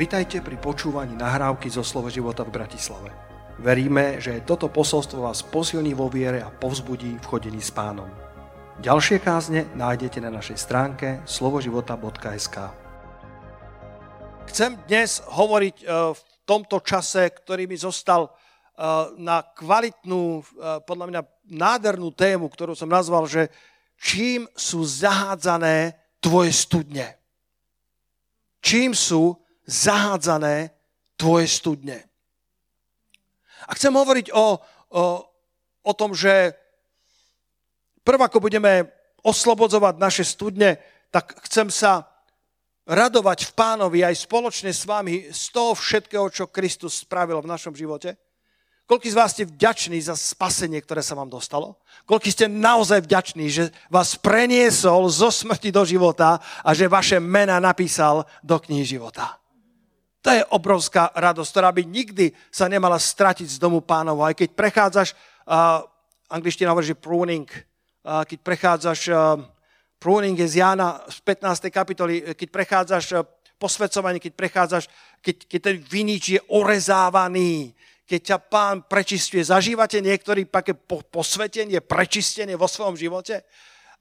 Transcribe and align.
Vitajte 0.00 0.40
pri 0.40 0.56
počúvaní 0.56 1.12
nahrávky 1.12 1.68
zo 1.68 1.84
Slovo 1.84 2.08
života 2.08 2.40
v 2.40 2.56
Bratislave. 2.56 3.12
Veríme, 3.60 4.16
že 4.16 4.40
toto 4.48 4.72
posolstvo 4.72 5.28
vás 5.28 5.44
posilní 5.44 5.92
vo 5.92 6.08
viere 6.08 6.40
a 6.40 6.48
povzbudí 6.48 7.20
v 7.20 7.28
chodení 7.28 7.60
s 7.60 7.68
pánom. 7.68 8.08
Ďalšie 8.80 9.20
kázne 9.20 9.68
nájdete 9.76 10.24
na 10.24 10.32
našej 10.32 10.56
stránke 10.56 11.20
slovoživota.sk 11.28 12.56
Chcem 14.48 14.80
dnes 14.88 15.20
hovoriť 15.20 15.76
e, 15.76 16.16
v 16.16 16.20
tomto 16.48 16.80
čase, 16.80 17.28
ktorý 17.36 17.68
mi 17.68 17.76
zostal 17.76 18.24
e, 18.24 18.30
na 19.20 19.44
kvalitnú, 19.44 20.40
e, 20.40 20.42
podľa 20.88 21.06
mňa 21.12 21.20
nádhernú 21.52 22.08
tému, 22.16 22.48
ktorú 22.48 22.72
som 22.72 22.88
nazval, 22.88 23.28
že 23.28 23.52
čím 24.00 24.48
sú 24.56 24.80
zahádzané 24.80 25.92
tvoje 26.24 26.56
studne. 26.56 27.20
Čím 28.64 28.96
sú 28.96 29.36
zahádzané 29.70 30.74
tvoje 31.14 31.46
studne. 31.46 32.02
A 33.70 33.78
chcem 33.78 33.94
hovoriť 33.94 34.34
o, 34.34 34.58
o, 34.90 35.04
o 35.86 35.92
tom, 35.94 36.10
že 36.10 36.58
prv 38.02 38.18
ako 38.26 38.42
budeme 38.42 38.90
oslobodzovať 39.22 39.94
naše 40.00 40.24
studne, 40.26 40.80
tak 41.14 41.38
chcem 41.46 41.70
sa 41.70 42.10
radovať 42.88 43.46
v 43.46 43.54
pánovi 43.54 43.98
aj 44.02 44.26
spoločne 44.26 44.74
s 44.74 44.82
vami 44.82 45.30
z 45.30 45.44
toho 45.54 45.76
všetkého, 45.78 46.26
čo 46.32 46.50
Kristus 46.50 47.06
spravil 47.06 47.38
v 47.38 47.50
našom 47.50 47.76
živote. 47.76 48.18
Koľko 48.90 49.06
z 49.06 49.14
vás 49.14 49.30
ste 49.30 49.46
vďační 49.46 50.02
za 50.02 50.18
spasenie, 50.18 50.82
ktoré 50.82 50.98
sa 50.98 51.14
vám 51.14 51.30
dostalo? 51.30 51.78
Koľko 52.10 52.26
ste 52.26 52.50
naozaj 52.50 53.06
vďační, 53.06 53.46
že 53.46 53.64
vás 53.86 54.18
preniesol 54.18 55.06
zo 55.06 55.30
smrti 55.30 55.70
do 55.70 55.86
života 55.86 56.42
a 56.66 56.74
že 56.74 56.90
vaše 56.90 57.22
mena 57.22 57.62
napísal 57.62 58.26
do 58.42 58.58
knihy 58.58 58.82
života? 58.82 59.39
To 60.20 60.28
je 60.28 60.44
obrovská 60.52 61.08
radosť, 61.16 61.50
ktorá 61.50 61.70
by 61.72 61.82
nikdy 61.88 62.36
sa 62.52 62.68
nemala 62.68 63.00
stratiť 63.00 63.56
z 63.56 63.56
domu 63.56 63.80
pánov. 63.80 64.20
Aj 64.20 64.36
keď 64.36 64.52
prechádzaš, 64.52 65.16
uh, 65.48 65.80
angličtina 66.28 66.76
hovorí, 66.76 66.92
že 66.92 67.00
pruning, 67.00 67.48
uh, 67.48 68.28
keď 68.28 68.38
prechádzaš, 68.44 69.00
uh, 69.08 69.40
pruning 69.96 70.36
je 70.36 70.48
z 70.48 70.54
Jána 70.60 71.00
z 71.08 71.18
15. 71.24 71.72
kapitoly, 71.72 72.36
keď 72.36 72.48
prechádzaš 72.52 73.04
uh, 73.16 73.24
posvedcovanie, 73.56 74.20
keď 74.20 74.32
prechádzaš, 74.36 74.84
keď, 75.24 75.36
keď 75.48 75.60
ten 75.72 75.76
vinič 75.80 76.24
je 76.36 76.40
orezávaný, 76.52 77.72
keď 78.04 78.20
ťa 78.20 78.38
pán 78.50 78.76
prečistuje. 78.84 79.40
Zažívate 79.40 80.02
niektorý 80.02 80.48
také 80.50 80.74
posvetenie, 81.12 81.78
prečistenie 81.80 82.58
vo 82.60 82.66
svojom 82.66 82.98
živote? 82.98 83.46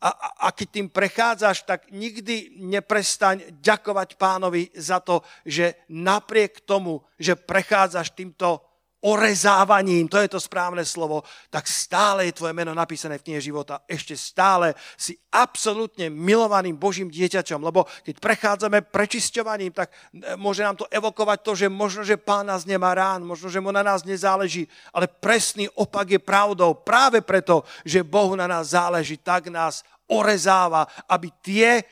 A, 0.01 0.47
a 0.47 0.55
keď 0.55 0.67
tým 0.71 0.87
prechádzaš, 0.87 1.67
tak 1.67 1.91
nikdy 1.91 2.55
neprestaň 2.55 3.43
ďakovať 3.59 4.15
pánovi 4.15 4.71
za 4.71 5.03
to, 5.03 5.19
že 5.43 5.75
napriek 5.91 6.63
tomu, 6.63 7.03
že 7.19 7.35
prechádzaš 7.35 8.15
týmto 8.15 8.63
orezávaním, 8.99 10.11
to 10.11 10.19
je 10.19 10.27
to 10.27 10.39
správne 10.39 10.83
slovo, 10.83 11.23
tak 11.47 11.67
stále 11.67 12.27
je 12.27 12.35
tvoje 12.35 12.51
meno 12.51 12.75
napísané 12.75 13.15
v 13.15 13.31
knihe 13.31 13.41
života. 13.41 13.79
Ešte 13.87 14.19
stále 14.19 14.75
si 14.99 15.15
absolútne 15.31 16.11
milovaným 16.11 16.75
Božím 16.75 17.07
dieťaťom, 17.07 17.63
lebo 17.63 17.87
keď 18.03 18.15
prechádzame 18.19 18.83
prečisťovaním, 18.91 19.71
tak 19.71 19.87
e, 19.89 20.35
môže 20.35 20.67
nám 20.67 20.75
to 20.75 20.85
evokovať 20.91 21.39
to, 21.39 21.51
že 21.55 21.67
možno, 21.71 22.01
že 22.03 22.19
pán 22.19 22.51
nás 22.51 22.67
nemá 22.67 22.91
rán, 22.91 23.23
možno, 23.23 23.47
že 23.47 23.63
mu 23.63 23.71
na 23.71 23.83
nás 23.85 24.03
nezáleží, 24.03 24.67
ale 24.91 25.07
presný 25.07 25.71
opak 25.79 26.11
je 26.11 26.19
pravdou. 26.19 26.75
Práve 26.75 27.23
preto, 27.23 27.63
že 27.87 28.03
Bohu 28.03 28.35
na 28.35 28.51
nás 28.51 28.75
záleží, 28.75 29.15
tak 29.15 29.47
nás 29.47 29.87
orezáva, 30.09 30.89
aby 31.07 31.31
tie 31.39 31.85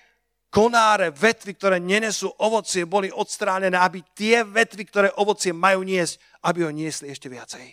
konáre, 0.50 1.12
vetvy, 1.12 1.52
ktoré 1.56 1.78
nenesú 1.78 2.32
ovocie, 2.40 2.88
boli 2.88 3.12
odstránené, 3.12 3.76
aby 3.76 4.04
tie 4.16 4.44
vetvy, 4.44 4.84
ktoré 4.88 5.08
ovocie 5.20 5.52
majú 5.52 5.84
niesť, 5.84 6.20
aby 6.44 6.64
ho 6.64 6.72
niesli 6.72 7.12
ešte 7.12 7.28
viacej. 7.28 7.66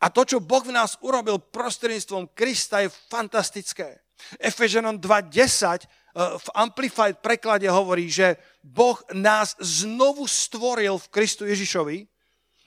A 0.00 0.08
to, 0.08 0.24
čo 0.24 0.40
Boh 0.40 0.64
v 0.64 0.72
nás 0.72 0.96
urobil 1.04 1.40
prostredníctvom 1.40 2.32
Krista, 2.32 2.80
je 2.80 2.88
fantastické. 3.12 4.00
Efeženom 4.40 5.00
2.10 5.00 5.28
eh, 5.36 5.88
v 6.16 6.48
Amplified 6.56 7.20
preklade 7.20 7.68
hovorí, 7.68 8.08
že 8.08 8.36
Boh 8.60 9.00
nás 9.16 9.56
znovu 9.60 10.28
stvoril 10.28 10.96
v 11.00 11.10
Kristu 11.12 11.48
Ježišovi 11.48 12.08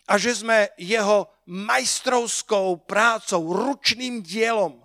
a 0.10 0.18
že 0.18 0.36
sme 0.36 0.74
jeho 0.78 1.30
majstrovskou 1.48 2.86
prácou, 2.86 3.54
ručným 3.54 4.20
dielom. 4.26 4.82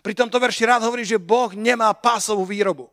Pri 0.00 0.16
tomto 0.16 0.40
verši 0.40 0.64
rád 0.64 0.88
hovorí, 0.88 1.04
že 1.04 1.20
Boh 1.20 1.52
nemá 1.52 1.92
pásovú 1.92 2.48
výrobu. 2.48 2.88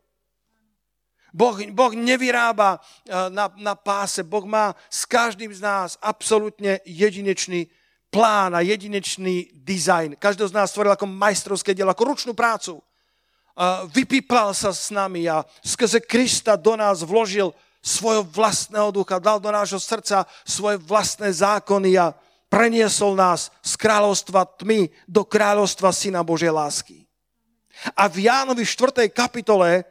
Boh, 1.34 1.56
boh 1.72 1.94
nevyrába 1.94 2.78
eh, 2.78 3.29
na, 3.29 3.51
na 3.57 3.75
páse, 3.75 4.23
Boh 4.23 4.45
má 4.45 4.75
s 4.90 5.06
každým 5.06 5.53
z 5.53 5.62
nás 5.62 5.97
absolútne 6.01 6.81
jedinečný 6.85 7.69
plán 8.09 8.57
a 8.57 8.66
jedinečný 8.66 9.53
dizajn. 9.53 10.18
Každý 10.18 10.50
z 10.50 10.57
nás 10.57 10.73
stvoril 10.73 10.97
ako 10.97 11.06
majstrovské 11.06 11.78
dielo, 11.78 11.94
ako 11.94 12.09
ručnú 12.09 12.34
prácu. 12.34 12.81
Vypípal 13.91 14.56
sa 14.56 14.72
s 14.72 14.88
nami 14.88 15.28
a 15.28 15.44
skrze 15.59 16.00
Krista 16.00 16.56
do 16.56 16.79
nás 16.79 17.03
vložil 17.03 17.51
svojho 17.84 18.23
vlastného 18.23 18.88
ducha, 18.91 19.19
dal 19.19 19.39
do 19.39 19.51
nášho 19.51 19.79
srdca 19.79 20.23
svoje 20.47 20.79
vlastné 20.79 21.28
zákony 21.31 22.00
a 22.00 22.16
preniesol 22.47 23.19
nás 23.19 23.51
z 23.59 23.75
kráľovstva 23.75 24.47
tmy 24.63 24.88
do 25.07 25.28
kráľovstva 25.28 25.91
Syna 25.91 26.23
Božej 26.23 26.56
lásky. 26.56 27.03
A 27.95 28.07
v 28.07 28.31
Jánovi 28.31 28.63
4. 28.63 29.07
kapitole 29.12 29.84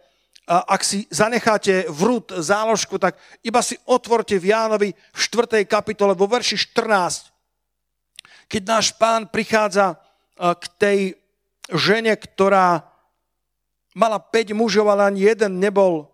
ak 0.49 0.81
si 0.81 1.05
zanecháte 1.13 1.85
vrút 1.93 2.33
záložku, 2.33 2.97
tak 2.97 3.21
iba 3.45 3.61
si 3.61 3.77
otvorte 3.85 4.41
v 4.41 4.49
Jánovi 4.49 4.97
v 4.97 5.19
4. 5.21 5.69
kapitole 5.69 6.17
vo 6.17 6.25
verši 6.25 6.57
14, 6.57 7.29
keď 8.49 8.63
náš 8.65 8.97
pán 8.97 9.29
prichádza 9.29 10.01
k 10.41 10.65
tej 10.81 10.99
žene, 11.69 12.17
ktorá 12.17 12.81
mala 13.93 14.17
5 14.17 14.57
mužov, 14.57 14.89
ale 14.89 15.13
ani 15.13 15.29
jeden 15.29 15.61
nebol 15.61 16.09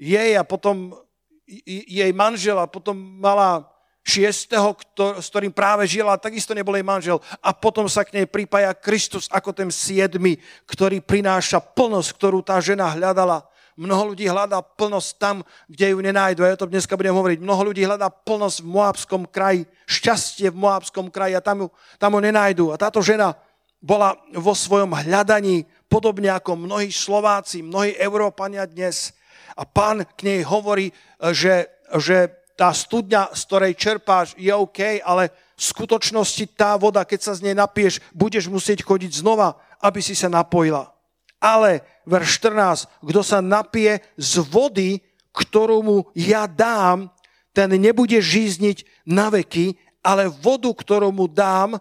jej 0.00 0.32
a 0.32 0.42
potom 0.48 0.96
jej 1.44 2.08
manžel 2.16 2.56
a 2.56 2.64
potom 2.64 2.96
mala 2.96 3.68
šiestého, 4.00 4.76
s 5.20 5.28
ktorým 5.28 5.52
práve 5.52 5.84
žila, 5.84 6.20
takisto 6.20 6.56
nebol 6.56 6.72
jej 6.72 6.84
manžel. 6.84 7.20
A 7.44 7.52
potom 7.52 7.84
sa 7.84 8.04
k 8.04 8.16
nej 8.16 8.26
pripája 8.28 8.72
Kristus 8.72 9.28
ako 9.28 9.52
ten 9.52 9.68
siedmy, 9.68 10.40
ktorý 10.64 11.04
prináša 11.04 11.60
plnosť, 11.60 12.08
ktorú 12.16 12.40
tá 12.40 12.56
žena 12.64 12.88
hľadala. 12.92 13.44
Mnoho 13.74 14.14
ľudí 14.14 14.30
hľadá 14.30 14.62
plnosť 14.62 15.10
tam, 15.18 15.36
kde 15.66 15.94
ju 15.94 15.98
nenájdu. 15.98 16.46
A 16.46 16.54
ja 16.54 16.56
to 16.58 16.70
dneska 16.70 16.94
budem 16.94 17.14
hovoriť. 17.14 17.42
Mnoho 17.42 17.74
ľudí 17.74 17.82
hľadá 17.82 18.06
plnosť 18.06 18.62
v 18.62 18.70
Moabskom 18.70 19.22
kraji, 19.26 19.66
šťastie 19.90 20.54
v 20.54 20.60
Moabskom 20.62 21.10
kraji 21.10 21.34
a 21.34 21.42
tam 21.42 21.66
ju, 21.66 21.68
tam 21.98 22.14
ju 22.14 22.20
nenájdu. 22.22 22.64
A 22.70 22.78
táto 22.78 23.02
žena 23.02 23.34
bola 23.82 24.14
vo 24.32 24.54
svojom 24.54 24.94
hľadaní 24.94 25.66
podobne 25.90 26.30
ako 26.30 26.56
mnohí 26.56 26.88
Slováci, 26.88 27.66
mnohí 27.66 27.98
Európania 27.98 28.64
dnes. 28.64 29.12
A 29.58 29.66
pán 29.66 30.06
k 30.16 30.20
nej 30.22 30.40
hovorí, 30.46 30.94
že, 31.34 31.68
že 31.98 32.30
tá 32.54 32.70
studňa, 32.70 33.34
z 33.34 33.40
ktorej 33.46 33.72
čerpáš, 33.74 34.38
je 34.38 34.54
OK, 34.54 35.02
ale 35.02 35.30
v 35.54 35.62
skutočnosti 35.62 36.54
tá 36.54 36.74
voda, 36.78 37.06
keď 37.06 37.20
sa 37.30 37.32
z 37.34 37.50
nej 37.50 37.54
napieš, 37.54 38.02
budeš 38.10 38.50
musieť 38.50 38.82
chodiť 38.82 39.22
znova, 39.22 39.58
aby 39.82 40.02
si 40.02 40.14
sa 40.14 40.30
napojila. 40.30 40.90
Ale, 41.38 41.84
verš 42.04 42.40
14, 42.40 43.04
kto 43.04 43.20
sa 43.20 43.38
napije 43.40 44.00
z 44.16 44.32
vody, 44.44 44.90
ktorú 45.34 45.78
mu 45.82 45.98
ja 46.14 46.46
dám, 46.46 47.10
ten 47.54 47.70
nebude 47.78 48.18
žízniť 48.18 49.06
na 49.08 49.30
veky, 49.30 49.78
ale 50.04 50.28
vodu, 50.28 50.68
ktorú 50.70 51.10
mu 51.10 51.26
dám, 51.30 51.78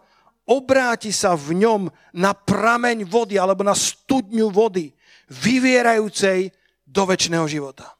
obráti 0.47 1.11
sa 1.11 1.35
v 1.35 1.63
ňom 1.63 1.81
na 2.15 2.31
prameň 2.35 3.07
vody 3.07 3.35
alebo 3.39 3.63
na 3.63 3.75
studňu 3.75 4.51
vody, 4.51 4.91
vyvierajúcej 5.27 6.51
do 6.83 7.03
väčšného 7.07 7.47
života. 7.47 7.95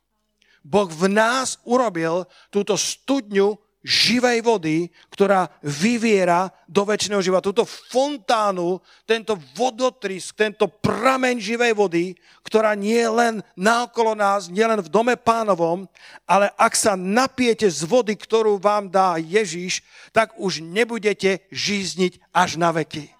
Boh 0.63 0.87
v 0.87 1.11
nás 1.11 1.59
urobil 1.67 2.23
túto 2.47 2.79
studňu 2.79 3.59
živej 3.83 4.39
vody, 4.39 4.87
ktorá 5.11 5.51
vyviera 5.59 6.47
do 6.65 6.87
väčšného 6.87 7.19
života. 7.19 7.51
Túto 7.51 7.67
fontánu, 7.67 8.79
tento 9.03 9.35
vodotrysk, 9.53 10.39
tento 10.39 10.71
prameň 10.71 11.35
živej 11.43 11.73
vody, 11.75 12.15
ktorá 12.47 12.73
nie 12.79 12.95
je 12.95 13.11
len 13.11 13.33
naokolo 13.59 14.15
nás, 14.15 14.47
nie 14.47 14.63
len 14.63 14.79
v 14.79 14.89
dome 14.89 15.19
pánovom, 15.19 15.83
ale 16.23 16.47
ak 16.55 16.73
sa 16.79 16.95
napijete 16.95 17.67
z 17.67 17.83
vody, 17.83 18.15
ktorú 18.15 18.55
vám 18.55 18.87
dá 18.87 19.19
Ježíš, 19.19 19.83
tak 20.15 20.31
už 20.39 20.63
nebudete 20.63 21.43
žízniť 21.51 22.23
až 22.31 22.55
na 22.55 22.71
veky. 22.71 23.11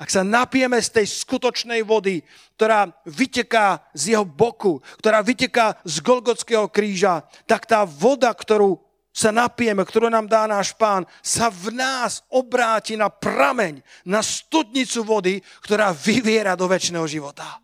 Ak 0.00 0.08
sa 0.08 0.24
napijeme 0.24 0.80
z 0.80 0.96
tej 0.96 1.06
skutočnej 1.12 1.84
vody, 1.84 2.24
ktorá 2.56 2.88
vyteká 3.04 3.84
z 3.92 4.16
jeho 4.16 4.24
boku, 4.24 4.80
ktorá 4.96 5.20
vyteká 5.20 5.76
z 5.84 6.00
Golgotského 6.00 6.72
kríža, 6.72 7.28
tak 7.44 7.68
tá 7.68 7.84
voda, 7.84 8.32
ktorú 8.32 8.80
sa 9.10 9.34
napijeme, 9.34 9.82
ktorú 9.82 10.06
nám 10.06 10.30
dá 10.30 10.46
náš 10.46 10.70
pán, 10.78 11.02
sa 11.18 11.50
v 11.50 11.74
nás 11.74 12.22
obráti 12.30 12.94
na 12.94 13.10
prameň, 13.10 13.82
na 14.06 14.22
studnicu 14.22 15.02
vody, 15.02 15.42
ktorá 15.66 15.90
vyviera 15.90 16.54
do 16.54 16.70
väčšného 16.70 17.06
života. 17.10 17.58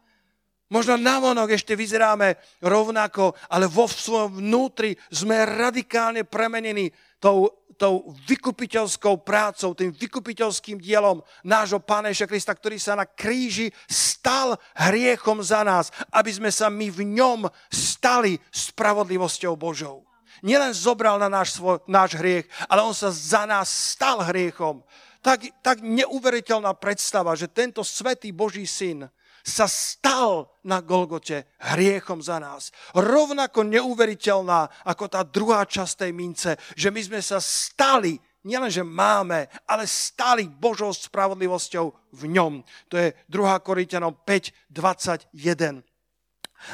Možno 0.66 0.98
navonok 0.98 1.54
ešte 1.54 1.78
vyzeráme 1.78 2.34
rovnako, 2.58 3.38
ale 3.46 3.70
vo 3.70 3.86
svojom 3.86 4.42
vnútri 4.42 4.98
sme 5.14 5.46
radikálne 5.46 6.26
premenení 6.26 6.90
tou, 7.22 7.54
tou 7.78 8.10
vykupiteľskou 8.26 9.22
prácou, 9.22 9.78
tým 9.78 9.94
vykupiteľským 9.94 10.82
dielom 10.82 11.22
nášho 11.46 11.78
Pána 11.78 12.10
Ježa 12.10 12.26
Krista, 12.26 12.50
ktorý 12.50 12.82
sa 12.82 12.98
na 12.98 13.06
kríži 13.06 13.70
stal 13.86 14.58
hriechom 14.74 15.38
za 15.38 15.62
nás, 15.62 15.94
aby 16.10 16.34
sme 16.34 16.50
sa 16.50 16.66
my 16.66 16.90
v 16.90 17.14
ňom 17.14 17.46
stali 17.70 18.34
spravodlivosťou 18.50 19.54
Božou. 19.54 20.02
Nielen 20.44 20.72
zobral 20.76 21.16
na 21.16 21.28
náš, 21.28 21.56
svoj, 21.56 21.80
náš 21.88 22.18
hriech, 22.18 22.48
ale 22.66 22.84
on 22.84 22.92
sa 22.96 23.12
za 23.12 23.44
nás 23.48 23.68
stal 23.68 24.20
hriechom. 24.26 24.82
Tak, 25.24 25.42
tak 25.62 25.82
neuveriteľná 25.82 26.74
predstava, 26.78 27.34
že 27.34 27.50
tento 27.50 27.82
svetý 27.82 28.30
Boží 28.30 28.66
syn 28.66 29.10
sa 29.46 29.70
stal 29.70 30.50
na 30.66 30.82
Golgote 30.82 31.46
hriechom 31.62 32.18
za 32.18 32.42
nás. 32.42 32.74
Rovnako 32.90 33.62
neuveriteľná 33.62 34.66
ako 34.82 35.06
tá 35.06 35.22
druhá 35.22 35.62
časť 35.62 36.02
tej 36.02 36.12
mince, 36.12 36.50
že 36.74 36.90
my 36.90 36.98
sme 36.98 37.20
sa 37.22 37.38
stali 37.38 38.18
nielen, 38.42 38.70
že 38.70 38.82
máme, 38.82 39.46
ale 39.66 39.86
stali 39.86 40.50
Božou 40.50 40.90
spravodlivosťou 40.90 41.86
v 42.14 42.22
ňom. 42.26 42.62
To 42.90 42.94
je 42.98 43.14
2. 43.30 43.66
Korintianom 43.66 44.18
5, 44.26 44.70
21. 44.70 45.85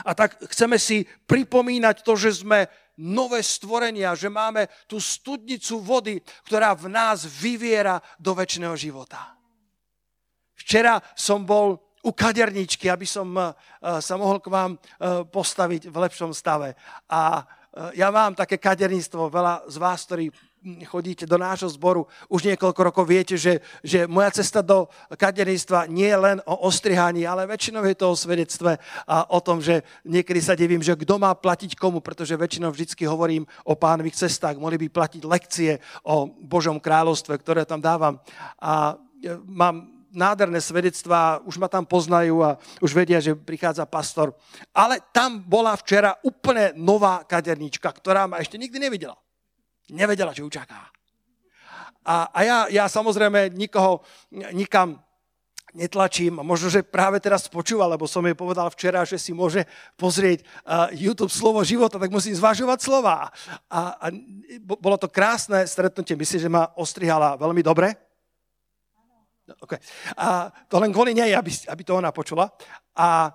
A 0.07 0.15
tak 0.15 0.39
chceme 0.51 0.79
si 0.79 1.05
pripomínať 1.27 2.03
to, 2.03 2.17
že 2.17 2.43
sme 2.45 2.67
nové 3.01 3.41
stvorenia, 3.41 4.13
že 4.15 4.29
máme 4.29 4.69
tú 4.85 5.01
studnicu 5.01 5.81
vody, 5.81 6.21
ktorá 6.47 6.77
v 6.77 6.93
nás 6.93 7.25
vyviera 7.25 7.99
do 8.21 8.37
väčšného 8.37 8.77
života. 8.77 9.37
Včera 10.55 11.01
som 11.17 11.43
bol 11.43 11.81
u 12.03 12.11
kaderničky, 12.11 12.91
aby 12.91 13.07
som 13.07 13.31
eh, 13.39 13.55
sa 14.03 14.15
mohol 14.19 14.43
k 14.43 14.51
vám 14.51 14.75
eh, 14.75 15.23
postaviť 15.27 15.89
v 15.91 15.97
lepšom 15.97 16.35
stave. 16.35 16.75
A 17.11 17.43
eh, 17.43 18.03
ja 18.03 18.11
mám 18.11 18.35
také 18.35 18.59
kaderníctvo, 18.59 19.31
veľa 19.31 19.71
z 19.71 19.77
vás, 19.79 20.07
ktorí 20.07 20.31
chodíte 20.87 21.27
do 21.27 21.39
nášho 21.39 21.69
zboru, 21.69 22.07
už 22.31 22.47
niekoľko 22.55 22.81
rokov 22.83 23.05
viete, 23.07 23.35
že, 23.35 23.59
že 23.83 24.07
moja 24.07 24.31
cesta 24.31 24.63
do 24.63 24.87
kaderníctva 25.11 25.91
nie 25.91 26.07
je 26.07 26.19
len 26.19 26.39
o 26.47 26.67
ostrihaní, 26.67 27.27
ale 27.27 27.51
väčšinou 27.51 27.83
je 27.83 27.97
to 27.99 28.07
o 28.11 28.19
svedectve 28.19 28.79
a 29.07 29.27
o 29.31 29.39
tom, 29.43 29.59
že 29.59 29.83
niekedy 30.07 30.41
sa 30.41 30.55
divím, 30.55 30.83
že 30.83 30.95
kto 30.95 31.19
má 31.19 31.35
platiť 31.35 31.75
komu, 31.75 31.99
pretože 31.99 32.39
väčšinou 32.39 32.71
vždycky 32.71 33.03
hovorím 33.07 33.47
o 33.67 33.75
pánových 33.75 34.27
cestách, 34.27 34.59
mohli 34.59 34.79
by 34.79 34.89
platiť 34.89 35.23
lekcie 35.27 35.71
o 36.07 36.31
Božom 36.31 36.79
kráľovstve, 36.79 37.35
ktoré 37.43 37.67
tam 37.67 37.83
dávam. 37.83 38.23
A 38.63 38.95
mám 39.47 39.93
nádherné 40.13 40.61
svedectvá, 40.61 41.41
už 41.43 41.57
ma 41.57 41.67
tam 41.73 41.89
poznajú 41.89 42.45
a 42.45 42.61
už 42.85 42.93
vedia, 42.93 43.19
že 43.19 43.33
prichádza 43.33 43.89
pastor. 43.89 44.37
Ale 44.77 45.01
tam 45.11 45.41
bola 45.41 45.73
včera 45.75 46.21
úplne 46.21 46.77
nová 46.77 47.25
kadernička, 47.25 47.89
ktorá 47.89 48.29
ma 48.29 48.39
ešte 48.39 48.61
nikdy 48.61 48.79
nevidela. 48.79 49.17
Nevedela, 49.91 50.37
čo 50.37 50.47
ju 50.47 50.51
čaká. 50.53 50.87
A, 52.03 52.31
a 52.31 52.39
ja, 52.43 52.59
ja 52.71 52.85
samozrejme 52.87 53.55
nikoho 53.55 54.03
nikam 54.55 54.99
netlačím. 55.73 56.39
Možno, 56.45 56.69
že 56.69 56.85
práve 56.85 57.17
teraz 57.23 57.49
počúva, 57.49 57.89
lebo 57.89 58.05
som 58.05 58.21
jej 58.27 58.37
povedal 58.37 58.69
včera, 58.69 59.09
že 59.09 59.17
si 59.17 59.33
môže 59.33 59.65
pozrieť 59.97 60.45
uh, 60.45 60.93
YouTube 60.93 61.33
Slovo 61.33 61.65
života, 61.65 61.97
tak 61.97 62.13
musím 62.13 62.37
zvažovať 62.37 62.79
slova. 62.83 63.33
A, 63.73 63.81
a 63.97 64.07
bolo 64.61 65.01
to 65.01 65.09
krásne 65.09 65.65
stretnutie. 65.65 66.19
Myslím, 66.19 66.41
že 66.43 66.51
ma 66.53 66.69
ostrihala 66.77 67.41
veľmi 67.41 67.65
dobre 67.65 67.97
Okay. 69.61 69.79
A 70.17 70.49
to 70.71 70.79
len 70.79 70.95
kvôli 70.95 71.13
nej, 71.13 71.35
aby, 71.35 71.51
aby 71.69 71.83
to 71.83 71.99
ona 71.99 72.15
počula. 72.15 72.49
A, 72.95 73.29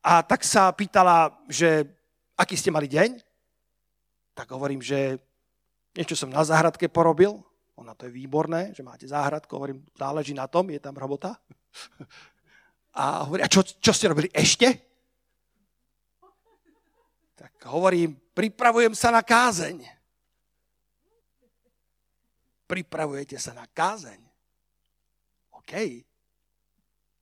a 0.00 0.12
tak 0.24 0.42
sa 0.42 0.72
pýtala, 0.72 1.30
že 1.46 1.84
aký 2.34 2.56
ste 2.56 2.72
mali 2.72 2.88
deň? 2.88 3.20
Tak 4.34 4.50
hovorím, 4.56 4.80
že 4.80 5.20
niečo 5.96 6.14
som 6.14 6.30
na 6.30 6.42
záhradke 6.46 6.86
porobil. 6.86 7.38
Ona 7.80 7.96
to 7.96 8.06
je 8.06 8.12
výborné, 8.12 8.76
že 8.76 8.84
máte 8.84 9.08
záhradku. 9.08 9.56
Hovorím, 9.56 9.80
záleží 9.96 10.36
na 10.36 10.44
tom, 10.46 10.68
je 10.68 10.80
tam 10.80 10.94
robota. 10.94 11.40
A 12.90 13.24
hovorí, 13.24 13.40
a 13.40 13.48
čo, 13.48 13.62
čo 13.62 13.94
ste 13.94 14.10
robili 14.10 14.28
ešte? 14.34 14.66
Tak 17.38 17.56
hovorím, 17.70 18.18
pripravujem 18.34 18.92
sa 18.92 19.14
na 19.14 19.22
kázeň. 19.24 19.80
Pripravujete 22.66 23.38
sa 23.40 23.56
na 23.56 23.64
kázeň? 23.64 24.20
OK. 25.56 25.72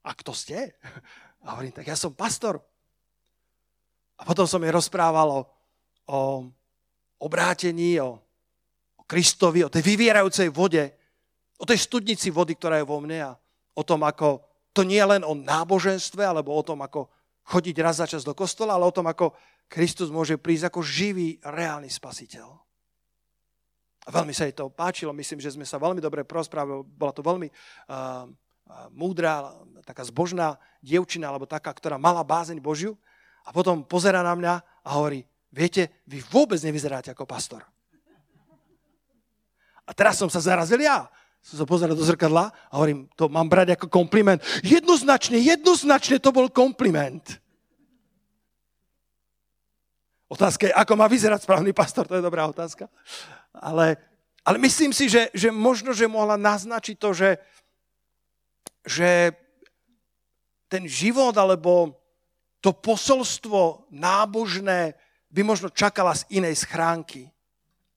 A 0.04 0.10
kto 0.16 0.32
ste? 0.34 0.74
A 1.44 1.54
hovorím, 1.54 1.72
tak 1.72 1.86
ja 1.86 1.94
som 1.94 2.16
pastor. 2.16 2.58
A 4.18 4.26
potom 4.26 4.48
som 4.50 4.58
jej 4.58 4.74
rozprával 4.74 5.30
o, 5.30 5.40
o 6.10 6.18
o 7.18 7.26
Kristovi, 9.08 9.64
o 9.64 9.72
tej 9.72 9.80
vyvierajúcej 9.80 10.52
vode, 10.52 10.84
o 11.56 11.64
tej 11.64 11.80
studnici 11.80 12.28
vody, 12.28 12.54
ktorá 12.54 12.76
je 12.78 12.86
vo 12.86 13.00
mne 13.00 13.32
a 13.32 13.36
o 13.72 13.82
tom, 13.82 14.04
ako 14.04 14.44
to 14.76 14.84
nie 14.84 15.00
je 15.00 15.10
len 15.16 15.24
o 15.24 15.32
náboženstve, 15.32 16.20
alebo 16.22 16.52
o 16.52 16.62
tom, 16.62 16.84
ako 16.84 17.08
chodiť 17.48 17.76
raz 17.80 18.04
za 18.04 18.06
čas 18.06 18.22
do 18.22 18.36
kostola, 18.36 18.76
ale 18.76 18.84
o 18.84 18.94
tom, 18.94 19.08
ako 19.08 19.32
Kristus 19.66 20.12
môže 20.12 20.36
prísť 20.36 20.68
ako 20.68 20.80
živý, 20.84 21.40
reálny 21.40 21.88
spasiteľ. 21.88 22.46
A 24.04 24.08
veľmi 24.12 24.32
sa 24.36 24.44
jej 24.44 24.56
to 24.56 24.68
páčilo, 24.68 25.16
myslím, 25.16 25.40
že 25.40 25.56
sme 25.56 25.64
sa 25.64 25.80
veľmi 25.80 26.00
dobre 26.00 26.24
prosprávali, 26.24 26.84
bola 26.84 27.12
to 27.12 27.24
veľmi 27.24 27.48
uh, 27.48 28.24
múdra, 28.92 29.56
taká 29.84 30.04
zbožná 30.04 30.60
dievčina, 30.84 31.32
alebo 31.32 31.48
taká, 31.48 31.72
ktorá 31.72 31.96
mala 31.96 32.24
bázeň 32.24 32.60
Božiu. 32.60 32.96
A 33.48 33.52
potom 33.52 33.80
pozera 33.84 34.20
na 34.20 34.36
mňa 34.36 34.54
a 34.84 34.88
hovorí, 35.00 35.24
viete, 35.48 36.04
vy 36.04 36.20
vôbec 36.28 36.60
nevyzeráte 36.60 37.12
ako 37.12 37.24
pastor. 37.24 37.64
A 39.88 39.96
teraz 39.96 40.20
som 40.20 40.28
sa 40.28 40.44
zarazil 40.44 40.84
ja. 40.84 41.08
Som 41.40 41.64
sa 41.64 41.66
pozeral 41.66 41.96
do 41.96 42.04
zrkadla 42.04 42.52
a 42.52 42.74
hovorím, 42.76 43.08
to 43.16 43.32
mám 43.32 43.48
brať 43.48 43.72
ako 43.72 43.88
kompliment. 43.88 44.44
Jednoznačne, 44.60 45.40
jednoznačne 45.40 46.20
to 46.20 46.28
bol 46.28 46.52
kompliment. 46.52 47.24
Otázka 50.28 50.68
je, 50.68 50.76
ako 50.76 50.92
má 50.92 51.08
vyzerať 51.08 51.48
správny 51.48 51.72
pastor, 51.72 52.04
to 52.04 52.20
je 52.20 52.26
dobrá 52.26 52.44
otázka. 52.44 52.84
Ale, 53.56 53.96
ale 54.44 54.56
myslím 54.60 54.92
si, 54.92 55.08
že, 55.08 55.32
že 55.32 55.48
možno, 55.48 55.96
že 55.96 56.04
mohla 56.04 56.36
naznačiť 56.36 56.96
to, 57.00 57.16
že, 57.16 57.30
že 58.84 59.32
ten 60.68 60.84
život 60.84 61.32
alebo 61.32 61.96
to 62.60 62.76
posolstvo 62.76 63.88
nábožné 63.88 64.92
by 65.32 65.40
možno 65.40 65.72
čakala 65.72 66.12
z 66.12 66.28
inej 66.28 66.60
schránky. 66.60 67.32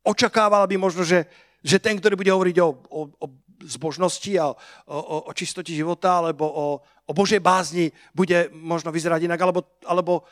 Očakávala 0.07 0.63
by 0.71 0.79
možno, 0.79 1.03
že, 1.03 1.27
že 1.61 1.77
ten, 1.77 1.97
ktorý 1.97 2.17
bude 2.17 2.33
hovoriť 2.33 2.57
o, 2.61 2.69
o, 2.89 3.01
o 3.21 3.25
zbožnosti 3.65 4.33
a 4.41 4.49
o, 4.49 4.55
o, 4.89 5.17
o 5.29 5.31
čistote 5.33 5.69
života 5.69 6.17
alebo 6.17 6.45
o, 6.49 6.65
o 6.81 7.11
Božej 7.13 7.39
bázni, 7.39 7.93
bude 8.13 8.49
možno 8.53 8.89
vyzerať 8.89 9.29
inak, 9.29 9.39
alebo, 9.41 9.61
alebo 9.85 10.25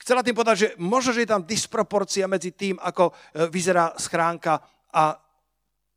chcela 0.00 0.24
tým 0.24 0.36
povedať, 0.36 0.56
že 0.56 0.68
možno, 0.80 1.12
že 1.12 1.24
je 1.24 1.32
tam 1.32 1.44
disproporcia 1.44 2.24
medzi 2.24 2.52
tým, 2.56 2.80
ako 2.80 3.12
e, 3.12 3.12
vyzerá 3.52 3.92
schránka 4.00 4.60
a 4.94 5.20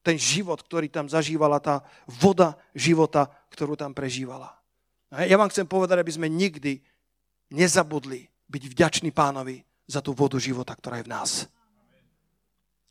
ten 0.04 0.16
život, 0.16 0.64
ktorý 0.64 0.88
tam 0.88 1.12
zažívala, 1.12 1.60
tá 1.60 1.84
voda 2.08 2.56
života, 2.72 3.28
ktorú 3.52 3.76
tam 3.76 3.92
prežívala. 3.92 4.56
Ja 5.12 5.36
vám 5.36 5.52
chcem 5.52 5.68
povedať, 5.68 6.00
aby 6.00 6.12
sme 6.16 6.32
nikdy 6.32 6.80
nezabudli 7.52 8.28
byť 8.48 8.64
vďační 8.72 9.12
pánovi 9.12 9.64
za 9.88 10.00
tú 10.00 10.16
vodu 10.16 10.40
života, 10.40 10.76
ktorá 10.76 11.00
je 11.00 11.08
v 11.08 11.12
nás. 11.12 11.32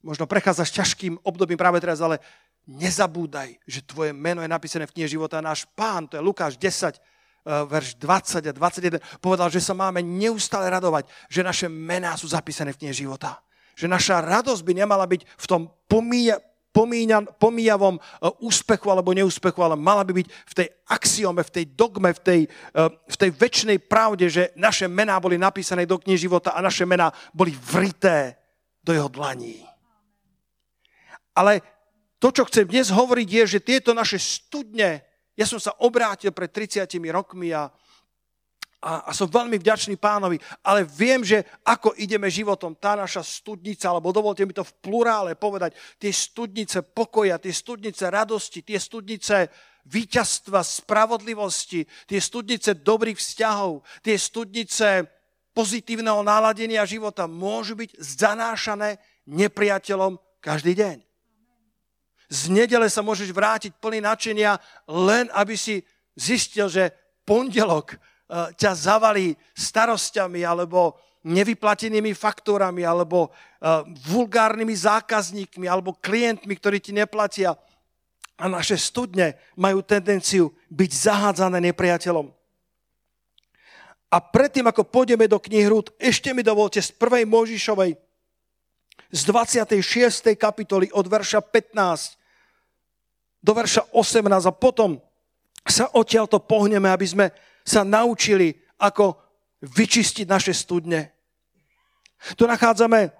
Možno 0.06 0.30
prechádzaš 0.30 0.70
ťažkým 0.70 1.18
obdobím 1.26 1.58
práve 1.58 1.82
teraz, 1.82 1.98
ale 1.98 2.22
nezabúdaj, 2.70 3.58
že 3.66 3.82
tvoje 3.82 4.14
meno 4.14 4.38
je 4.38 4.50
napísané 4.50 4.86
v 4.86 4.94
knihe 4.94 5.10
života. 5.10 5.42
Náš 5.42 5.66
pán, 5.74 6.06
to 6.06 6.14
je 6.14 6.22
Lukáš 6.22 6.54
10, 6.54 6.94
Eh, 7.46 7.62
verš 7.62 7.94
20 8.02 8.42
a 8.42 8.52
21, 8.52 8.98
povedal, 9.22 9.46
že 9.46 9.62
sa 9.62 9.70
máme 9.70 10.02
neustále 10.02 10.66
radovať, 10.66 11.06
že 11.30 11.46
naše 11.46 11.70
mená 11.70 12.18
sú 12.18 12.26
zapísané 12.26 12.74
v 12.74 12.82
knihe 12.82 13.06
života. 13.06 13.38
Že 13.78 13.86
naša 13.86 14.18
radosť 14.18 14.66
by 14.66 14.82
nemala 14.82 15.06
byť 15.06 15.22
v 15.22 15.46
tom 15.46 15.70
pomíja, 15.86 16.42
pomíňa, 16.74 17.38
pomíjavom 17.38 18.02
eh, 18.02 18.26
úspechu 18.42 18.90
alebo 18.90 19.14
neúspechu, 19.14 19.62
ale 19.62 19.78
mala 19.78 20.02
by 20.02 20.18
byť 20.18 20.26
v 20.26 20.54
tej 20.58 20.68
axiome, 20.90 21.38
v 21.46 21.54
tej 21.54 21.64
dogme, 21.70 22.10
v 22.10 22.20
tej, 22.26 22.40
eh, 22.50 22.90
v 22.90 23.14
tej 23.16 23.30
väčšnej 23.30 23.78
pravde, 23.78 24.26
že 24.26 24.50
naše 24.58 24.90
mená 24.90 25.22
boli 25.22 25.38
napísané 25.38 25.86
do 25.86 26.02
knihy 26.02 26.18
života 26.18 26.50
a 26.50 26.58
naše 26.58 26.82
mená 26.82 27.14
boli 27.30 27.54
vrité 27.54 28.42
do 28.82 28.90
jeho 28.90 29.06
dlaní. 29.06 29.62
Ale 31.36 31.60
to, 32.16 32.32
čo 32.32 32.48
chcem 32.48 32.64
dnes 32.64 32.88
hovoriť, 32.88 33.28
je, 33.28 33.44
že 33.56 33.60
tieto 33.60 33.92
naše 33.92 34.16
studne 34.16 35.04
ja 35.36 35.44
som 35.44 35.60
sa 35.60 35.76
obrátil 35.84 36.32
pred 36.32 36.48
30 36.48 36.88
rokmi 37.12 37.52
a, 37.52 37.68
a, 38.80 38.92
a 39.04 39.10
som 39.12 39.28
veľmi 39.28 39.60
vďačný 39.60 40.00
pánovi, 40.00 40.40
ale 40.64 40.88
viem, 40.88 41.20
že 41.20 41.44
ako 41.60 41.92
ideme 42.00 42.32
životom, 42.32 42.72
tá 42.72 42.96
naša 42.96 43.20
studnica, 43.20 43.92
alebo 43.92 44.16
dovolte 44.16 44.48
mi 44.48 44.56
to 44.56 44.64
v 44.64 44.76
plurále 44.80 45.36
povedať, 45.36 45.76
tie 46.00 46.08
studnice 46.08 46.80
pokoja, 46.80 47.36
tie 47.36 47.52
studnice 47.52 48.08
radosti, 48.08 48.64
tie 48.64 48.80
studnice 48.80 49.52
víťazstva, 49.86 50.64
spravodlivosti, 50.64 51.84
tie 52.08 52.18
studnice 52.18 52.80
dobrých 52.80 53.20
vzťahov, 53.20 53.84
tie 54.00 54.16
studnice 54.16 55.04
pozitívneho 55.52 56.24
náladenia 56.24 56.88
života 56.88 57.28
môžu 57.28 57.76
byť 57.76 57.92
zanášané 58.00 58.96
nepriateľom 59.28 60.16
každý 60.40 60.72
deň. 60.72 61.05
Z 62.26 62.50
nedele 62.50 62.90
sa 62.90 63.02
môžeš 63.06 63.30
vrátiť 63.30 63.78
plný 63.78 64.02
nadšenia, 64.02 64.58
len 64.90 65.30
aby 65.30 65.54
si 65.54 65.82
zistil, 66.18 66.66
že 66.66 66.90
pondelok 67.22 67.98
Eh, 68.26 68.50
ťa 68.58 68.74
zavalí 68.74 69.38
starosťami 69.54 70.42
alebo 70.42 70.98
nevyplatenými 71.30 72.10
faktúrami 72.10 72.82
alebo 72.82 73.30
eh, 73.30 73.86
vulgárnymi 73.86 74.74
zákazníkmi 74.74 75.70
alebo 75.70 75.94
klientmi, 75.94 76.50
ktorí 76.58 76.82
ti 76.82 76.90
neplatia. 76.90 77.54
A 78.34 78.50
naše 78.50 78.74
studne 78.82 79.38
majú 79.54 79.78
tendenciu 79.78 80.50
byť 80.74 80.90
zahádzané 80.90 81.70
nepriateľom. 81.70 82.26
A 84.10 84.18
predtým, 84.18 84.66
ako 84.66 84.82
pôjdeme 84.82 85.30
do 85.30 85.38
knihy 85.38 85.70
Hrúd, 85.70 85.94
ešte 85.94 86.34
mi 86.34 86.42
dovolte 86.42 86.82
z 86.82 86.90
1. 86.98 87.30
Možišovej 87.30 87.94
z 89.12 89.20
26. 89.30 90.34
kapitoly 90.36 90.90
od 90.92 91.06
verša 91.06 91.40
15 91.40 92.16
do 93.42 93.52
verša 93.54 93.94
18 93.94 94.50
a 94.50 94.52
potom 94.52 94.98
sa 95.66 95.90
odtiaľto 95.94 96.42
pohneme, 96.42 96.90
aby 96.90 97.06
sme 97.06 97.26
sa 97.66 97.82
naučili, 97.82 98.54
ako 98.78 99.18
vyčistiť 99.62 100.26
naše 100.26 100.54
studne. 100.54 101.10
Tu 102.38 102.46
nachádzame 102.46 103.10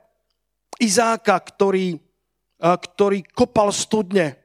Izáka, 0.76 1.40
ktorý, 1.40 1.97
ktorý 2.61 3.25
kopal 3.33 3.73
studne 3.73 4.37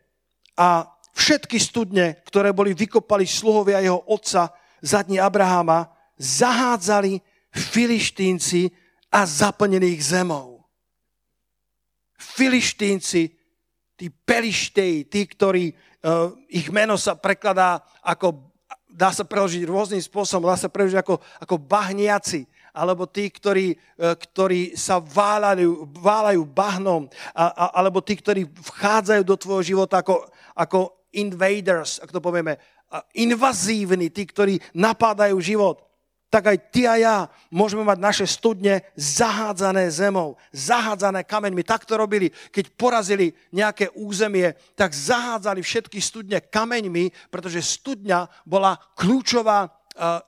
a 0.58 0.88
všetky 1.14 1.60
studne, 1.60 2.24
ktoré 2.24 2.56
boli 2.56 2.72
vykopali 2.72 3.28
sluhovia 3.28 3.84
jeho 3.84 4.00
otca 4.08 4.50
za 4.82 5.00
dní 5.04 5.20
Abraháma, 5.20 5.92
zahádzali 6.18 7.20
filištínci 7.52 8.72
a 9.12 9.28
zaplnení 9.28 10.00
ich 10.00 10.08
zemou. 10.08 10.51
Filištínci, 12.22 13.34
tí 13.98 14.06
pelištej, 14.10 15.10
tí, 15.10 15.22
ktorí, 15.26 15.74
uh, 15.74 16.30
ich 16.54 16.70
meno 16.70 16.94
sa 17.02 17.18
prekladá 17.18 17.82
ako 18.06 18.52
dá 18.92 19.10
sa 19.16 19.24
preložiť 19.24 19.64
rôznym 19.64 20.04
spôsobom, 20.04 20.52
dá 20.52 20.60
sa 20.60 20.68
preložiť 20.68 21.00
ako, 21.00 21.16
ako 21.40 21.56
bahniaci, 21.58 22.44
alebo 22.76 23.08
tí, 23.08 23.32
ktorí, 23.32 23.76
e, 23.76 23.78
ktorí 24.00 24.76
sa 24.76 25.00
váľajú, 25.00 25.92
váľajú 25.96 26.42
bahnom, 26.48 27.08
a, 27.32 27.52
a, 27.52 27.66
alebo 27.80 28.04
tí, 28.04 28.20
ktorí 28.20 28.48
vchádzajú 28.48 29.24
do 29.24 29.36
tvojho 29.40 29.64
života 29.64 30.04
ako, 30.04 30.28
ako 30.56 31.08
invaders, 31.16 32.04
ak 32.04 32.12
to 32.12 32.20
povieme, 32.24 32.60
invazívni, 33.16 34.12
tí, 34.12 34.28
ktorí 34.28 34.60
napádajú 34.76 35.40
život 35.40 35.80
tak 36.32 36.48
aj 36.48 36.58
ty 36.72 36.88
a 36.88 36.96
ja 36.96 37.16
môžeme 37.52 37.84
mať 37.84 38.00
naše 38.00 38.26
studne 38.26 38.88
zahádzané 38.96 39.92
zemou, 39.92 40.40
zahádzané 40.56 41.28
kameňmi. 41.28 41.68
Tak 41.68 41.84
to 41.84 42.00
robili, 42.00 42.32
keď 42.56 42.72
porazili 42.80 43.36
nejaké 43.52 43.92
územie, 44.00 44.56
tak 44.80 44.96
zahádzali 44.96 45.60
všetky 45.60 46.00
studne 46.00 46.40
kameňmi, 46.40 47.12
pretože 47.28 47.60
studňa 47.60 48.32
bola 48.48 48.80
kľúčová 48.96 49.70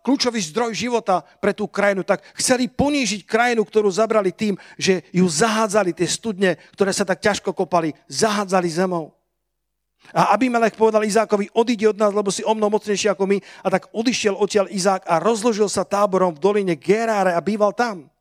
kľúčový 0.04 0.44
zdroj 0.44 0.76
života 0.76 1.24
pre 1.40 1.56
tú 1.56 1.72
krajinu, 1.72 2.04
tak 2.04 2.20
chceli 2.36 2.68
ponížiť 2.68 3.24
krajinu, 3.24 3.64
ktorú 3.64 3.88
zabrali 3.88 4.36
tým, 4.36 4.60
že 4.76 5.08
ju 5.16 5.24
zahádzali, 5.24 5.96
tie 5.96 6.04
studne, 6.04 6.60
ktoré 6.76 6.92
sa 6.92 7.08
tak 7.08 7.24
ťažko 7.24 7.56
kopali, 7.56 7.96
zahádzali 8.12 8.68
zemou. 8.68 9.16
A 10.12 10.36
Abimelech 10.36 10.76
povedal 10.76 11.08
Izákovi, 11.08 11.48
odíde 11.56 11.88
od 11.88 11.98
nás, 11.98 12.12
lebo 12.12 12.28
si 12.28 12.44
o 12.44 12.52
mnou 12.52 12.68
mocnejší 12.68 13.16
ako 13.16 13.24
my. 13.24 13.38
A 13.64 13.68
tak 13.72 13.88
odišiel 13.96 14.36
odtiaľ 14.36 14.68
Izák 14.68 15.08
a 15.08 15.24
rozložil 15.24 15.72
sa 15.72 15.88
táborom 15.88 16.36
v 16.36 16.44
doline 16.44 16.76
Geráre 16.76 17.32
a 17.32 17.40
býval 17.40 17.72
tam. 17.72 18.12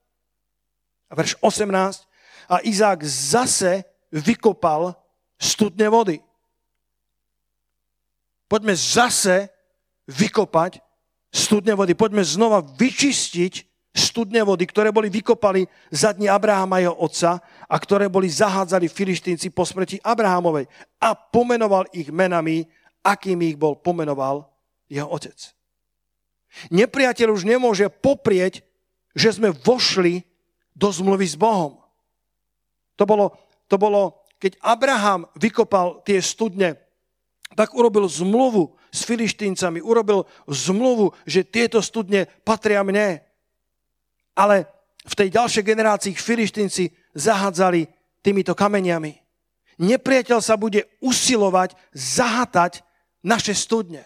A 1.10 1.12
verš 1.18 1.36
18. 1.42 2.06
A 2.48 2.62
Izák 2.62 3.02
zase 3.04 3.82
vykopal 4.14 4.94
studne 5.40 5.90
vody. 5.90 6.22
Poďme 8.46 8.76
zase 8.76 9.48
vykopať 10.06 10.78
studne 11.32 11.72
vody. 11.72 11.96
Poďme 11.96 12.20
znova 12.20 12.60
vyčistiť 12.60 13.72
studne 13.92 14.40
vody, 14.44 14.64
ktoré 14.64 14.88
boli 14.88 15.12
vykopali 15.12 15.68
za 15.92 16.16
dní 16.16 16.28
Abrahama 16.28 16.80
jeho 16.80 16.96
otca 16.96 17.40
a 17.72 17.76
ktoré 17.80 18.12
boli 18.12 18.28
zahádzali 18.28 18.84
filištínci 18.84 19.48
po 19.56 19.64
smrti 19.64 19.96
Abrahamovej. 20.04 20.68
A 21.00 21.16
pomenoval 21.16 21.88
ich 21.96 22.12
menami, 22.12 22.68
akými 23.00 23.56
ich 23.56 23.58
bol 23.58 23.80
pomenoval 23.80 24.44
jeho 24.92 25.08
otec. 25.08 25.56
Nepriateľ 26.68 27.32
už 27.32 27.48
nemôže 27.48 27.88
poprieť, 27.88 28.60
že 29.16 29.32
sme 29.40 29.56
vošli 29.56 30.20
do 30.76 30.92
zmluvy 30.92 31.24
s 31.24 31.36
Bohom. 31.40 31.80
To 33.00 33.08
bolo, 33.08 33.32
to 33.72 33.80
bolo 33.80 34.20
keď 34.36 34.60
Abraham 34.60 35.24
vykopal 35.40 36.04
tie 36.04 36.20
studne, 36.20 36.76
tak 37.56 37.72
urobil 37.72 38.04
zmluvu 38.04 38.76
s 38.92 39.00
filištíncami, 39.08 39.80
urobil 39.80 40.28
zmluvu, 40.44 41.16
že 41.24 41.46
tieto 41.46 41.80
studne 41.80 42.28
patria 42.44 42.84
mne 42.84 43.24
ale 44.36 44.68
v 45.02 45.14
tej 45.18 45.28
ďalšej 45.34 45.64
generácii 45.64 46.12
filištinci 46.14 46.84
zahádzali 47.14 47.88
týmito 48.20 48.52
kameniami. 48.56 49.18
Nepriateľ 49.80 50.38
sa 50.44 50.54
bude 50.60 50.86
usilovať 51.00 51.74
zahatať 51.96 52.84
naše 53.24 53.56
studne. 53.56 54.04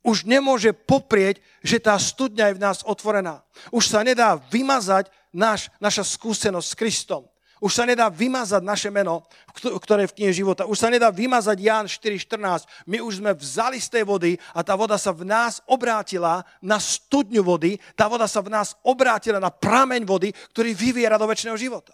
Už 0.00 0.24
nemôže 0.24 0.72
poprieť, 0.72 1.44
že 1.60 1.76
tá 1.76 1.92
studňa 2.00 2.52
je 2.52 2.56
v 2.56 2.64
nás 2.64 2.78
otvorená. 2.88 3.44
Už 3.68 3.84
sa 3.90 4.00
nedá 4.00 4.40
vymazať 4.48 5.12
naš, 5.28 5.68
naša 5.76 6.04
skúsenosť 6.08 6.68
s 6.72 6.78
Kristom. 6.78 7.22
Už 7.60 7.76
sa 7.76 7.84
nedá 7.84 8.08
vymazať 8.08 8.64
naše 8.64 8.88
meno, 8.88 9.28
ktoré 9.52 10.08
je 10.08 10.10
v 10.10 10.16
knihe 10.16 10.32
života. 10.32 10.64
Už 10.64 10.80
sa 10.80 10.88
nedá 10.88 11.12
vymazať 11.12 11.60
Ján 11.60 11.84
4.14. 11.84 12.64
My 12.88 13.04
už 13.04 13.20
sme 13.20 13.36
vzali 13.36 13.76
z 13.76 14.00
tej 14.00 14.04
vody 14.08 14.40
a 14.56 14.64
tá 14.64 14.72
voda 14.72 14.96
sa 14.96 15.12
v 15.12 15.28
nás 15.28 15.60
obrátila 15.68 16.40
na 16.64 16.80
studňu 16.80 17.44
vody. 17.44 17.76
Tá 17.92 18.08
voda 18.08 18.24
sa 18.24 18.40
v 18.40 18.48
nás 18.48 18.72
obrátila 18.80 19.36
na 19.36 19.52
prameň 19.52 20.08
vody, 20.08 20.32
ktorý 20.56 20.72
vyviera 20.72 21.20
do 21.20 21.28
väčšného 21.28 21.60
života. 21.60 21.92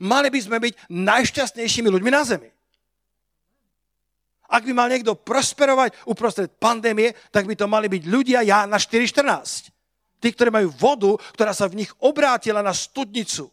Mali 0.00 0.28
by 0.32 0.40
sme 0.40 0.56
byť 0.60 0.90
najšťastnejšími 0.90 1.88
ľuďmi 1.88 2.10
na 2.10 2.22
zemi. 2.24 2.50
Ak 4.48 4.62
by 4.62 4.72
mal 4.76 4.92
niekto 4.92 5.16
prosperovať 5.16 6.06
uprostred 6.06 6.52
pandémie, 6.60 7.16
tak 7.32 7.48
by 7.48 7.56
to 7.56 7.66
mali 7.66 7.88
byť 7.88 8.02
ľudia 8.06 8.40
ja 8.44 8.68
na 8.68 8.76
4.14. 8.76 9.72
Tí, 10.20 10.28
ktorí 10.32 10.48
majú 10.52 10.68
vodu, 10.72 11.10
ktorá 11.36 11.52
sa 11.52 11.68
v 11.68 11.84
nich 11.84 11.90
obrátila 12.00 12.64
na 12.64 12.72
studnicu 12.72 13.50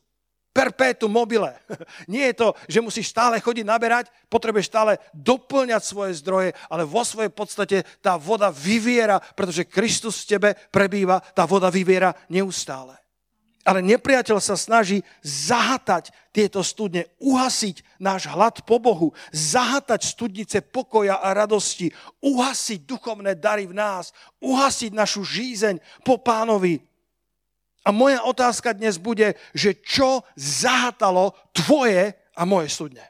perpétu 0.52 1.08
mobile. 1.08 1.56
Nie 2.12 2.32
je 2.32 2.44
to, 2.44 2.48
že 2.68 2.84
musíš 2.84 3.12
stále 3.12 3.40
chodiť 3.40 3.66
naberať, 3.66 4.12
potrebuješ 4.28 4.68
stále 4.68 5.00
doplňať 5.16 5.82
svoje 5.84 6.20
zdroje, 6.20 6.50
ale 6.68 6.84
vo 6.84 7.02
svojej 7.08 7.32
podstate 7.32 7.78
tá 8.04 8.20
voda 8.20 8.52
vyviera, 8.52 9.18
pretože 9.20 9.68
Kristus 9.68 10.24
v 10.24 10.30
tebe 10.38 10.50
prebýva, 10.70 11.24
tá 11.34 11.48
voda 11.48 11.72
vyviera 11.72 12.12
neustále. 12.28 13.01
Ale 13.62 13.86
nepriateľ 13.86 14.42
sa 14.42 14.58
snaží 14.58 15.06
zahatať 15.22 16.10
tieto 16.34 16.66
studne, 16.66 17.06
uhasiť 17.22 18.02
náš 18.02 18.26
hlad 18.26 18.66
po 18.66 18.82
Bohu, 18.82 19.14
zahatať 19.30 20.02
studnice 20.02 20.58
pokoja 20.66 21.22
a 21.22 21.30
radosti, 21.38 21.94
uhasiť 22.26 22.80
duchovné 22.90 23.38
dary 23.38 23.70
v 23.70 23.78
nás, 23.78 24.10
uhasiť 24.42 24.92
našu 24.98 25.22
žízeň 25.22 25.78
po 26.02 26.18
pánovi, 26.18 26.82
a 27.82 27.90
moja 27.90 28.22
otázka 28.22 28.78
dnes 28.78 29.02
bude, 29.02 29.34
že 29.58 29.74
čo 29.82 30.22
zahatalo 30.38 31.34
tvoje 31.50 32.14
a 32.38 32.46
moje 32.46 32.70
studne. 32.70 33.02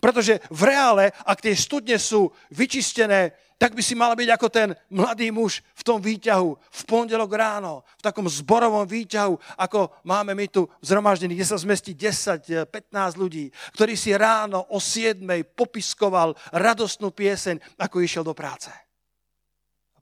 Pretože 0.00 0.40
v 0.48 0.62
reále, 0.64 1.12
ak 1.26 1.44
tie 1.44 1.52
studne 1.58 1.98
sú 2.00 2.32
vyčistené, 2.54 3.36
tak 3.58 3.72
by 3.72 3.82
si 3.82 3.94
mal 3.94 4.12
byť 4.18 4.28
ako 4.34 4.46
ten 4.50 4.74
mladý 4.90 5.30
muž 5.30 5.62
v 5.78 5.82
tom 5.86 5.98
výťahu, 6.02 6.50
v 6.52 6.82
pondelok 6.84 7.30
ráno, 7.32 7.86
v 7.96 8.02
takom 8.02 8.26
zborovom 8.26 8.84
výťahu, 8.84 9.34
ako 9.58 10.04
máme 10.04 10.34
my 10.34 10.46
tu 10.50 10.66
zhromaždení, 10.82 11.38
kde 11.38 11.48
sa 11.48 11.58
zmestí 11.60 11.94
10-15 11.94 12.68
ľudí, 13.16 13.48
ktorý 13.78 13.94
si 13.94 14.12
ráno 14.12 14.66
o 14.74 14.82
7 14.82 15.22
popiskoval 15.54 16.34
radostnú 16.50 17.14
pieseň, 17.14 17.78
ako 17.78 18.02
išiel 18.02 18.26
do 18.26 18.34
práce 18.34 18.68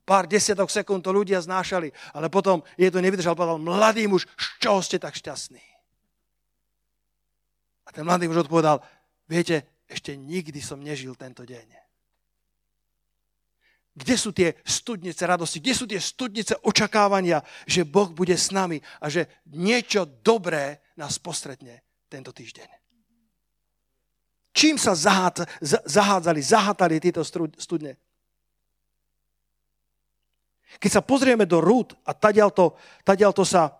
pár 0.03 0.27
desiatok 0.27 0.67
sekúnd 0.67 0.99
to 0.99 1.15
ľudia 1.15 1.39
znášali, 1.39 1.87
ale 2.11 2.27
potom 2.27 2.59
je 2.75 2.91
to 2.91 2.99
nevydržal, 2.99 3.39
povedal, 3.39 3.55
mladý 3.55 4.07
muž, 4.11 4.27
z 4.35 4.47
čoho 4.59 4.83
ste 4.83 4.99
tak 4.99 5.15
šťastný? 5.15 5.63
A 7.87 7.89
ten 7.95 8.03
mladý 8.03 8.27
muž 8.27 8.43
odpovedal, 8.43 8.83
viete, 9.31 9.63
ešte 9.87 10.15
nikdy 10.15 10.59
som 10.59 10.83
nežil 10.83 11.15
tento 11.15 11.47
deň. 11.47 11.82
Kde 13.93 14.15
sú 14.17 14.33
tie 14.33 14.57
studnice 14.65 15.21
radosti? 15.21 15.61
Kde 15.61 15.73
sú 15.77 15.85
tie 15.85 16.01
studnice 16.01 16.57
očakávania, 16.65 17.45
že 17.69 17.85
Boh 17.85 18.09
bude 18.09 18.33
s 18.33 18.49
nami 18.49 18.81
a 18.97 19.05
že 19.05 19.29
niečo 19.53 20.09
dobré 20.25 20.81
nás 20.97 21.21
postretne 21.21 21.85
tento 22.09 22.33
týždeň? 22.33 22.65
Čím 24.53 24.81
sa 24.81 24.93
zahádzali, 24.97 26.41
zahátali 26.41 26.97
tieto 27.01 27.21
studne? 27.57 27.97
Keď 30.81 30.89
sa 30.89 31.05
pozrieme 31.05 31.45
do 31.45 31.61
rúd 31.61 31.93
a 32.01 32.17
tadiaľto, 32.17 32.73
tadiaľto 33.05 33.45
sa 33.45 33.77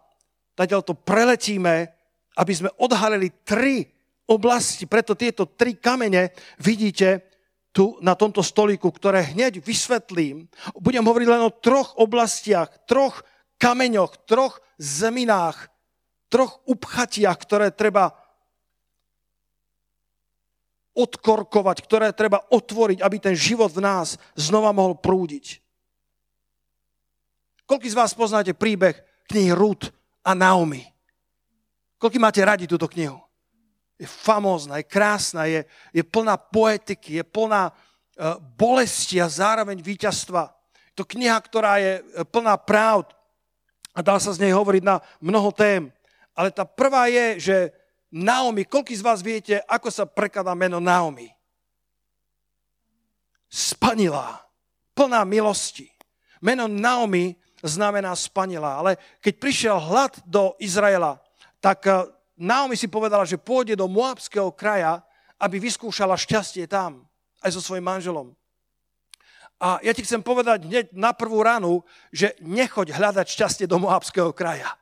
tadiaľto 0.54 0.94
preletíme, 0.94 1.90
aby 2.38 2.54
sme 2.54 2.70
odhalili 2.82 3.30
tri 3.46 3.86
oblasti, 4.30 4.86
preto 4.86 5.18
tieto 5.18 5.50
tri 5.50 5.78
kamene 5.78 6.34
vidíte, 6.62 7.33
tu 7.74 7.98
na 8.06 8.14
tomto 8.14 8.46
stolíku, 8.46 8.94
ktoré 8.94 9.34
hneď 9.34 9.60
vysvetlím. 9.66 10.46
Budem 10.78 11.02
hovoriť 11.02 11.28
len 11.28 11.42
o 11.42 11.52
troch 11.52 11.98
oblastiach, 11.98 12.70
troch 12.86 13.26
kameňoch, 13.58 14.30
troch 14.30 14.62
zeminách, 14.78 15.74
troch 16.30 16.62
upchatiach, 16.70 17.38
ktoré 17.42 17.74
treba 17.74 18.14
odkorkovať, 20.94 21.78
ktoré 21.82 22.08
treba 22.14 22.46
otvoriť, 22.54 23.02
aby 23.02 23.18
ten 23.18 23.34
život 23.34 23.74
v 23.74 23.82
nás 23.82 24.22
znova 24.38 24.70
mohol 24.70 24.94
prúdiť. 25.02 25.58
Koľký 27.66 27.90
z 27.90 27.98
vás 27.98 28.14
poznáte 28.14 28.54
príbeh 28.54 29.02
knihy 29.26 29.50
Ruth 29.58 29.90
a 30.22 30.38
Naomi? 30.38 30.86
Koľký 31.98 32.22
máte 32.22 32.46
radi 32.46 32.70
túto 32.70 32.86
knihu? 32.86 33.18
Je 34.00 34.08
famózna, 34.10 34.82
je 34.82 34.86
krásna, 34.90 35.46
je, 35.46 35.66
je 35.94 36.04
plná 36.04 36.38
poetiky, 36.38 37.22
je 37.22 37.26
plná 37.26 37.70
uh, 37.70 38.38
bolesti 38.58 39.22
a 39.22 39.30
zároveň 39.30 39.80
víťazstva. 39.80 40.50
Je 40.94 41.02
to 41.02 41.10
kniha, 41.10 41.38
ktorá 41.42 41.82
je 41.82 42.06
e, 42.06 42.22
plná 42.22 42.54
pravd 42.54 43.18
a 43.98 44.06
dá 44.06 44.14
sa 44.22 44.30
z 44.30 44.46
nej 44.46 44.54
hovoriť 44.54 44.84
na 44.86 45.02
mnoho 45.18 45.50
tém. 45.50 45.90
Ale 46.38 46.54
tá 46.54 46.70
prvá 46.70 47.10
je, 47.10 47.42
že 47.42 47.58
Naomi, 48.14 48.62
koľký 48.62 48.94
z 48.94 49.02
vás 49.02 49.26
viete, 49.26 49.58
ako 49.66 49.90
sa 49.90 50.06
prekladá 50.06 50.54
meno 50.54 50.78
Naomi? 50.78 51.34
Spanilá, 53.50 54.46
plná 54.94 55.26
milosti. 55.26 55.90
Meno 56.46 56.70
Naomi 56.70 57.34
znamená 57.66 58.14
spanilá, 58.14 58.78
ale 58.78 59.02
keď 59.18 59.34
prišiel 59.42 59.78
hlad 59.82 60.22
do 60.30 60.54
Izraela, 60.62 61.18
tak 61.58 61.90
e, 61.90 62.06
Naomi 62.44 62.76
si 62.76 62.92
povedala, 62.92 63.24
že 63.24 63.40
pôjde 63.40 63.80
do 63.80 63.88
Moabského 63.88 64.52
kraja, 64.52 65.00
aby 65.40 65.64
vyskúšala 65.64 66.20
šťastie 66.20 66.68
tam, 66.68 67.08
aj 67.40 67.56
so 67.56 67.64
svojím 67.64 67.88
manželom. 67.88 68.36
A 69.64 69.80
ja 69.80 69.96
ti 69.96 70.04
chcem 70.04 70.20
povedať 70.20 70.68
hneď 70.68 70.92
na 70.92 71.16
prvú 71.16 71.40
ranu, 71.40 71.88
že 72.12 72.36
nechoď 72.44 73.00
hľadať 73.00 73.28
šťastie 73.32 73.64
do 73.64 73.80
Moabského 73.80 74.36
kraja. 74.36 74.76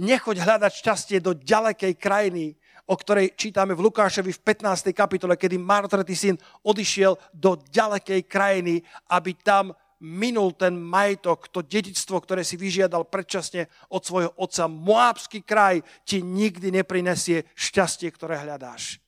Nechoď 0.00 0.40
hľadať 0.40 0.72
šťastie 0.80 1.18
do 1.20 1.36
ďalekej 1.36 2.00
krajiny, 2.00 2.56
o 2.88 2.96
ktorej 2.96 3.36
čítame 3.36 3.76
v 3.76 3.84
Lukášovi 3.84 4.32
v 4.32 4.40
15. 4.40 4.96
kapitole, 4.96 5.36
kedy 5.36 5.60
martretý 5.60 6.16
syn 6.16 6.40
odišiel 6.64 7.12
do 7.36 7.60
ďalekej 7.60 8.24
krajiny, 8.24 8.80
aby 9.12 9.36
tam 9.36 9.76
minul 10.00 10.56
ten 10.56 10.74
majetok, 10.80 11.52
to 11.52 11.60
dedictvo, 11.60 12.20
ktoré 12.24 12.40
si 12.40 12.56
vyžiadal 12.56 13.04
predčasne 13.04 13.68
od 13.92 14.00
svojho 14.00 14.32
otca. 14.40 14.64
Moábsky 14.66 15.44
kraj 15.44 15.84
ti 16.08 16.24
nikdy 16.24 16.72
neprinesie 16.72 17.44
šťastie, 17.52 18.08
ktoré 18.08 18.40
hľadáš. 18.40 18.98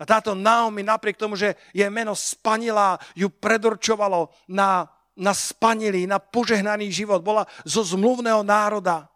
A 0.00 0.08
táto 0.08 0.34
Naomi, 0.34 0.82
napriek 0.82 1.14
tomu, 1.14 1.38
že 1.38 1.54
jej 1.70 1.86
meno 1.86 2.16
spanila, 2.18 2.98
ju 3.14 3.30
predurčovalo 3.30 4.34
na, 4.50 4.90
na 5.14 5.30
spanilý, 5.30 6.08
na 6.08 6.18
požehnaný 6.18 6.90
život, 6.90 7.22
bola 7.22 7.46
zo 7.62 7.86
zmluvného 7.86 8.42
národa, 8.42 9.06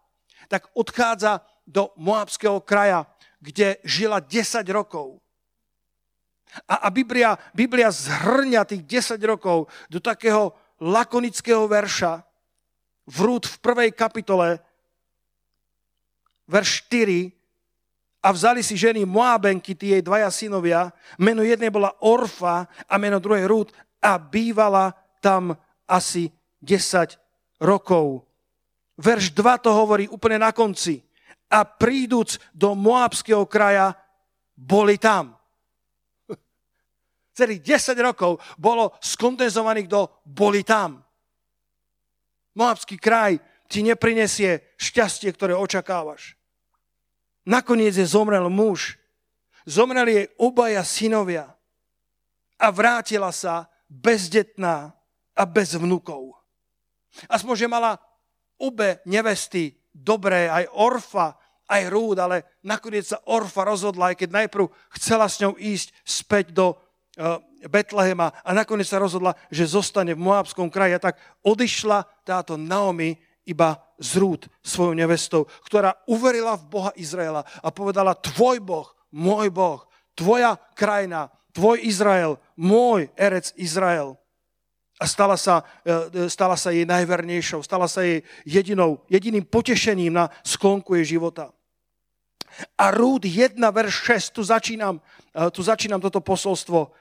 tak 0.47 0.71
odchádza 0.77 1.43
do 1.67 1.91
Moabského 1.99 2.63
kraja, 2.63 3.03
kde 3.43 3.83
žila 3.83 4.23
10 4.23 4.63
rokov. 4.71 5.19
A, 6.63 6.87
a 6.87 6.89
Biblia, 6.89 7.35
Biblia 7.51 7.91
zhrňa 7.91 8.63
tých 8.63 8.87
10 8.87 9.19
rokov 9.27 9.67
do 9.91 9.99
takého 9.99 10.55
lakonického 10.81 11.65
verša 11.65 12.21
v 13.07 13.17
Rúd 13.23 13.47
v 13.47 13.55
prvej 13.63 13.89
kapitole, 13.95 14.59
verš 16.47 16.85
4, 16.89 17.37
a 18.27 18.33
vzali 18.35 18.59
si 18.59 18.75
ženy 18.75 19.07
Moabenky, 19.07 19.71
tie 19.71 19.97
jej 19.97 20.03
dvaja 20.03 20.27
synovia, 20.27 20.91
meno 21.15 21.45
jednej 21.45 21.71
bola 21.71 21.95
Orfa 22.03 22.67
a 22.89 22.93
meno 22.99 23.23
druhej 23.23 23.47
Rúd 23.47 23.71
a 24.03 24.19
bývala 24.19 24.91
tam 25.23 25.55
asi 25.87 26.27
10 26.59 27.15
rokov. 27.63 28.27
Verš 28.99 29.31
2 29.31 29.63
to 29.63 29.71
hovorí 29.71 30.09
úplne 30.09 30.41
na 30.41 30.51
konci. 30.51 30.99
A 31.47 31.63
príduc 31.63 32.35
do 32.51 32.75
Moabského 32.75 33.47
kraja, 33.47 33.95
boli 34.57 34.99
tam 34.99 35.36
celých 37.37 37.61
10 37.61 37.93
rokov 38.01 38.41
bolo 38.57 38.97
skondenzovaných 38.97 39.85
do 39.85 40.09
boli 40.25 40.65
tam. 40.65 41.05
Moabský 42.57 42.97
kraj 42.97 43.37
ti 43.69 43.85
neprinesie 43.85 44.73
šťastie, 44.81 45.29
ktoré 45.37 45.53
očakávaš. 45.53 46.33
Nakoniec 47.45 47.93
je 47.93 48.07
zomrel 48.09 48.49
muž. 48.49 48.97
Zomreli 49.69 50.25
jej 50.25 50.27
obaja 50.41 50.81
synovia. 50.81 51.53
A 52.57 52.73
vrátila 52.73 53.29
sa 53.29 53.69
bezdetná 53.85 54.97
a 55.37 55.43
bez 55.45 55.77
vnukov. 55.77 56.33
Aspoň, 57.29 57.53
že 57.53 57.67
mala 57.69 58.01
obe 58.57 58.99
nevesty 59.05 59.77
dobré, 59.93 60.49
aj 60.49 60.65
Orfa, 60.73 61.37
aj 61.67 61.83
Rúd, 61.91 62.17
ale 62.17 62.57
nakoniec 62.65 63.05
sa 63.05 63.21
Orfa 63.27 63.67
rozhodla, 63.67 64.15
aj 64.15 64.25
keď 64.25 64.29
najprv 64.43 64.65
chcela 64.97 65.27
s 65.29 65.37
ňou 65.43 65.53
ísť 65.59 65.93
späť 66.01 66.55
do 66.55 66.73
Betlehema 67.65 68.29
a 68.45 68.49
nakoniec 68.53 68.85
sa 68.85 69.01
rozhodla, 69.01 69.33
že 69.49 69.65
zostane 69.65 70.13
v 70.13 70.21
Moabskom 70.21 70.69
kraji. 70.69 70.97
A 70.97 71.03
tak 71.09 71.17
odišla 71.41 72.05
táto 72.21 72.53
Naomi 72.53 73.17
iba 73.47 73.81
z 73.97 74.21
rúd 74.21 74.41
svojou 74.61 74.93
nevestou, 74.93 75.49
ktorá 75.65 75.97
uverila 76.05 76.59
v 76.59 76.67
Boha 76.69 76.91
Izraela 76.93 77.41
a 77.63 77.73
povedala, 77.73 78.13
tvoj 78.13 78.61
Boh, 78.61 78.87
môj 79.09 79.49
Boh, 79.49 79.81
tvoja 80.13 80.59
krajina, 80.77 81.33
tvoj 81.55 81.81
Izrael, 81.81 82.37
môj 82.53 83.09
erec 83.17 83.49
Izrael. 83.57 84.13
A 84.97 85.05
stala 85.05 85.37
sa, 85.37 85.65
eh, 85.85 86.29
stala 86.29 86.57
sa 86.57 86.69
jej 86.69 86.85
najvernejšou, 86.85 87.61
stala 87.65 87.89
sa 87.89 88.01
jej 88.01 88.21
jedinou, 88.45 89.01
jediným 89.09 89.45
potešením 89.45 90.13
na 90.13 90.29
sklonku 90.45 90.97
jej 90.97 91.17
života. 91.17 91.53
A 92.77 92.89
Rúd 92.89 93.25
1, 93.25 93.69
verš 93.69 93.93
6, 94.05 94.33
tu 94.33 94.41
začínam, 94.41 94.97
eh, 95.33 95.49
tu 95.53 95.61
začínam 95.61 96.01
toto 96.01 96.21
posolstvo 96.21 96.93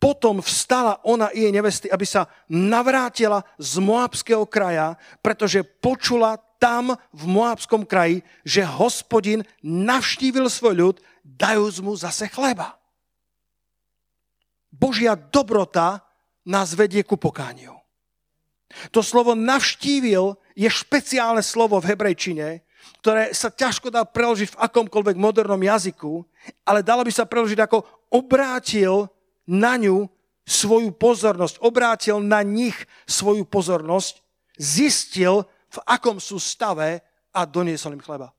potom 0.00 0.40
vstala 0.40 0.96
ona 1.04 1.28
i 1.30 1.44
jej 1.44 1.52
nevesty, 1.52 1.86
aby 1.92 2.08
sa 2.08 2.24
navrátila 2.48 3.44
z 3.60 3.84
Moabského 3.84 4.48
kraja, 4.48 4.96
pretože 5.20 5.60
počula 5.60 6.40
tam 6.56 6.96
v 7.12 7.24
Moabskom 7.28 7.84
kraji, 7.84 8.24
že 8.40 8.64
hospodin 8.64 9.44
navštívil 9.60 10.48
svoj 10.48 10.74
ľud, 10.74 10.96
dajúc 11.20 11.84
mu 11.84 11.92
zase 11.92 12.32
chleba. 12.32 12.80
Božia 14.72 15.12
dobrota 15.12 16.00
nás 16.48 16.72
vedie 16.72 17.04
ku 17.04 17.20
pokániu. 17.20 17.76
To 18.94 19.04
slovo 19.04 19.36
navštívil 19.36 20.38
je 20.56 20.70
špeciálne 20.70 21.44
slovo 21.44 21.76
v 21.82 21.92
hebrejčine, 21.92 22.64
ktoré 23.04 23.36
sa 23.36 23.52
ťažko 23.52 23.92
dá 23.92 24.08
preložiť 24.08 24.56
v 24.56 24.60
akomkoľvek 24.64 25.16
modernom 25.20 25.60
jazyku, 25.60 26.24
ale 26.64 26.80
dalo 26.80 27.04
by 27.04 27.12
sa 27.12 27.28
preložiť 27.28 27.60
ako 27.60 27.84
obrátil 28.08 29.10
na 29.50 29.74
ňu 29.74 30.06
svoju 30.46 30.94
pozornosť, 30.94 31.58
obrátil 31.58 32.22
na 32.22 32.46
nich 32.46 32.78
svoju 33.10 33.42
pozornosť, 33.42 34.22
zistil, 34.54 35.46
v 35.70 35.78
akom 35.86 36.18
sú 36.18 36.38
stave 36.38 37.02
a 37.30 37.46
doniesol 37.46 37.94
im 37.94 38.02
chleba. 38.02 38.34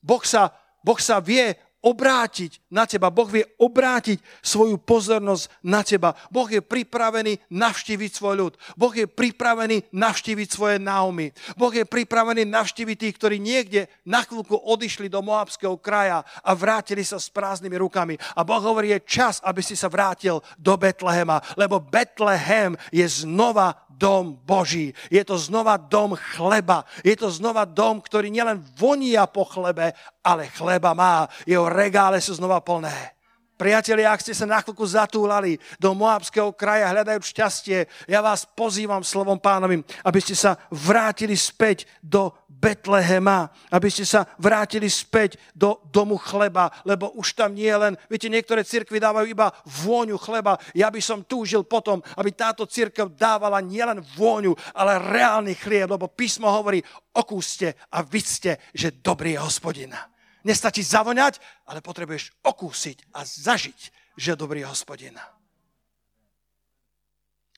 Boh 0.00 0.22
sa, 0.24 0.52
boh 0.80 0.96
sa 0.96 1.20
vie 1.20 1.56
obrátiť 1.86 2.58
na 2.66 2.82
teba. 2.82 3.14
Boh 3.14 3.30
vie 3.30 3.46
obrátiť 3.62 4.18
svoju 4.42 4.74
pozornosť 4.82 5.46
na 5.62 5.86
teba. 5.86 6.18
Boh 6.34 6.50
je 6.50 6.58
pripravený 6.58 7.38
navštíviť 7.46 8.10
svoj 8.10 8.34
ľud. 8.34 8.52
Boh 8.74 8.90
je 8.90 9.06
pripravený 9.06 9.86
navštíviť 9.94 10.48
svoje 10.50 10.82
náumy. 10.82 11.30
Boh 11.54 11.70
je 11.70 11.86
pripravený 11.86 12.42
navštíviť 12.42 12.96
tých, 12.98 13.14
ktorí 13.14 13.38
niekde 13.38 13.86
na 14.02 14.26
chvíľku 14.26 14.58
odišli 14.58 15.06
do 15.06 15.22
Moabského 15.22 15.78
kraja 15.78 16.26
a 16.42 16.50
vrátili 16.58 17.06
sa 17.06 17.22
s 17.22 17.30
prázdnymi 17.30 17.78
rukami. 17.78 18.18
A 18.34 18.42
Boh 18.42 18.58
hovorí, 18.58 18.90
je 18.90 19.06
čas, 19.06 19.38
aby 19.46 19.62
si 19.62 19.78
sa 19.78 19.86
vrátil 19.86 20.42
do 20.58 20.74
Betlehema, 20.74 21.38
lebo 21.54 21.78
Betlehem 21.78 22.74
je 22.90 23.06
znova 23.06 23.85
dom 23.96 24.36
Boží. 24.44 24.92
Je 25.08 25.24
to 25.24 25.40
znova 25.40 25.80
dom 25.80 26.12
chleba. 26.36 26.84
Je 27.00 27.16
to 27.16 27.32
znova 27.32 27.64
dom, 27.64 28.04
ktorý 28.04 28.28
nielen 28.28 28.60
vonia 28.76 29.24
po 29.24 29.48
chlebe, 29.48 29.96
ale 30.20 30.52
chleba 30.52 30.92
má. 30.92 31.24
Jeho 31.48 31.66
regále 31.72 32.20
sú 32.20 32.36
znova 32.36 32.60
plné. 32.60 33.15
Priatelia, 33.56 34.12
ak 34.12 34.20
ste 34.20 34.36
sa 34.36 34.44
na 34.44 34.60
chvíľku 34.60 34.84
zatúlali 34.84 35.56
do 35.80 35.96
Moabského 35.96 36.52
kraja, 36.52 36.92
hľadajú 36.92 37.24
šťastie, 37.24 37.88
ja 38.04 38.20
vás 38.20 38.44
pozývam 38.44 39.00
slovom 39.00 39.40
pánovým, 39.40 39.80
aby 40.04 40.20
ste 40.20 40.36
sa 40.36 40.60
vrátili 40.68 41.32
späť 41.32 41.88
do 42.04 42.36
Betlehema, 42.52 43.48
aby 43.72 43.88
ste 43.88 44.04
sa 44.04 44.28
vrátili 44.36 44.92
späť 44.92 45.40
do 45.56 45.80
domu 45.88 46.20
chleba, 46.20 46.68
lebo 46.84 47.16
už 47.16 47.32
tam 47.32 47.56
nie 47.56 47.72
len, 47.72 47.96
viete, 48.12 48.28
niektoré 48.28 48.60
cirkvy 48.60 49.00
dávajú 49.00 49.24
iba 49.24 49.48
vôňu 49.64 50.20
chleba. 50.20 50.60
Ja 50.76 50.92
by 50.92 51.00
som 51.00 51.24
túžil 51.24 51.64
potom, 51.64 52.04
aby 52.20 52.36
táto 52.36 52.68
cirkev 52.68 53.16
dávala 53.16 53.64
nielen 53.64 54.04
vôňu, 54.20 54.52
ale 54.76 55.00
reálny 55.00 55.56
chlieb, 55.56 55.88
lebo 55.88 56.12
písmo 56.12 56.52
hovorí, 56.52 56.84
okúste 57.16 57.72
a 57.88 58.04
vidzte, 58.04 58.60
že 58.76 59.00
dobrý 59.00 59.36
je 59.36 59.40
hospodina. 59.40 60.15
Nestačí 60.46 60.86
zavoňať, 60.86 61.42
ale 61.66 61.82
potrebuješ 61.82 62.30
okúsiť 62.46 63.10
a 63.18 63.26
zažiť, 63.26 63.80
že 64.14 64.38
dobrý 64.38 64.62
je 64.62 64.70
hospodina. 64.70 65.26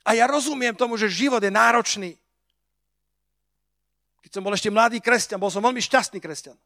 A 0.09 0.16
ja 0.16 0.24
rozumiem 0.24 0.72
tomu, 0.72 0.96
že 0.96 1.12
život 1.12 1.44
je 1.44 1.53
náročný. 1.53 2.16
Keď 4.24 4.31
som 4.33 4.40
bol 4.40 4.57
ešte 4.57 4.72
mladý 4.72 5.05
kresťan, 5.05 5.37
bol 5.37 5.53
som 5.53 5.61
veľmi 5.61 5.85
šťastný 5.85 6.16
kresťan. 6.16 6.57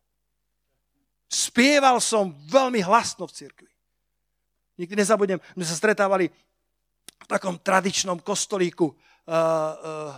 Spieval 1.26 1.98
som 1.98 2.30
veľmi 2.46 2.78
hlasno 2.86 3.26
v 3.26 3.34
cirkvi. 3.34 3.72
Nikdy 4.78 4.94
nezabudnem, 4.94 5.42
my 5.58 5.64
sa 5.66 5.74
stretávali 5.74 6.30
v 7.22 7.26
takom 7.26 7.58
tradičnom 7.58 8.22
kostolíku 8.22 8.90
uh, 8.90 8.94
uh, 8.94 10.14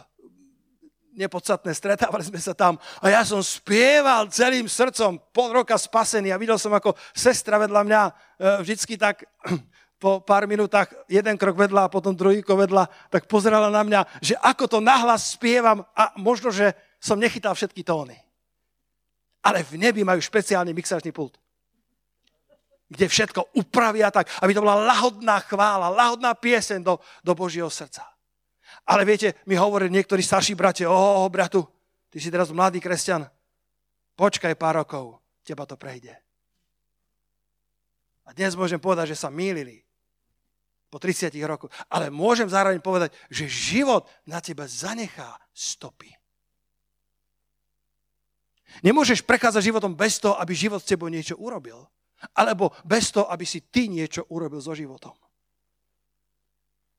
nepodstatné, 1.14 1.70
stretávali 1.74 2.27
sme 2.27 2.38
sa 2.42 2.53
tam 2.53 2.77
a 2.98 3.07
ja 3.11 3.22
som 3.22 3.40
spieval 3.40 4.27
celým 4.31 4.66
srdcom 4.66 5.18
pol 5.31 5.50
roka 5.55 5.79
spasený 5.79 6.35
a 6.35 6.40
videl 6.40 6.59
som, 6.59 6.74
ako 6.74 6.98
sestra 7.14 7.59
vedľa 7.62 7.83
mňa 7.87 8.03
e, 8.05 8.12
vždycky 8.62 8.98
tak 8.98 9.24
po 10.03 10.20
pár 10.20 10.44
minútach 10.50 10.90
jeden 11.07 11.38
krok 11.38 11.57
vedľa 11.57 11.88
a 11.88 11.92
potom 11.92 12.12
druhý 12.12 12.42
krok 12.42 12.66
vedľa, 12.66 12.90
tak 13.09 13.31
pozerala 13.31 13.70
na 13.70 13.83
mňa, 13.87 14.00
že 14.20 14.35
ako 14.42 14.64
to 14.68 14.79
nahlas 14.83 15.38
spievam 15.38 15.87
a 15.94 16.12
možno, 16.18 16.53
že 16.53 16.74
som 16.98 17.16
nechytal 17.16 17.57
všetky 17.57 17.81
tóny. 17.87 18.18
Ale 19.44 19.61
v 19.61 19.77
nebi 19.77 20.05
majú 20.05 20.20
špeciálny 20.20 20.72
mixačný 20.72 21.12
pult 21.12 21.40
kde 22.85 23.11
všetko 23.11 23.59
upravia 23.59 24.12
tak, 24.14 24.31
aby 24.44 24.55
to 24.55 24.62
bola 24.62 24.79
lahodná 24.79 25.42
chvála, 25.42 25.90
lahodná 25.90 26.31
pieseň 26.37 26.85
do, 26.85 26.94
do 27.27 27.33
Božieho 27.35 27.66
srdca. 27.66 28.13
Ale 28.85 29.09
viete, 29.09 29.40
mi 29.49 29.57
hovorí 29.57 29.88
niektorí 29.88 30.20
starší 30.20 30.53
bratia, 30.53 30.92
o, 30.92 31.25
bratu, 31.33 31.64
ty 32.12 32.20
si 32.20 32.29
teraz 32.29 32.53
mladý 32.53 32.85
kresťan, 32.85 33.25
počkaj 34.12 34.53
pár 34.61 34.85
rokov, 34.85 35.20
teba 35.40 35.64
to 35.64 35.81
prejde. 35.81 36.12
A 38.25 38.33
dnes 38.33 38.57
môžem 38.57 38.81
povedať, 38.81 39.12
že 39.16 39.20
sa 39.20 39.29
mýlili 39.29 39.85
po 40.94 41.03
30 41.03 41.35
rokoch. 41.42 41.75
Ale 41.90 42.09
môžem 42.09 42.47
zároveň 42.47 42.79
povedať, 42.79 43.11
že 43.27 43.51
život 43.51 44.07
na 44.25 44.38
teba 44.38 44.64
zanechá 44.70 45.35
stopy. 45.51 46.09
Nemôžeš 48.87 49.27
prechádzať 49.27 49.75
životom 49.75 49.99
bez 49.99 50.23
toho, 50.23 50.38
aby 50.38 50.55
život 50.55 50.79
s 50.79 50.87
tebou 50.87 51.11
niečo 51.11 51.35
urobil. 51.35 51.83
Alebo 52.38 52.70
bez 52.87 53.11
toho, 53.11 53.27
aby 53.27 53.42
si 53.42 53.66
ty 53.68 53.90
niečo 53.90 54.25
urobil 54.31 54.62
so 54.62 54.70
životom. 54.70 55.12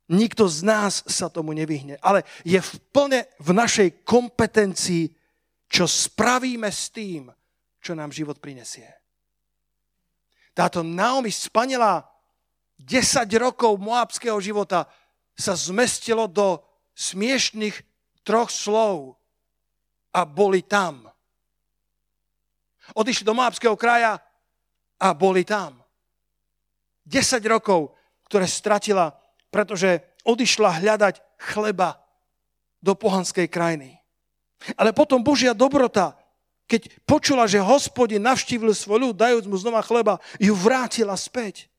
Nikto 0.06 0.46
z 0.46 0.62
nás 0.62 1.02
sa 1.10 1.34
tomu 1.34 1.58
nevyhne. 1.58 1.98
Ale 2.02 2.22
je 2.46 2.62
v 2.62 2.74
plne 2.94 3.26
v 3.42 3.50
našej 3.58 4.06
kompetencii, 4.06 5.10
čo 5.66 5.90
spravíme 5.90 6.70
s 6.70 6.94
tým, 6.94 7.34
čo 7.82 7.98
nám 7.98 8.14
život 8.14 8.38
prinesie. 8.38 8.86
Táto 10.54 10.86
Naomi 10.86 11.34
spanila 11.34 12.06
10 12.80 13.28
rokov 13.42 13.76
moabského 13.82 14.38
života 14.38 14.86
sa 15.36 15.58
zmestilo 15.58 16.30
do 16.30 16.62
smiešných 16.96 17.76
troch 18.24 18.48
slov 18.48 19.20
a 20.16 20.24
boli 20.24 20.64
tam. 20.64 21.10
Odišli 22.94 23.26
do 23.26 23.34
moabského 23.34 23.74
kraja 23.76 24.22
a 25.02 25.08
boli 25.18 25.42
tam. 25.44 25.82
10 27.10 27.42
rokov, 27.50 27.92
ktoré 28.30 28.46
stratila 28.46 29.12
pretože 29.56 30.04
odišla 30.28 30.84
hľadať 30.84 31.24
chleba 31.40 31.96
do 32.84 32.92
pohanskej 32.92 33.48
krajiny. 33.48 33.96
Ale 34.76 34.92
potom 34.92 35.24
Božia 35.24 35.56
dobrota, 35.56 36.12
keď 36.68 36.92
počula, 37.08 37.48
že 37.48 37.64
hospodin 37.64 38.20
navštívil 38.20 38.76
svoj 38.76 39.00
ľud, 39.00 39.16
dajúc 39.16 39.48
mu 39.48 39.56
znova 39.56 39.80
chleba, 39.80 40.20
ju 40.44 40.52
vrátila 40.52 41.16
späť. 41.16 41.72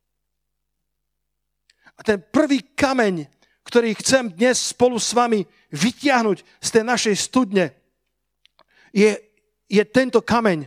A 1.93 2.01
ten 2.01 2.17
prvý 2.17 2.65
kameň, 2.65 3.29
ktorý 3.69 3.93
chcem 4.01 4.33
dnes 4.33 4.57
spolu 4.73 4.97
s 4.97 5.12
vami 5.12 5.45
vytiahnuť 5.69 6.39
z 6.41 6.69
tej 6.73 6.85
našej 6.89 7.17
studne, 7.21 7.77
je, 8.89 9.21
je 9.69 9.85
tento 9.85 10.25
kameň. 10.25 10.65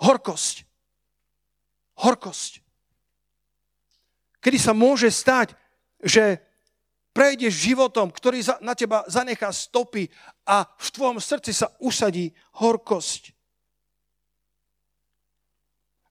Horkosť. 0.00 0.64
Horkosť. 2.00 2.63
Kedy 4.44 4.58
sa 4.60 4.76
môže 4.76 5.08
stať, 5.08 5.56
že 6.04 6.44
prejdeš 7.16 7.72
životom, 7.72 8.12
ktorý 8.12 8.44
na 8.60 8.76
teba 8.76 9.08
zanechá 9.08 9.48
stopy 9.48 10.12
a 10.44 10.68
v 10.68 10.88
tvojom 10.92 11.16
srdci 11.16 11.56
sa 11.56 11.72
usadí 11.80 12.28
horkosť. 12.60 13.32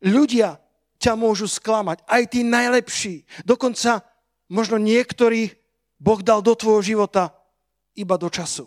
Ľudia 0.02 0.58
ťa 0.98 1.14
môžu 1.14 1.46
sklamať, 1.46 2.02
aj 2.10 2.24
tí 2.34 2.42
najlepší. 2.42 3.46
Dokonca 3.46 4.02
možno 4.50 4.82
niektorých 4.82 5.54
Boh 6.02 6.20
dal 6.26 6.42
do 6.42 6.58
tvojho 6.58 6.82
života 6.82 7.38
iba 7.94 8.18
do 8.18 8.34
času. 8.34 8.66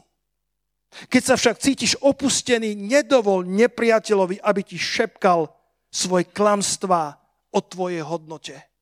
Keď 1.10 1.22
sa 1.26 1.34
však 1.34 1.58
cítiš 1.58 1.92
opustený, 1.98 2.78
nedovol 2.78 3.42
nepriateľovi, 3.44 4.40
aby 4.40 4.60
ti 4.62 4.78
šepkal 4.78 5.50
svoje 5.90 6.30
klamstvá 6.30 7.18
o 7.52 7.60
tvojej 7.60 8.00
hodnote. 8.06 8.75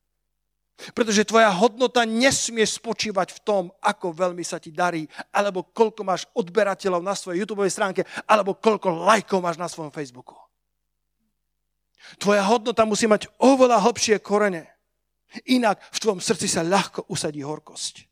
Pretože 0.75 1.23
tvoja 1.23 1.55
hodnota 1.55 2.03
nesmie 2.03 2.67
spočívať 2.67 3.31
v 3.31 3.43
tom, 3.47 3.65
ako 3.79 4.11
veľmi 4.11 4.43
sa 4.43 4.59
ti 4.59 4.75
darí, 4.75 5.07
alebo 5.31 5.71
koľko 5.71 6.03
máš 6.03 6.27
odberateľov 6.35 6.99
na 6.99 7.15
svojej 7.15 7.47
YouTube 7.47 7.63
stránke, 7.71 8.03
alebo 8.27 8.59
koľko 8.59 9.07
lajkov 9.07 9.39
máš 9.39 9.57
na 9.57 9.71
svojom 9.71 9.95
Facebooku. 9.95 10.35
Tvoja 12.19 12.43
hodnota 12.45 12.83
musí 12.85 13.07
mať 13.07 13.31
oveľa 13.39 13.81
hlbšie 13.87 14.19
korene. 14.19 14.67
Inak 15.47 15.79
v 15.95 15.99
tvojom 16.03 16.21
srdci 16.21 16.47
sa 16.51 16.67
ľahko 16.67 17.07
usadí 17.11 17.41
horkosť. 17.43 18.11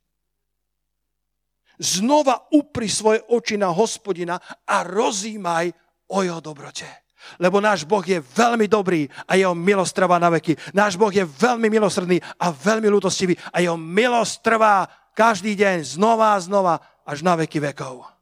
Znova 1.82 2.46
upri 2.54 2.86
svoje 2.86 3.26
oči 3.26 3.58
na 3.58 3.74
hospodina 3.74 4.38
a 4.70 4.86
rozímaj 4.86 5.74
o 6.14 6.22
jeho 6.22 6.38
dobrote. 6.38 7.01
Lebo 7.38 7.58
náš 7.58 7.86
Boh 7.86 8.02
je 8.02 8.20
veľmi 8.20 8.66
dobrý 8.68 9.10
a 9.26 9.36
jeho 9.38 9.54
milosť 9.54 9.92
trvá 9.94 10.16
na 10.18 10.30
veky. 10.32 10.56
Náš 10.76 10.96
Boh 10.96 11.10
je 11.10 11.24
veľmi 11.24 11.68
milosrdný 11.68 12.18
a 12.40 12.50
veľmi 12.50 12.88
ľútostivý 12.88 13.38
a 13.50 13.60
jeho 13.62 13.76
milosť 13.78 14.34
trvá 14.44 14.86
každý 15.12 15.56
deň 15.56 15.96
znova 15.96 16.36
a 16.36 16.42
znova 16.42 16.74
až 17.06 17.22
na 17.22 17.36
veky 17.36 17.60
vekov. 17.60 18.12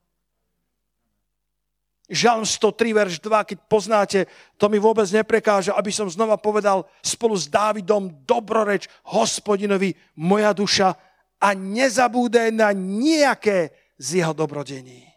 Žalm 2.10 2.42
103, 2.42 2.90
verš 2.90 3.14
2, 3.22 3.54
keď 3.54 3.58
poznáte, 3.70 4.20
to 4.58 4.66
mi 4.66 4.82
vôbec 4.82 5.06
neprekáže, 5.14 5.70
aby 5.70 5.94
som 5.94 6.10
znova 6.10 6.34
povedal 6.34 6.82
spolu 7.06 7.38
s 7.38 7.46
Dávidom 7.46 8.10
dobroreč 8.26 8.90
hospodinovi 9.06 9.94
moja 10.18 10.50
duša 10.50 10.90
a 11.38 11.54
nezabúdaj 11.54 12.50
na 12.50 12.74
nejaké 12.74 13.70
z 13.94 14.26
jeho 14.26 14.34
dobrodení. 14.34 15.09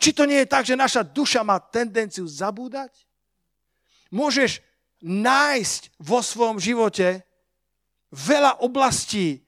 Či 0.00 0.16
to 0.16 0.24
nie 0.24 0.42
je 0.42 0.48
tak, 0.48 0.64
že 0.64 0.78
naša 0.78 1.04
duša 1.04 1.44
má 1.44 1.60
tendenciu 1.60 2.24
zabúdať? 2.24 2.92
Môžeš 4.08 4.64
nájsť 5.04 6.00
vo 6.00 6.24
svojom 6.24 6.56
živote 6.56 7.20
veľa 8.08 8.64
oblastí 8.64 9.44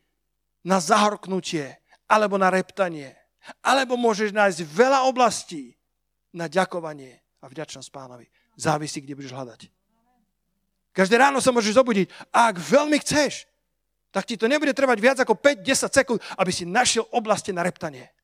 na 0.67 0.83
zahorknutie 0.83 1.79
alebo 2.11 2.37
na 2.37 2.51
reptanie. 2.51 3.15
Alebo 3.63 3.95
môžeš 3.95 4.35
nájsť 4.35 4.67
veľa 4.67 5.07
oblastí 5.07 5.79
na 6.35 6.51
ďakovanie 6.51 7.23
a 7.41 7.47
vďačnosť 7.47 7.89
pánovi. 7.95 8.27
Závisí, 8.59 9.01
kde 9.01 9.15
budeš 9.15 9.33
hľadať. 9.33 9.71
Každé 10.91 11.21
ráno 11.21 11.39
sa 11.45 11.53
môžeš 11.53 11.77
zobudiť 11.77 12.09
a 12.33 12.51
ak 12.51 12.57
veľmi 12.57 12.97
chceš, 13.05 13.45
tak 14.09 14.25
ti 14.25 14.41
to 14.41 14.49
nebude 14.49 14.73
trvať 14.73 14.99
viac 14.99 15.19
ako 15.21 15.37
5-10 15.37 15.93
sekúnd, 15.93 16.21
aby 16.41 16.49
si 16.49 16.65
našiel 16.65 17.05
oblasti 17.13 17.53
na 17.53 17.61
reptanie. 17.61 18.16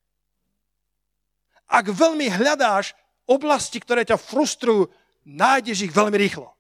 Ak 1.69 1.89
veľmi 1.89 2.29
hľadáš 2.29 2.95
oblasti, 3.27 3.79
ktoré 3.79 4.03
ťa 4.07 4.19
frustrujú, 4.19 4.91
nájdeš 5.27 5.89
ich 5.89 5.93
veľmi 5.95 6.17
rýchlo. 6.19 6.51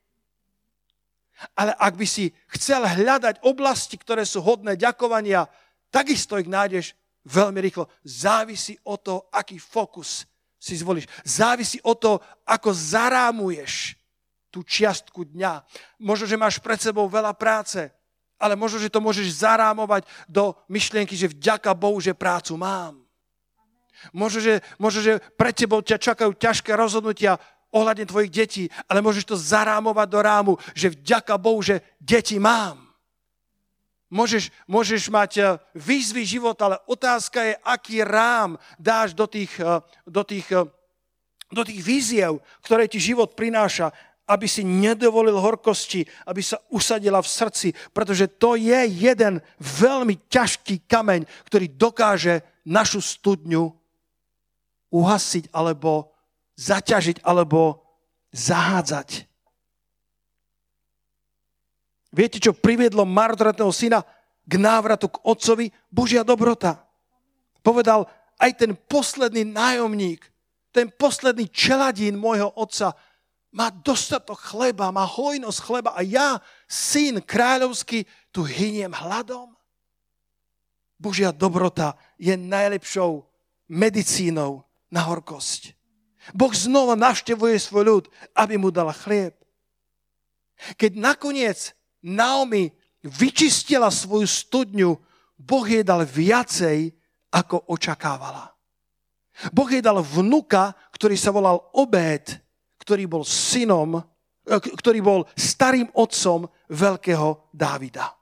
Ale 1.59 1.75
ak 1.75 1.99
by 1.99 2.07
si 2.07 2.31
chcel 2.55 2.87
hľadať 2.87 3.43
oblasti, 3.43 3.99
ktoré 3.99 4.23
sú 4.23 4.38
hodné 4.43 4.79
ďakovania, 4.79 5.51
takisto 5.91 6.38
ich 6.38 6.47
nájdeš 6.47 6.95
veľmi 7.27 7.59
rýchlo. 7.59 7.91
Závisí 8.07 8.79
o 8.87 8.95
to, 8.95 9.27
aký 9.35 9.59
fokus 9.59 10.23
si 10.62 10.79
zvolíš. 10.79 11.11
Závisí 11.27 11.83
o 11.83 11.99
to, 11.99 12.23
ako 12.47 12.71
zarámuješ 12.71 13.99
tú 14.55 14.62
čiastku 14.62 15.27
dňa. 15.27 15.67
Možno, 15.99 16.31
že 16.31 16.38
máš 16.38 16.62
pred 16.62 16.79
sebou 16.79 17.11
veľa 17.11 17.35
práce, 17.35 17.91
ale 18.38 18.55
možno, 18.55 18.79
že 18.79 18.93
to 18.93 19.03
môžeš 19.03 19.43
zarámovať 19.43 20.07
do 20.31 20.55
myšlienky, 20.71 21.19
že 21.19 21.31
vďaka 21.31 21.75
Bohu, 21.75 21.99
že 21.99 22.15
prácu 22.15 22.55
mám. 22.55 23.02
Možno, 24.12 24.40
že, 24.40 24.55
možno, 24.76 25.00
že 25.00 25.12
pred 25.37 25.55
tebou 25.55 25.81
ťa 25.81 25.98
čakajú 26.00 26.33
ťažké 26.35 26.72
rozhodnutia 26.74 27.38
ohľadne 27.72 28.05
tvojich 28.05 28.31
detí, 28.31 28.64
ale 28.87 29.00
môžeš 29.00 29.24
to 29.33 29.37
zarámovať 29.37 30.09
do 30.12 30.20
rámu, 30.20 30.52
že 30.76 30.92
vďaka 30.92 31.35
Bohu, 31.40 31.64
že 31.64 31.81
deti 31.98 32.37
mám. 32.37 32.92
Môžeš, 34.12 34.52
môžeš 34.68 35.09
mať 35.09 35.33
eh, 35.40 35.46
výzvy 35.72 36.28
života, 36.28 36.68
ale 36.68 36.76
otázka 36.85 37.48
je, 37.48 37.55
aký 37.64 38.05
rám 38.05 38.61
dáš 38.76 39.16
do 39.16 39.24
tých, 39.24 39.57
eh, 39.57 39.81
do 40.05 40.20
tých, 40.20 40.52
eh, 40.52 40.68
do 41.48 41.62
tých 41.64 41.81
víziev, 41.81 42.44
ktoré 42.61 42.85
ti 42.92 43.00
život 43.00 43.33
prináša, 43.33 43.88
aby 44.28 44.44
si 44.44 44.62
nedovolil 44.68 45.40
horkosti, 45.40 46.05
aby 46.28 46.44
sa 46.44 46.61
usadila 46.68 47.24
v 47.24 47.33
srdci, 47.33 47.68
pretože 47.96 48.28
to 48.37 48.55
je 48.55 48.85
jeden 48.85 49.40
veľmi 49.59 50.28
ťažký 50.28 50.85
kameň, 50.85 51.24
ktorý 51.48 51.72
dokáže 51.72 52.44
našu 52.68 53.00
studňu 53.00 53.82
uhasiť 54.92 55.48
alebo 55.57 56.12
zaťažiť 56.61 57.24
alebo 57.24 57.81
zahádzať. 58.31 59.24
Viete, 62.12 62.37
čo 62.37 62.52
priviedlo 62.52 63.09
marnotratného 63.09 63.72
syna 63.72 64.05
k 64.44 64.61
návratu 64.61 65.09
k 65.09 65.16
otcovi? 65.24 65.72
Božia 65.88 66.20
dobrota. 66.20 66.85
Povedal, 67.64 68.05
aj 68.37 68.52
ten 68.61 68.76
posledný 68.76 69.48
nájomník, 69.48 70.20
ten 70.76 70.92
posledný 70.92 71.48
čeladín 71.48 72.20
môjho 72.20 72.52
otca 72.52 72.92
má 73.52 73.68
dostatok 73.68 74.40
chleba, 74.40 74.92
má 74.92 75.05
hojnosť 75.05 75.59
chleba 75.61 75.90
a 75.96 76.00
ja, 76.05 76.40
syn 76.68 77.20
kráľovský, 77.20 78.05
tu 78.33 78.44
hyniem 78.44 78.92
hladom. 78.92 79.52
Božia 80.96 81.33
dobrota 81.33 81.96
je 82.16 82.33
najlepšou 82.37 83.24
medicínou 83.68 84.64
na 84.92 85.09
horkosť. 85.09 85.72
Boh 86.37 86.52
znova 86.52 86.94
navštevuje 86.94 87.57
svoj 87.59 87.85
ľud, 87.88 88.05
aby 88.37 88.55
mu 88.61 88.68
dal 88.70 88.92
chlieb. 88.94 89.35
Keď 90.78 90.94
nakoniec 90.94 91.74
Naomi 92.05 92.70
vyčistila 93.02 93.90
svoju 93.90 94.28
studňu, 94.28 94.94
Boh 95.35 95.66
jej 95.66 95.83
dal 95.83 96.07
viacej, 96.07 96.94
ako 97.33 97.66
očakávala. 97.72 98.52
Boh 99.50 99.66
jej 99.66 99.83
dal 99.83 99.98
vnuka, 100.05 100.76
ktorý 100.92 101.16
sa 101.16 101.33
volal 101.35 101.59
Obed, 101.74 102.38
ktorý 102.78 103.09
bol 103.09 103.24
synom, 103.26 103.98
e, 103.98 104.02
ktorý 104.61 105.00
bol 105.02 105.20
starým 105.35 105.88
otcom 105.96 106.46
veľkého 106.70 107.50
Dávida. 107.50 108.12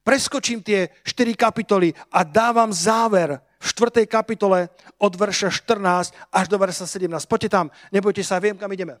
Preskočím 0.00 0.64
tie 0.64 0.88
4 1.02 1.34
kapitoly 1.34 1.92
a 2.14 2.22
dávam 2.24 2.70
záver 2.72 3.40
4. 3.64 4.04
kapitole 4.04 4.68
od 5.00 5.12
verša 5.16 5.48
14 5.48 6.12
až 6.12 6.46
do 6.52 6.56
verša 6.60 6.84
17. 6.84 7.08
Poďte 7.24 7.48
tam, 7.48 7.66
nebojte 7.88 8.20
sa, 8.20 8.36
viem, 8.36 8.60
kam 8.60 8.68
ideme. 8.68 9.00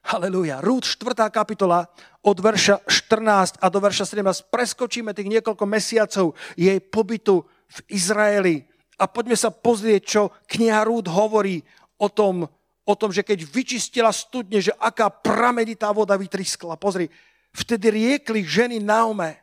Halelúja. 0.00 0.64
Rúd 0.64 0.88
4. 0.88 1.28
kapitola 1.28 1.84
od 2.24 2.40
verša 2.40 2.88
14 2.88 3.60
a 3.60 3.66
do 3.68 3.78
verša 3.84 4.16
17. 4.16 4.48
Preskočíme 4.48 5.12
tých 5.12 5.28
niekoľko 5.28 5.68
mesiacov 5.68 6.32
jej 6.56 6.80
pobytu 6.80 7.44
v 7.44 7.78
Izraeli 7.92 8.64
a 8.96 9.04
poďme 9.04 9.36
sa 9.36 9.52
pozrieť, 9.52 10.02
čo 10.08 10.22
kniha 10.48 10.80
Rúd 10.88 11.12
hovorí 11.12 11.60
o 12.00 12.08
tom, 12.08 12.48
o 12.88 12.94
tom, 12.96 13.12
že 13.12 13.20
keď 13.20 13.44
vyčistila 13.44 14.08
studne, 14.08 14.64
že 14.64 14.72
aká 14.80 15.12
pramenitá 15.12 15.92
voda 15.92 16.16
vytriskla. 16.16 16.80
Pozri, 16.80 17.12
vtedy 17.52 17.92
riekli 17.92 18.40
ženy 18.40 18.80
Naume, 18.80 19.36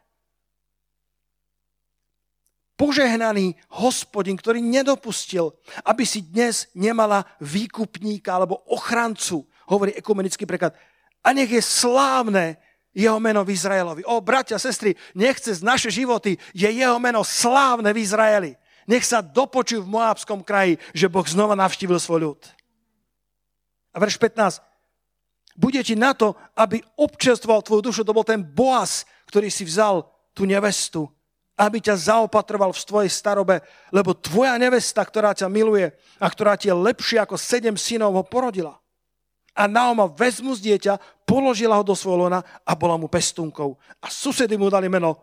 požehnaný 2.77 3.57
hospodin, 3.73 4.37
ktorý 4.37 4.61
nedopustil, 4.61 5.51
aby 5.83 6.05
si 6.05 6.21
dnes 6.21 6.69
nemala 6.77 7.25
výkupníka 7.41 8.37
alebo 8.37 8.61
ochrancu, 8.69 9.43
hovorí 9.65 9.97
ekumenický 9.97 10.45
preklad. 10.45 10.77
A 11.25 11.33
nech 11.33 11.49
je 11.49 11.59
slávne 11.59 12.61
jeho 12.93 13.17
meno 13.17 13.41
v 13.41 13.53
Izraelovi. 13.53 14.05
O, 14.05 14.21
bratia, 14.21 14.61
sestry, 14.61 14.93
nechce 15.17 15.57
z 15.57 15.61
naše 15.65 15.89
životy, 15.89 16.37
je 16.53 16.69
jeho 16.69 16.97
meno 17.01 17.25
slávne 17.25 17.89
v 17.93 18.01
Izraeli. 18.01 18.51
Nech 18.87 19.03
sa 19.03 19.19
dopočujú 19.19 19.83
v 19.83 19.93
Moábskom 19.97 20.39
kraji, 20.45 20.79
že 20.95 21.11
Boh 21.11 21.25
znova 21.27 21.57
navštívil 21.59 21.99
svoj 21.99 22.19
ľud. 22.31 22.41
A 23.91 23.99
verš 23.99 24.21
15. 24.21 24.63
Bude 25.57 25.81
ti 25.81 25.97
na 25.97 26.13
to, 26.13 26.37
aby 26.53 26.79
občerstvoval 26.95 27.65
tvoju 27.65 27.81
dušu, 27.89 28.01
to 28.05 28.13
bol 28.13 28.23
ten 28.23 28.45
Boaz, 28.45 29.09
ktorý 29.25 29.49
si 29.49 29.65
vzal 29.65 30.05
tú 30.37 30.45
nevestu 30.45 31.09
aby 31.58 31.82
ťa 31.82 32.13
zaopatroval 32.13 32.70
v 32.70 32.86
tvojej 32.86 33.12
starobe, 33.12 33.65
lebo 33.89 34.13
tvoja 34.13 34.54
nevesta, 34.62 35.02
ktorá 35.02 35.34
ťa 35.34 35.50
miluje 35.50 35.89
a 36.22 36.30
ktorá 36.30 36.54
ti 36.54 36.70
je 36.70 36.78
lepšia 36.78 37.26
ako 37.26 37.34
sedem 37.34 37.74
synov, 37.74 38.13
ho 38.13 38.24
porodila. 38.24 38.78
A 39.58 39.65
Naoma 39.65 40.06
vezmu 40.06 40.54
z 40.54 40.70
dieťa, 40.70 41.26
položila 41.26 41.82
ho 41.82 41.84
do 41.84 41.98
svojho 41.98 42.30
lona 42.30 42.46
a 42.62 42.78
bola 42.78 42.93
mu 42.93 43.10
pestúnkou. 43.10 43.74
A 43.98 44.08
susedy 44.13 44.54
mu 44.54 44.70
dali 44.70 44.86
meno 44.86 45.17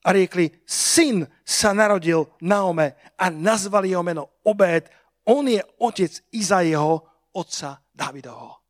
a 0.00 0.08
riekli, 0.16 0.48
syn 0.64 1.28
sa 1.44 1.76
narodil 1.76 2.24
Naome 2.40 2.96
a 3.20 3.28
nazvali 3.28 3.92
jeho 3.92 4.00
meno 4.00 4.40
Obed. 4.48 4.88
On 5.28 5.44
je 5.44 5.60
otec 5.84 6.12
Izaiho, 6.32 7.04
otca 7.36 7.76
Davidovho 7.92 8.63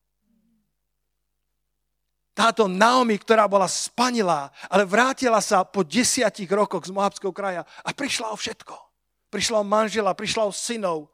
táto 2.35 2.67
Naomi, 2.67 3.15
ktorá 3.15 3.47
bola 3.47 3.71
spanilá, 3.71 4.51
ale 4.67 4.83
vrátila 4.83 5.39
sa 5.39 5.63
po 5.63 5.87
desiatich 5.87 6.51
rokoch 6.51 6.83
z 6.83 6.91
Moabského 6.91 7.31
kraja 7.31 7.63
a 7.87 7.95
prišla 7.95 8.35
o 8.35 8.37
všetko. 8.37 8.75
Prišla 9.31 9.63
o 9.63 9.65
manžela, 9.67 10.19
prišla 10.19 10.43
o 10.43 10.53
synov. 10.53 11.07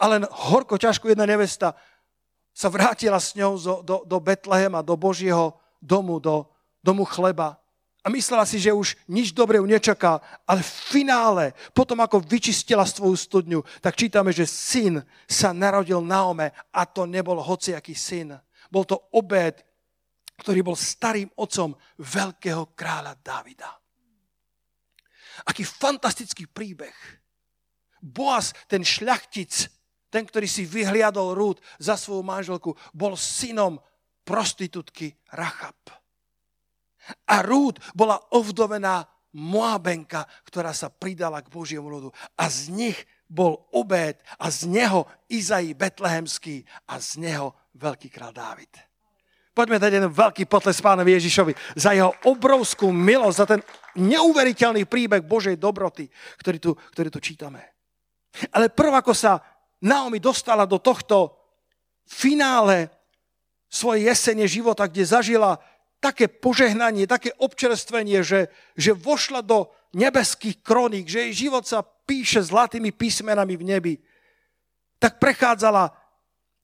Ale 0.00 0.24
horko 0.24 0.80
ťažko 0.80 1.12
jedna 1.12 1.28
nevesta 1.28 1.76
sa 2.56 2.72
vrátila 2.72 3.20
s 3.20 3.36
ňou 3.36 3.60
do, 3.60 3.74
do, 3.84 3.96
do 4.08 4.18
Betlehema, 4.18 4.80
do 4.80 4.96
Božieho 4.96 5.60
domu, 5.84 6.16
do 6.16 6.48
domu 6.80 7.04
chleba. 7.04 7.60
A 8.00 8.08
myslela 8.08 8.48
si, 8.48 8.56
že 8.56 8.72
už 8.72 8.96
nič 9.04 9.36
dobre 9.36 9.60
ju 9.60 9.68
nečaká, 9.68 10.24
ale 10.48 10.64
v 10.64 10.72
finále, 10.88 11.44
potom 11.76 12.00
ako 12.00 12.24
vyčistila 12.24 12.88
svoju 12.88 13.12
studňu, 13.12 13.60
tak 13.84 13.92
čítame, 13.92 14.32
že 14.32 14.48
syn 14.48 15.04
sa 15.28 15.52
narodil 15.52 16.00
Naome 16.00 16.48
a 16.72 16.88
to 16.88 17.04
nebol 17.04 17.36
hociaký 17.36 17.92
syn. 17.92 18.40
Bol 18.72 18.88
to 18.88 18.96
obed, 19.12 19.60
ktorý 20.40 20.64
bol 20.64 20.76
starým 20.76 21.28
otcom 21.36 21.76
veľkého 22.00 22.72
kráľa 22.72 23.14
Davida. 23.20 23.70
Aký 25.44 25.64
fantastický 25.64 26.48
príbeh. 26.48 26.96
Boaz, 28.00 28.56
ten 28.64 28.80
šľachtic, 28.80 29.52
ten, 30.08 30.24
ktorý 30.24 30.48
si 30.48 30.64
vyhliadol 30.64 31.36
rúd 31.36 31.60
za 31.76 32.00
svoju 32.00 32.24
manželku, 32.24 32.72
bol 32.96 33.14
synom 33.14 33.76
prostitútky 34.24 35.16
Rachab. 35.32 35.76
A 37.28 37.40
Rúd 37.44 37.80
bola 37.96 38.20
ovdovená 38.32 39.04
Moabenka, 39.30 40.26
ktorá 40.42 40.74
sa 40.74 40.90
pridala 40.90 41.38
k 41.38 41.52
Božiemu 41.52 41.86
ľudu. 41.86 42.10
A 42.34 42.50
z 42.50 42.74
nich 42.74 42.98
bol 43.30 43.70
Obed 43.70 44.18
a 44.42 44.50
z 44.50 44.66
neho 44.66 45.06
Izai 45.30 45.70
Betlehemský 45.78 46.66
a 46.90 46.98
z 46.98 47.22
neho 47.22 47.54
veľký 47.78 48.10
král 48.10 48.34
Dávid. 48.34 48.89
Poďme 49.60 49.76
dať 49.76 49.92
jeden 49.92 50.08
veľký 50.08 50.48
potles 50.48 50.80
pánovi 50.80 51.20
Ježišovi 51.20 51.52
za 51.76 51.92
jeho 51.92 52.16
obrovskú 52.24 52.88
milosť, 52.88 53.36
za 53.36 53.44
ten 53.44 53.60
neuveriteľný 54.00 54.88
príbeh 54.88 55.20
Božej 55.20 55.60
dobroty, 55.60 56.08
ktorý 56.40 56.56
tu, 56.56 56.72
ktorý 56.72 57.12
tu 57.12 57.20
čítame. 57.20 57.60
Ale 58.56 58.72
prv, 58.72 59.04
ako 59.04 59.12
sa 59.12 59.36
Naomi 59.84 60.16
dostala 60.16 60.64
do 60.64 60.80
tohto 60.80 61.36
finále 62.08 62.88
svojej 63.68 64.08
jesene 64.08 64.48
života, 64.48 64.88
kde 64.88 65.04
zažila 65.04 65.60
také 66.00 66.32
požehnanie, 66.32 67.04
také 67.04 67.28
občerstvenie, 67.36 68.24
že, 68.24 68.48
že 68.80 68.96
vošla 68.96 69.44
do 69.44 69.68
nebeských 69.92 70.64
kroník, 70.64 71.04
že 71.04 71.28
jej 71.28 71.52
život 71.52 71.68
sa 71.68 71.84
píše 71.84 72.40
zlatými 72.40 72.96
písmenami 72.96 73.60
v 73.60 73.66
nebi, 73.76 73.94
tak 74.96 75.20
prechádzala 75.20 75.92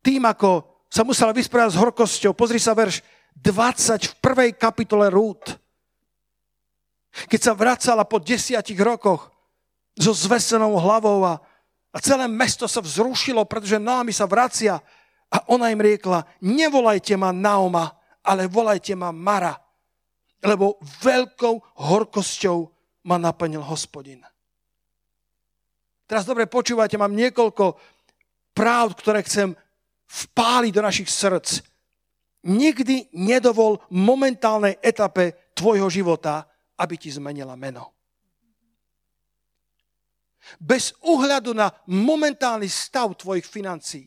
tým, 0.01 0.25
ako 0.25 0.76
sa 0.97 1.05
musela 1.05 1.37
vysporiadať 1.37 1.77
s 1.77 1.81
horkosťou. 1.85 2.33
Pozri 2.33 2.57
sa 2.57 2.73
verš 2.73 3.05
20 3.37 4.01
v 4.01 4.15
prvej 4.17 4.51
kapitole 4.57 5.13
Rút. 5.13 5.53
Keď 7.29 7.41
sa 7.41 7.53
vracala 7.53 8.09
po 8.09 8.17
desiatich 8.17 8.81
rokoch 8.81 9.29
so 9.93 10.17
zvesenou 10.17 10.73
hlavou 10.81 11.21
a, 11.29 11.37
a 11.93 11.99
celé 12.01 12.25
mesto 12.33 12.65
sa 12.65 12.81
vzrušilo, 12.81 13.45
pretože 13.45 13.77
Naomi 13.77 14.17
sa 14.17 14.25
vracia 14.25 14.81
a 15.29 15.37
ona 15.53 15.69
im 15.69 15.85
riekla, 15.85 16.25
nevolajte 16.41 17.13
ma 17.21 17.29
Naoma, 17.29 17.93
ale 18.25 18.49
volajte 18.49 18.97
ma 18.97 19.13
Mara, 19.13 19.53
lebo 20.41 20.81
veľkou 20.81 21.77
horkosťou 21.77 22.59
ma 23.05 23.21
naplnil 23.21 23.61
hospodin. 23.61 24.25
Teraz 26.09 26.25
dobre 26.25 26.49
počúvajte, 26.49 26.97
mám 26.97 27.13
niekoľko 27.13 27.77
práv, 28.57 28.97
ktoré 28.97 29.21
chcem 29.21 29.53
vpáli 30.07 30.73
do 30.73 30.83
našich 30.83 31.11
srdc. 31.11 31.62
nikdy 32.47 33.11
nedovol 33.11 33.83
momentálnej 33.90 34.79
etape 34.79 35.51
tvojho 35.57 35.90
života, 35.90 36.47
aby 36.79 36.95
ti 36.95 37.11
zmenila 37.11 37.59
meno. 37.59 37.90
Bez 40.62 40.95
ohľadu 41.03 41.51
na 41.59 41.73
momentálny 41.90 42.71
stav 42.71 43.19
tvojich 43.19 43.42
financií, 43.42 44.07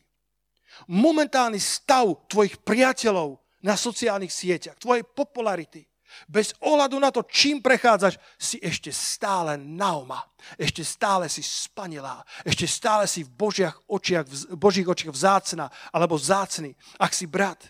momentálny 0.87 1.59
stav 1.59 2.29
tvojich 2.31 2.63
priateľov 2.63 3.35
na 3.59 3.75
sociálnych 3.75 4.31
sieťach, 4.31 4.79
tvojej 4.79 5.03
popularity, 5.03 5.88
bez 6.27 6.53
ohľadu 6.61 6.97
na 6.99 7.09
to, 7.13 7.25
čím 7.25 7.61
prechádzaš, 7.61 8.17
si 8.37 8.57
ešte 8.61 8.89
stále 8.93 9.57
naoma. 9.57 10.21
Ešte 10.55 10.83
stále 10.83 11.29
si 11.29 11.43
spanilá. 11.43 12.23
Ešte 12.43 12.65
stále 12.65 13.05
si 13.05 13.25
v 13.25 13.31
Božiach 13.33 13.75
očiach, 13.85 14.25
Božích 14.55 14.87
očiach 14.87 15.13
vzácna 15.13 15.69
alebo 15.93 16.15
vzácný. 16.15 16.73
Ak 16.97 17.13
si 17.13 17.29
brat. 17.29 17.61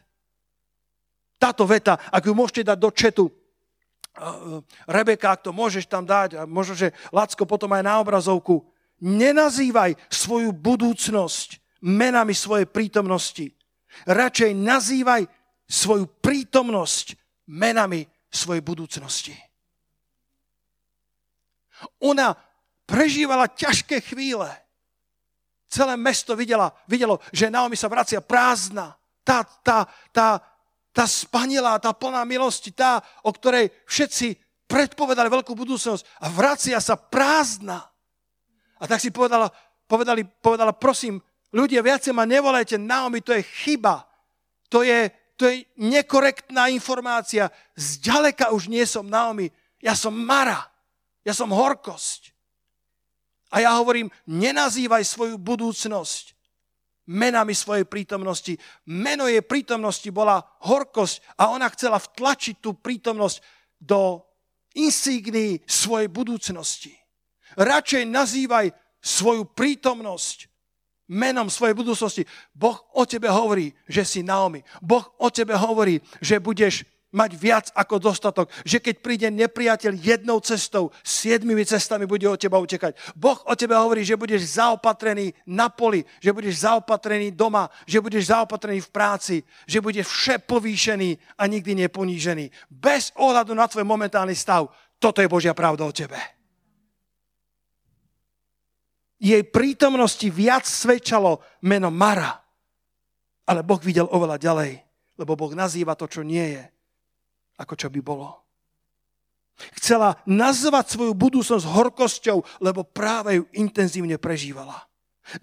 Táto 1.39 1.63
veta, 1.63 1.95
ak 2.12 2.28
ju 2.28 2.34
môžete 2.36 2.67
dať 2.67 2.78
do 2.80 2.91
četu, 2.91 3.25
Rebeka, 4.84 5.32
ak 5.32 5.47
to 5.47 5.56
môžeš 5.56 5.88
tam 5.88 6.04
dať, 6.04 6.36
a 6.36 6.41
možno, 6.43 6.75
že 6.75 6.91
Lacko 7.15 7.47
potom 7.47 7.71
aj 7.71 7.84
na 7.88 7.95
obrazovku, 8.04 8.67
nenazývaj 8.99 9.95
svoju 10.12 10.52
budúcnosť 10.52 11.80
menami 11.80 12.36
svojej 12.36 12.67
prítomnosti. 12.67 13.56
Radšej 14.04 14.52
nazývaj 14.60 15.23
svoju 15.69 16.06
prítomnosť 16.19 17.15
menami 17.47 18.04
svojej 18.29 18.61
budúcnosti. 18.61 19.35
Ona 21.99 22.37
prežívala 22.85 23.49
ťažké 23.49 24.01
chvíle. 24.01 24.49
Celé 25.69 25.93
mesto 25.97 26.33
videla, 26.33 26.73
videlo, 26.89 27.21
že 27.29 27.53
Naomi 27.53 27.77
sa 27.77 27.85
vracia 27.85 28.21
prázdna. 28.21 28.97
Tá, 29.21 29.45
tá, 29.61 29.85
tá, 30.09 30.41
tá 30.89 31.05
spanilá, 31.05 31.77
tá 31.77 31.93
plná 31.93 32.25
milosti, 32.25 32.73
tá, 32.73 33.05
o 33.21 33.29
ktorej 33.29 33.69
všetci 33.85 34.33
predpovedali 34.65 35.29
veľkú 35.29 35.53
budúcnosť 35.53 36.25
a 36.25 36.27
vracia 36.33 36.77
sa 36.81 36.97
prázdna. 36.97 37.85
A 38.81 38.83
tak 38.89 38.97
si 38.97 39.13
povedala, 39.13 39.53
povedali, 39.85 40.25
povedala, 40.25 40.73
prosím, 40.73 41.21
ľudia, 41.53 41.85
viacej 41.85 42.13
ma 42.13 42.25
nevolajte, 42.25 42.81
Naomi, 42.81 43.21
to 43.21 43.33
je 43.37 43.45
chyba. 43.45 44.05
To 44.69 44.81
je, 44.81 45.09
to 45.39 45.47
je 45.47 45.63
nekorektná 45.80 46.67
informácia. 46.67 47.47
Zďaleka 47.80 48.52
už 48.52 48.67
nie 48.67 48.84
som 48.84 49.08
Naomi. 49.08 49.47
Ja 49.80 49.95
som 49.95 50.12
Mara. 50.12 50.67
Ja 51.23 51.32
som 51.32 51.56
horkosť. 51.56 52.36
A 53.56 53.63
ja 53.63 53.71
hovorím, 53.80 54.12
nenazývaj 54.28 55.08
svoju 55.08 55.39
budúcnosť 55.39 56.36
menami 57.10 57.56
svojej 57.56 57.88
prítomnosti. 57.88 58.54
Meno 58.91 59.25
jej 59.32 59.41
prítomnosti 59.41 60.06
bola 60.12 60.43
horkosť 60.67 61.39
a 61.39 61.56
ona 61.56 61.71
chcela 61.71 61.97
vtlačiť 61.97 62.60
tú 62.60 62.75
prítomnosť 62.78 63.39
do 63.80 64.19
insígnií 64.75 65.63
svojej 65.65 66.12
budúcnosti. 66.12 66.93
Radšej 67.58 68.04
nazývaj 68.06 68.69
svoju 68.99 69.47
prítomnosť 69.56 70.48
menom 71.09 71.49
svojej 71.49 71.73
budúcnosti. 71.73 72.23
Boh 72.53 72.77
o 72.93 73.03
tebe 73.03 73.27
hovorí, 73.27 73.73
že 73.89 74.05
si 74.05 74.21
Naomi. 74.21 74.61
Boh 74.79 75.03
o 75.17 75.27
tebe 75.33 75.57
hovorí, 75.57 75.97
že 76.21 76.37
budeš 76.37 76.85
mať 77.09 77.31
viac 77.33 77.65
ako 77.73 77.97
dostatok. 77.97 78.53
Že 78.61 78.77
keď 78.79 78.95
príde 79.01 79.27
nepriateľ 79.33 79.97
jednou 79.97 80.37
cestou, 80.39 80.93
siedmimi 81.01 81.65
cestami 81.65 82.05
bude 82.05 82.29
od 82.29 82.37
teba 82.37 82.61
utekať. 82.61 82.93
Boh 83.17 83.41
o 83.49 83.53
tebe 83.57 83.73
hovorí, 83.73 84.05
že 84.05 84.19
budeš 84.19 84.61
zaopatrený 84.61 85.33
na 85.49 85.73
poli, 85.73 86.05
že 86.21 86.29
budeš 86.29 86.69
zaopatrený 86.69 87.33
doma, 87.33 87.65
že 87.89 87.97
budeš 87.97 88.29
zaopatrený 88.29 88.85
v 88.85 88.93
práci, 88.93 89.35
že 89.65 89.81
budeš 89.81 90.05
vše 90.05 90.35
povýšený 90.45 91.41
a 91.41 91.43
nikdy 91.49 91.89
neponížený. 91.89 92.69
Bez 92.69 93.09
ohľadu 93.17 93.57
na 93.57 93.65
tvoj 93.65 93.85
momentálny 93.85 94.37
stav. 94.37 94.69
Toto 94.99 95.23
je 95.23 95.31
Božia 95.31 95.57
pravda 95.57 95.87
o 95.87 95.95
tebe 95.95 96.38
jej 99.19 99.43
prítomnosti 99.43 100.23
viac 100.32 100.63
svedčalo 100.63 101.43
meno 101.67 101.91
Mara. 101.91 102.39
Ale 103.45 103.62
Boh 103.67 103.82
videl 103.84 104.08
oveľa 104.08 104.39
ďalej, 104.39 104.71
lebo 105.19 105.36
Boh 105.36 105.51
nazýva 105.51 105.93
to, 105.99 106.08
čo 106.08 106.23
nie 106.23 106.55
je, 106.55 106.63
ako 107.60 107.73
čo 107.75 107.91
by 107.91 107.99
bolo. 107.99 108.39
Chcela 109.75 110.15
nazvať 110.23 110.95
svoju 110.95 111.13
budúcnosť 111.19 111.67
horkosťou, 111.67 112.63
lebo 112.63 112.88
práve 112.88 113.36
ju 113.36 113.43
intenzívne 113.60 114.15
prežívala. 114.15 114.88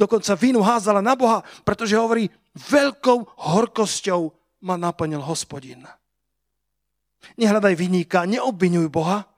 Dokonca 0.01 0.33
vínu 0.35 0.65
házala 0.65 1.05
na 1.05 1.12
Boha, 1.12 1.45
pretože 1.62 2.01
hovorí, 2.01 2.27
veľkou 2.57 3.37
horkosťou 3.37 4.33
ma 4.65 4.81
naplnil 4.81 5.21
hospodin. 5.21 5.85
Nehľadaj 7.37 7.75
vyníka, 7.77 8.25
neobvinuj 8.25 8.89
Boha. 8.89 9.29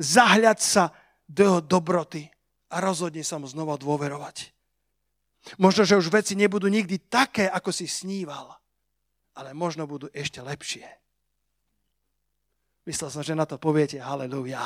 Zahľad 0.00 0.58
sa 0.58 0.90
do 1.28 1.40
jeho 1.46 1.60
dobroty 1.62 2.26
a 2.70 2.76
rozhodne 2.78 3.26
sa 3.26 3.36
mu 3.36 3.50
znova 3.50 3.74
dôverovať. 3.74 4.54
Možno, 5.58 5.82
že 5.82 5.98
už 5.98 6.12
veci 6.12 6.38
nebudú 6.38 6.70
nikdy 6.70 7.10
také, 7.10 7.48
ako 7.50 7.72
si 7.74 7.88
sníval, 7.88 8.54
ale 9.34 9.56
možno 9.56 9.88
budú 9.88 10.06
ešte 10.12 10.38
lepšie. 10.38 10.84
Myslel 12.84 13.08
som, 13.12 13.22
že 13.24 13.36
na 13.36 13.44
to 13.48 13.56
poviete 13.56 14.00
haleluja. 14.00 14.62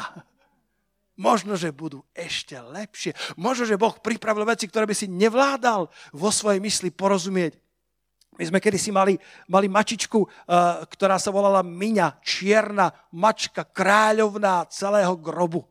Možno, 1.14 1.55
že 1.55 1.71
budú 1.71 2.03
ešte 2.11 2.59
lepšie. 2.59 3.14
Možno, 3.38 3.71
že 3.71 3.79
Boh 3.79 3.95
pripravil 3.95 4.43
veci, 4.43 4.67
ktoré 4.67 4.83
by 4.83 4.95
si 4.99 5.07
nevládal 5.07 5.87
vo 6.11 6.31
svojej 6.35 6.59
mysli 6.59 6.90
porozumieť. 6.90 7.55
My 8.35 8.51
sme 8.51 8.59
kedysi 8.59 8.90
mali, 8.90 9.14
mali 9.47 9.71
mačičku, 9.71 10.27
uh, 10.27 10.83
ktorá 10.90 11.23
sa 11.23 11.31
volala 11.31 11.62
Miňa, 11.62 12.19
čierna 12.19 12.90
mačka, 13.14 13.62
kráľovná 13.62 14.67
celého 14.67 15.14
grobu 15.14 15.62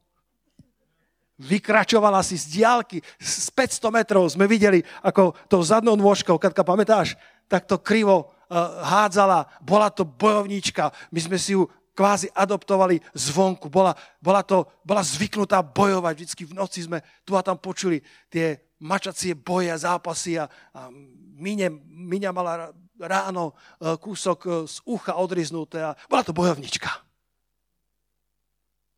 vykračovala 1.40 2.22
si 2.22 2.38
z 2.38 2.62
diálky, 2.62 3.02
z 3.18 3.50
500 3.52 3.90
metrov 3.90 4.24
sme 4.30 4.46
videli, 4.46 4.86
ako 5.02 5.34
tou 5.50 5.62
zadnou 5.66 5.98
nôžkou, 5.98 6.38
Katka, 6.38 6.62
pamätáš, 6.62 7.18
tak 7.50 7.66
to 7.66 7.82
krivo 7.82 8.30
uh, 8.30 8.82
hádzala, 8.86 9.50
bola 9.62 9.90
to 9.90 10.06
bojovníčka, 10.06 10.94
my 11.10 11.20
sme 11.20 11.38
si 11.42 11.58
ju 11.58 11.66
kvázi 11.94 12.30
adoptovali 12.34 13.02
zvonku, 13.14 13.70
bola, 13.70 13.94
bola, 14.18 14.42
to, 14.42 14.66
bola 14.82 15.06
zvyknutá 15.06 15.62
bojovať, 15.62 16.14
vždycky 16.18 16.42
v 16.50 16.58
noci 16.58 16.82
sme 16.86 17.06
tu 17.22 17.38
a 17.38 17.46
tam 17.46 17.58
počuli 17.58 18.02
tie 18.30 18.58
mačacie 18.82 19.38
boje 19.38 19.70
a 19.70 19.78
zápasy 19.78 20.42
a, 20.42 20.50
a 20.74 20.90
Miňa, 21.34 21.70
Miňa 21.90 22.30
mala 22.30 22.74
ráno 22.98 23.54
uh, 23.54 23.98
kúsok 23.98 24.40
uh, 24.46 24.52
z 24.70 24.82
ucha 24.86 25.18
odriznuté 25.18 25.82
a 25.82 25.98
bola 26.10 26.26
to 26.26 26.34
bojovnička. 26.34 27.13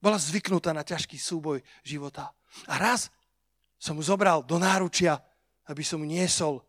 Bola 0.05 0.21
zvyknutá 0.21 0.69
na 0.69 0.85
ťažký 0.85 1.17
súboj 1.17 1.65
života. 1.81 2.29
A 2.69 2.77
raz 2.77 3.09
som 3.81 3.97
mu 3.97 4.05
zobral 4.05 4.45
do 4.45 4.61
náručia, 4.61 5.17
aby 5.65 5.81
som 5.81 5.97
mu 5.97 6.05
niesol 6.05 6.61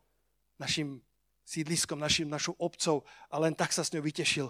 našim 0.57 0.97
sídliskom, 1.45 2.01
našim, 2.01 2.25
našou 2.25 2.57
obcov 2.57 3.05
a 3.29 3.37
len 3.37 3.53
tak 3.53 3.69
sa 3.69 3.85
s 3.85 3.93
ňou 3.93 4.01
vytešil. 4.01 4.49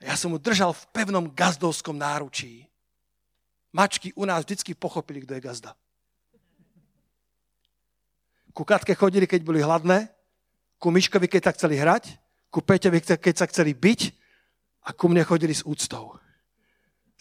Ja 0.00 0.16
som 0.16 0.32
mu 0.32 0.40
držal 0.40 0.72
v 0.72 0.88
pevnom 0.88 1.28
gazdovskom 1.36 2.00
náručí. 2.00 2.64
Mačky 3.76 4.08
u 4.16 4.24
nás 4.24 4.48
vždycky 4.48 4.72
pochopili, 4.72 5.28
kto 5.28 5.36
je 5.36 5.44
gazda. 5.44 5.76
Ku 8.56 8.64
Katke 8.64 8.96
chodili, 8.96 9.28
keď 9.28 9.44
boli 9.44 9.60
hladné, 9.60 10.08
ku 10.80 10.88
Miškovi, 10.88 11.28
keď 11.28 11.52
sa 11.52 11.54
chceli 11.60 11.76
hrať, 11.76 12.16
ku 12.48 12.64
Peťovi, 12.64 13.04
keď 13.04 13.34
sa 13.36 13.44
chceli 13.52 13.76
byť 13.76 14.00
a 14.88 14.96
ku 14.96 15.12
mne 15.12 15.28
chodili 15.28 15.52
s 15.52 15.60
úctou 15.68 16.21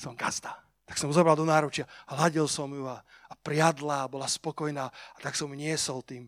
som 0.02 0.18
gazda. 0.18 0.58
Tak 0.90 0.98
som 0.98 1.14
zobral 1.14 1.38
do 1.38 1.46
náručia, 1.46 1.86
hladil 2.10 2.50
som 2.50 2.68
ju 2.74 2.90
a, 2.90 2.98
a 3.06 3.34
priadla, 3.38 4.10
bola 4.10 4.26
spokojná 4.26 4.90
a 4.90 5.18
tak 5.22 5.38
som 5.38 5.54
ju 5.54 5.56
niesol 5.56 6.02
tým, 6.02 6.26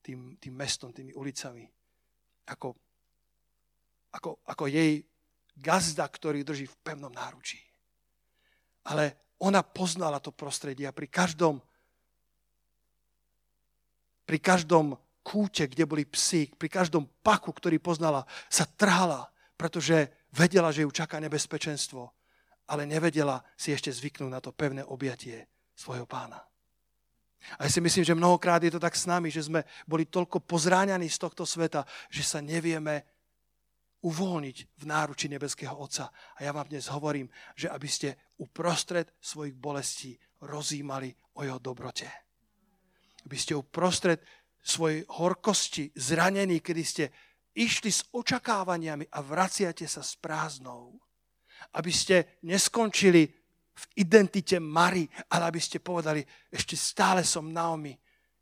tým, 0.00 0.38
tým 0.38 0.54
mestom, 0.54 0.94
tými 0.94 1.10
ulicami. 1.12 1.66
Ako, 2.46 2.78
ako, 4.14 4.40
ako 4.46 4.64
jej 4.70 5.02
gazda, 5.58 6.06
ktorý 6.06 6.46
drží 6.46 6.70
v 6.70 6.80
pevnom 6.86 7.10
náručí. 7.10 7.58
Ale 8.86 9.34
ona 9.42 9.66
poznala 9.66 10.22
to 10.22 10.30
prostredie 10.30 10.86
a 10.86 10.94
pri 10.94 11.10
každom 11.10 11.58
pri 14.26 14.42
každom 14.42 14.98
kúte, 15.22 15.70
kde 15.70 15.86
boli 15.86 16.02
psi, 16.02 16.50
pri 16.58 16.66
každom 16.66 17.06
paku, 17.22 17.54
ktorý 17.54 17.78
poznala, 17.78 18.26
sa 18.50 18.66
trhala, 18.66 19.30
pretože 19.54 20.10
vedela, 20.34 20.74
že 20.74 20.82
ju 20.82 20.90
čaká 20.90 21.22
nebezpečenstvo 21.22 22.15
ale 22.66 22.86
nevedela 22.86 23.42
si 23.54 23.70
ešte 23.70 23.90
zvyknúť 23.94 24.30
na 24.30 24.40
to 24.42 24.50
pevné 24.50 24.82
objatie 24.82 25.46
svojho 25.74 26.06
pána. 26.06 26.42
A 27.58 27.64
ja 27.66 27.70
si 27.70 27.78
myslím, 27.78 28.02
že 28.02 28.18
mnohokrát 28.18 28.58
je 28.62 28.74
to 28.74 28.82
tak 28.82 28.98
s 28.98 29.06
nami, 29.06 29.30
že 29.30 29.46
sme 29.46 29.62
boli 29.86 30.10
toľko 30.10 30.42
pozráňaní 30.42 31.06
z 31.06 31.18
tohto 31.22 31.46
sveta, 31.46 31.86
že 32.10 32.26
sa 32.26 32.42
nevieme 32.42 33.06
uvoľniť 34.02 34.56
v 34.82 34.84
náruči 34.84 35.30
nebeského 35.30 35.74
Otca. 35.78 36.10
A 36.10 36.38
ja 36.42 36.50
vám 36.50 36.66
dnes 36.66 36.90
hovorím, 36.90 37.30
že 37.54 37.70
aby 37.70 37.86
ste 37.86 38.34
uprostred 38.42 39.14
svojich 39.22 39.54
bolestí 39.54 40.18
rozímali 40.42 41.14
o 41.38 41.46
jeho 41.46 41.62
dobrote. 41.62 42.10
Aby 43.26 43.36
ste 43.38 43.54
uprostred 43.54 44.22
svojej 44.62 45.06
horkosti, 45.06 45.94
zranení, 45.94 46.58
kedy 46.58 46.82
ste 46.82 47.04
išli 47.54 47.90
s 47.94 48.10
očakávaniami 48.10 49.06
a 49.10 49.18
vraciate 49.22 49.86
sa 49.86 50.02
s 50.02 50.18
prázdnou. 50.18 50.98
Aby 51.74 51.90
ste 51.90 52.38
neskončili 52.46 53.26
v 53.76 53.84
identite 54.00 54.56
Mary, 54.56 55.04
ale 55.28 55.52
aby 55.52 55.60
ste 55.60 55.82
povedali, 55.82 56.24
ešte 56.48 56.78
stále 56.78 57.20
som 57.26 57.52
Naomi. 57.52 57.92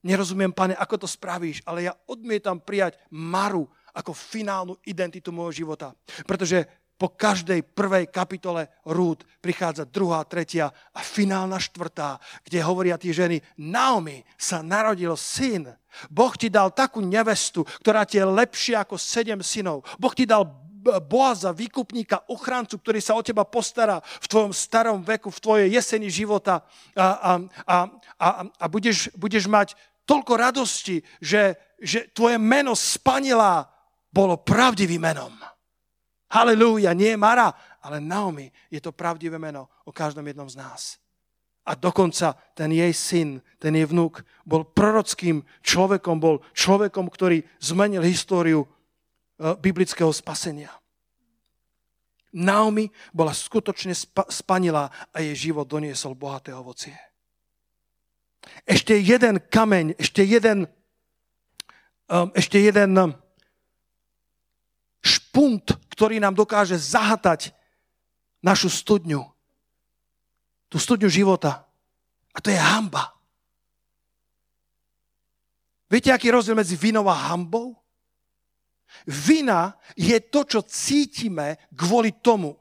Nerozumiem, 0.04 0.52
pane, 0.52 0.76
ako 0.76 1.04
to 1.04 1.08
spravíš, 1.08 1.64
ale 1.64 1.88
ja 1.88 1.92
odmietam 2.06 2.60
prijať 2.60 3.00
Maru 3.08 3.64
ako 3.94 4.12
finálnu 4.12 4.76
identitu 4.84 5.32
môjho 5.32 5.64
života. 5.64 5.96
Pretože 6.28 6.66
po 6.94 7.10
každej 7.10 7.74
prvej 7.74 8.06
kapitole 8.06 8.70
Rúd 8.86 9.26
prichádza 9.42 9.82
druhá, 9.82 10.22
tretia 10.22 10.70
a 10.94 11.00
finálna 11.02 11.58
štvrtá, 11.58 12.22
kde 12.46 12.62
hovoria 12.62 12.94
tie 12.94 13.10
ženy, 13.10 13.42
Naomi 13.58 14.22
sa 14.38 14.62
narodil 14.62 15.18
syn. 15.18 15.74
Boh 16.06 16.30
ti 16.38 16.46
dal 16.50 16.70
takú 16.70 17.02
nevestu, 17.02 17.66
ktorá 17.82 18.06
ti 18.06 18.22
je 18.22 18.26
lepšia 18.26 18.86
ako 18.86 18.94
sedem 18.94 19.42
synov. 19.42 19.82
Boh 19.98 20.14
ti 20.14 20.22
dal 20.22 20.46
Boaza, 20.84 21.56
výkupníka, 21.56 22.28
ochrancu, 22.28 22.76
ktorý 22.76 23.00
sa 23.00 23.16
o 23.16 23.24
teba 23.24 23.48
postará 23.48 24.04
v 24.04 24.26
tvojom 24.28 24.52
starom 24.52 25.00
veku, 25.00 25.32
v 25.32 25.40
tvojej 25.40 25.68
jeseni 25.72 26.12
života 26.12 26.60
a, 26.92 27.06
a, 27.06 27.32
a, 27.64 28.28
a, 28.60 28.64
budeš, 28.68 29.08
budeš 29.16 29.48
mať 29.48 29.72
toľko 30.04 30.32
radosti, 30.36 31.00
že, 31.18 31.56
že 31.80 32.12
tvoje 32.12 32.36
meno 32.36 32.76
spanilá 32.76 33.64
bolo 34.12 34.36
pravdivým 34.38 35.00
menom. 35.00 35.32
Halelúja, 36.30 36.92
nie 36.92 37.16
Mara, 37.16 37.50
ale 37.80 38.02
Naomi 38.02 38.50
je 38.68 38.80
to 38.82 38.92
pravdivé 38.92 39.38
meno 39.40 39.70
o 39.86 39.92
každom 39.92 40.26
jednom 40.26 40.48
z 40.50 40.60
nás. 40.60 40.82
A 41.64 41.72
dokonca 41.72 42.36
ten 42.52 42.68
jej 42.68 42.92
syn, 42.92 43.40
ten 43.56 43.72
jej 43.72 43.88
vnúk, 43.88 44.20
bol 44.44 44.68
prorockým 44.68 45.40
človekom, 45.64 46.20
bol 46.20 46.44
človekom, 46.52 47.08
ktorý 47.08 47.40
zmenil 47.56 48.04
históriu 48.04 48.68
biblického 49.60 50.08
spasenia. 50.08 50.72
Naomi 52.34 52.90
bola 53.12 53.30
skutočne 53.30 53.94
spanilá 54.32 54.90
a 55.14 55.22
jej 55.22 55.50
život 55.52 55.68
doniesol 55.68 56.16
bohaté 56.16 56.50
ovocie. 56.50 56.96
Ešte 58.64 58.96
jeden 58.96 59.38
kameň, 59.38 59.94
ešte 60.00 60.24
jeden, 60.24 60.66
um, 62.10 62.28
ešte 62.34 62.58
jeden 62.58 62.90
um, 62.98 63.12
špunt, 65.04 65.78
ktorý 65.94 66.18
nám 66.18 66.34
dokáže 66.34 66.74
zahatať 66.74 67.54
našu 68.42 68.72
studňu. 68.72 69.22
Tú 70.68 70.76
studňu 70.82 71.06
života. 71.06 71.64
A 72.34 72.42
to 72.42 72.50
je 72.50 72.58
hamba. 72.58 73.14
Viete, 75.86 76.10
aký 76.10 76.28
je 76.28 76.34
rozdiel 76.34 76.58
medzi 76.58 76.74
vinou 76.74 77.06
a 77.06 77.14
hambou? 77.14 77.78
Vina 79.06 79.74
je 79.98 80.16
to, 80.20 80.46
čo 80.46 80.60
cítime 80.64 81.58
kvôli 81.74 82.22
tomu, 82.22 82.54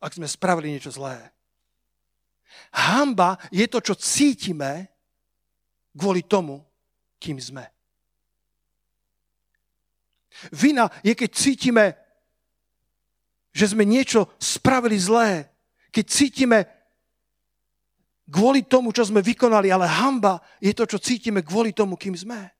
ak 0.00 0.14
sme 0.16 0.28
spravili 0.28 0.74
niečo 0.74 0.94
zlé. 0.94 1.18
Hamba 2.74 3.38
je 3.50 3.66
to, 3.66 3.82
čo 3.82 3.94
cítime 3.98 4.90
kvôli 5.94 6.26
tomu, 6.26 6.62
kým 7.18 7.38
sme. 7.38 7.64
Vina 10.50 10.90
je, 11.06 11.14
keď 11.14 11.30
cítime, 11.30 11.84
že 13.54 13.70
sme 13.70 13.86
niečo 13.86 14.34
spravili 14.42 14.98
zlé. 14.98 15.46
Keď 15.94 16.04
cítime 16.10 16.58
kvôli 18.26 18.66
tomu, 18.66 18.90
čo 18.90 19.06
sme 19.06 19.22
vykonali, 19.22 19.70
ale 19.70 19.86
hamba 19.86 20.42
je 20.58 20.74
to, 20.74 20.90
čo 20.90 20.98
cítime 20.98 21.46
kvôli 21.46 21.70
tomu, 21.70 21.94
kým 21.94 22.18
sme. 22.18 22.50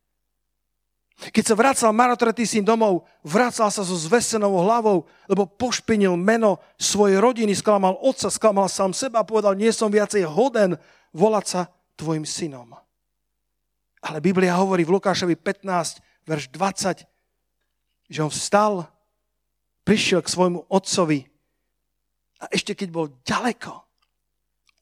Keď 1.14 1.44
sa 1.46 1.54
vracal 1.54 1.90
marotretý 1.94 2.42
syn 2.42 2.66
domov, 2.66 3.06
vracal 3.22 3.70
sa 3.70 3.86
so 3.86 3.94
zvesenou 3.94 4.58
hlavou, 4.58 5.06
lebo 5.30 5.46
pošpinil 5.46 6.18
meno 6.18 6.58
svojej 6.74 7.22
rodiny, 7.22 7.54
sklamal 7.54 7.94
otca, 8.02 8.26
sklamal 8.26 8.66
sám 8.66 8.90
seba 8.90 9.22
a 9.22 9.28
povedal, 9.28 9.54
nie 9.54 9.70
som 9.70 9.88
viacej 9.88 10.26
hoden 10.26 10.74
volať 11.14 11.44
sa 11.46 11.60
tvojim 11.94 12.26
synom. 12.26 12.74
Ale 14.04 14.18
Biblia 14.18 14.58
hovorí 14.58 14.82
v 14.82 14.98
Lukášovi 14.98 15.38
15, 15.38 16.02
verš 16.26 16.50
20, 16.50 17.06
že 18.10 18.20
on 18.20 18.28
vstal, 18.34 18.90
prišiel 19.86 20.20
k 20.20 20.32
svojmu 20.34 20.66
otcovi 20.66 21.30
a 22.42 22.50
ešte 22.50 22.74
keď 22.74 22.88
bol 22.90 23.06
ďaleko, 23.22 23.72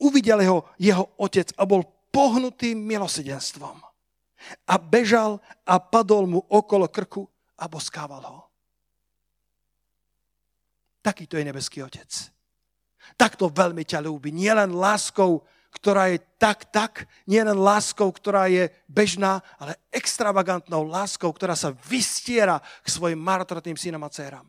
uvidel 0.03 0.41
jeho, 0.43 0.59
jeho 0.80 1.05
otec 1.20 1.55
a 1.61 1.62
bol 1.68 1.87
pohnutý 2.11 2.74
milosedenstvom. 2.74 3.91
A 4.66 4.78
bežal 4.78 5.38
a 5.66 5.78
padol 5.78 6.26
mu 6.26 6.40
okolo 6.40 6.88
krku 6.90 7.26
a 7.59 7.68
boskával 7.68 8.22
ho. 8.22 8.40
Takýto 11.03 11.34
je 11.34 11.45
nebeský 11.47 11.82
otec. 11.82 12.11
Takto 13.18 13.51
veľmi 13.51 13.82
ťa 13.82 14.03
ľúbi. 14.07 14.30
Nielen 14.30 14.74
láskou 14.78 15.43
ktorá 15.72 16.12
je 16.12 16.20
tak, 16.36 16.68
tak, 16.68 17.09
nie 17.24 17.40
len 17.40 17.57
láskou, 17.57 18.12
ktorá 18.12 18.45
je 18.53 18.68
bežná, 18.84 19.40
ale 19.57 19.80
extravagantnou 19.88 20.84
láskou, 20.84 21.32
ktorá 21.32 21.57
sa 21.57 21.72
vystiera 21.88 22.61
k 22.84 22.88
svojim 22.93 23.16
marotratným 23.16 23.80
synom 23.80 24.05
a 24.05 24.12
dcerám. 24.12 24.45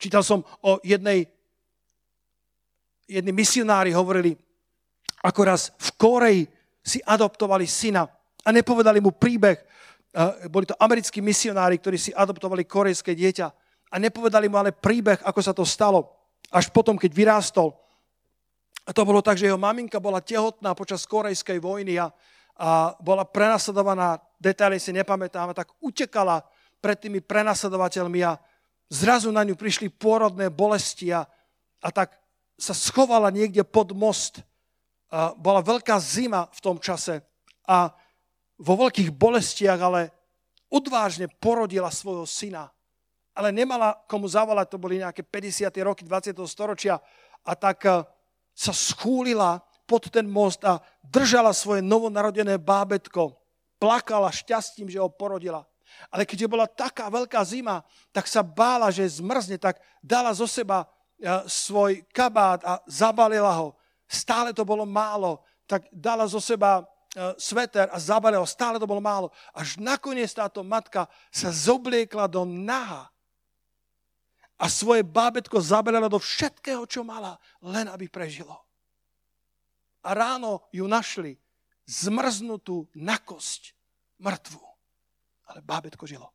Čítal 0.00 0.24
som 0.24 0.40
o 0.64 0.80
jednej, 0.80 1.28
jedni 3.04 3.32
misionári 3.36 3.92
hovorili, 3.92 4.32
ako 5.20 5.40
raz 5.44 5.74
v 5.76 5.88
Koreji 6.00 6.42
si 6.82 7.02
adoptovali 7.04 7.66
syna 7.66 8.08
a 8.44 8.48
nepovedali 8.48 8.98
mu 9.02 9.12
príbeh. 9.12 9.58
Boli 10.48 10.64
to 10.64 10.78
americkí 10.80 11.20
misionári, 11.20 11.76
ktorí 11.78 12.00
si 12.00 12.10
adoptovali 12.16 12.64
korejské 12.64 13.12
dieťa 13.12 13.46
a 13.92 13.96
nepovedali 14.00 14.48
mu 14.48 14.56
ale 14.56 14.72
príbeh, 14.72 15.20
ako 15.24 15.40
sa 15.44 15.52
to 15.52 15.64
stalo. 15.68 16.08
Až 16.48 16.72
potom, 16.72 16.96
keď 16.96 17.12
vyrástol, 17.12 17.76
a 18.88 18.90
to 18.96 19.04
bolo 19.04 19.20
tak, 19.20 19.36
že 19.36 19.44
jeho 19.44 19.60
maminka 19.60 20.00
bola 20.00 20.24
tehotná 20.24 20.72
počas 20.72 21.04
korejskej 21.04 21.60
vojny 21.60 22.00
a, 22.00 22.08
a 22.56 22.96
bola 23.04 23.28
prenasledovaná, 23.28 24.16
detaily 24.40 24.80
si 24.80 24.96
nepamätám, 24.96 25.52
tak 25.52 25.76
utekala 25.84 26.40
pred 26.80 26.96
tými 26.96 27.20
prenasledovateľmi 27.20 28.24
a 28.24 28.40
zrazu 28.88 29.28
na 29.28 29.44
ňu 29.44 29.60
prišli 29.60 29.92
pôrodné 29.92 30.48
bolesti 30.48 31.12
a, 31.12 31.28
a 31.84 31.88
tak 31.92 32.16
sa 32.56 32.72
schovala 32.72 33.28
niekde 33.28 33.60
pod 33.60 33.92
most. 33.92 34.40
Bola 35.40 35.64
veľká 35.64 35.96
zima 35.96 36.44
v 36.52 36.60
tom 36.60 36.76
čase 36.76 37.24
a 37.64 37.88
vo 38.58 38.74
veľkých 38.76 39.14
bolestiach, 39.14 39.80
ale 39.80 40.12
odvážne 40.68 41.30
porodila 41.40 41.88
svojho 41.88 42.28
syna. 42.28 42.68
Ale 43.32 43.54
nemala 43.54 43.94
komu 44.10 44.26
zavolať, 44.26 44.66
to 44.68 44.82
boli 44.82 44.98
nejaké 44.98 45.22
50. 45.22 45.70
roky 45.80 46.02
20. 46.02 46.34
storočia 46.44 46.98
a 47.46 47.52
tak 47.54 47.86
sa 48.50 48.72
schúlila 48.74 49.62
pod 49.86 50.10
ten 50.10 50.26
most 50.26 50.66
a 50.66 50.82
držala 51.00 51.54
svoje 51.54 51.80
novonarodené 51.80 52.58
bábetko. 52.58 53.38
Plakala 53.78 54.34
šťastím, 54.34 54.90
že 54.90 54.98
ho 54.98 55.06
porodila. 55.06 55.62
Ale 56.10 56.26
keď 56.26 56.50
bola 56.50 56.66
taká 56.66 57.06
veľká 57.08 57.40
zima, 57.46 57.86
tak 58.10 58.26
sa 58.26 58.42
bála, 58.42 58.90
že 58.90 59.06
zmrzne, 59.22 59.56
tak 59.56 59.78
dala 60.02 60.34
zo 60.34 60.44
seba 60.44 60.84
e, 60.84 60.86
svoj 61.46 62.02
kabát 62.10 62.60
a 62.66 62.82
zabalila 62.90 63.54
ho. 63.54 63.77
Stále 64.08 64.56
to 64.56 64.64
bolo 64.64 64.88
málo, 64.88 65.44
tak 65.68 65.84
dala 65.92 66.24
zo 66.24 66.40
seba 66.40 66.80
e, 66.80 66.84
sveter 67.36 67.92
a 67.92 68.00
zabalila 68.00 68.40
ho. 68.40 68.48
Stále 68.48 68.80
to 68.80 68.88
bolo 68.88 69.04
málo. 69.04 69.28
Až 69.52 69.76
nakoniec 69.76 70.32
táto 70.32 70.64
matka 70.64 71.04
sa 71.28 71.52
zobliekla 71.52 72.24
do 72.24 72.48
naha 72.48 73.12
a 74.58 74.66
svoje 74.66 75.06
bábetko 75.06 75.60
zaberala 75.62 76.10
do 76.10 76.18
všetkého, 76.18 76.82
čo 76.88 77.06
mala, 77.06 77.38
len 77.62 77.86
aby 77.86 78.10
prežilo. 78.10 78.56
A 80.02 80.16
ráno 80.16 80.66
ju 80.74 80.88
našli 80.88 81.38
zmrznutú 81.86 82.90
na 82.98 83.20
kosť, 83.22 83.76
mŕtvu. 84.18 84.60
Ale 85.52 85.62
bábetko 85.62 86.04
žilo. 86.04 86.32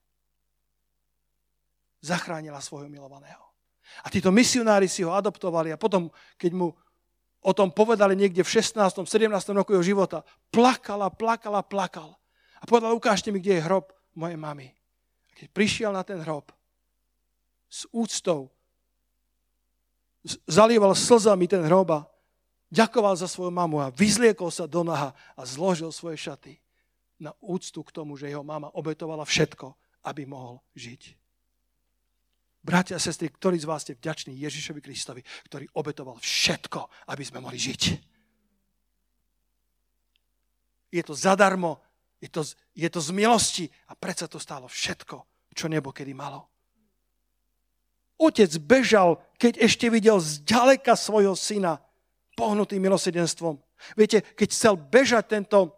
Zachránila 1.99 2.63
svojho 2.63 2.87
milovaného. 2.87 3.43
A 4.01 4.09
títo 4.09 4.31
misionári 4.31 4.87
si 4.87 5.03
ho 5.03 5.11
adoptovali 5.11 5.75
a 5.75 5.77
potom, 5.77 6.07
keď 6.39 6.51
mu 6.55 6.67
o 7.43 7.51
tom 7.51 7.69
povedali 7.69 8.15
niekde 8.15 8.41
v 8.41 8.49
16. 8.49 9.03
17. 9.03 9.29
roku 9.53 9.75
jeho 9.75 9.83
života, 9.83 10.23
plakala, 10.49 11.11
plakala, 11.11 11.61
plakal. 11.61 12.15
A 12.57 12.63
povedal, 12.63 12.95
ukážte 12.95 13.29
mi, 13.29 13.43
kde 13.43 13.59
je 13.59 13.65
hrob 13.67 13.91
mojej 14.15 14.39
mamy. 14.39 14.71
A 15.27 15.31
keď 15.35 15.47
prišiel 15.51 15.91
na 15.91 16.07
ten 16.07 16.23
hrob, 16.23 16.47
s 17.73 17.89
úctou. 17.89 18.53
Zalieval 20.45 20.93
slzami 20.93 21.49
ten 21.49 21.65
hroba, 21.65 22.05
ďakoval 22.69 23.17
za 23.17 23.25
svoju 23.25 23.49
mamu 23.49 23.81
a 23.81 23.89
vyzliekol 23.89 24.53
sa 24.53 24.69
do 24.69 24.85
naha 24.85 25.11
a 25.33 25.41
zložil 25.41 25.89
svoje 25.89 26.21
šaty 26.21 26.61
na 27.17 27.33
úctu 27.41 27.81
k 27.81 27.89
tomu, 27.89 28.13
že 28.13 28.29
jeho 28.29 28.45
mama 28.45 28.69
obetovala 28.77 29.25
všetko, 29.25 29.73
aby 30.05 30.29
mohol 30.29 30.61
žiť. 30.77 31.22
Bratia 32.63 32.95
a 32.95 33.03
sestry, 33.03 33.27
ktorí 33.27 33.59
z 33.59 33.67
vás 33.67 33.83
ste 33.83 33.99
vďační 33.99 34.39
Ježišovi 34.39 34.79
Kristovi, 34.79 35.21
ktorý 35.51 35.67
obetoval 35.75 36.15
všetko, 36.23 37.11
aby 37.11 37.23
sme 37.27 37.43
mohli 37.43 37.59
žiť. 37.59 37.81
Je 40.95 41.03
to 41.03 41.13
zadarmo, 41.13 41.83
Je 42.23 42.31
to, 42.31 42.39
je 42.71 42.87
to 42.87 43.03
z 43.03 43.11
milosti 43.11 43.65
a 43.91 43.99
predsa 43.99 44.31
to 44.31 44.39
stálo 44.39 44.71
všetko, 44.71 45.27
čo 45.51 45.67
nebo 45.67 45.91
kedy 45.91 46.15
malo. 46.15 46.47
Otec 48.15 48.47
bežal, 48.63 49.19
keď 49.35 49.59
ešte 49.59 49.91
videl 49.91 50.23
zďaleka 50.23 50.95
svojho 50.95 51.35
syna 51.35 51.83
pohnutý 52.39 52.79
milosedenstvom. 52.79 53.59
Viete, 53.99 54.23
keď 54.23 54.47
chcel 54.55 54.79
bežať 54.79 55.35
tento, 55.35 55.75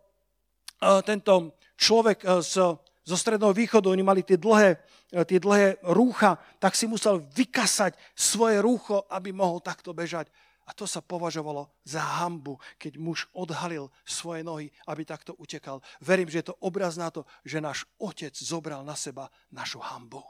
uh, 0.86 1.02
tento 1.02 1.58
človek 1.82 2.22
uh, 2.22 2.46
z, 2.46 2.78
zo 3.06 3.16
stredného 3.16 3.54
východu, 3.54 3.94
oni 3.94 4.02
mali 4.02 4.26
tie 4.26 4.36
dlhé, 4.36 4.82
uh, 5.14 5.24
tie 5.24 5.38
dlhé 5.38 5.78
rúcha, 5.86 6.42
tak 6.58 6.74
si 6.74 6.90
musel 6.90 7.22
vykasať 7.22 7.94
svoje 8.18 8.58
rúcho, 8.60 9.06
aby 9.14 9.30
mohol 9.30 9.62
takto 9.62 9.94
bežať. 9.94 10.28
A 10.66 10.74
to 10.74 10.90
sa 10.90 10.98
považovalo 10.98 11.70
za 11.86 12.02
hambu, 12.02 12.58
keď 12.82 12.98
muž 12.98 13.30
odhalil 13.38 13.94
svoje 14.02 14.42
nohy, 14.42 14.74
aby 14.90 15.06
takto 15.06 15.38
utekal. 15.38 15.78
Verím, 16.02 16.26
že 16.26 16.42
je 16.42 16.50
to 16.50 16.58
obraz 16.58 16.98
na 16.98 17.14
to, 17.14 17.22
že 17.46 17.62
náš 17.62 17.86
otec 18.02 18.34
zobral 18.34 18.82
na 18.82 18.98
seba 18.98 19.30
našu 19.54 19.78
hambu. 19.78 20.26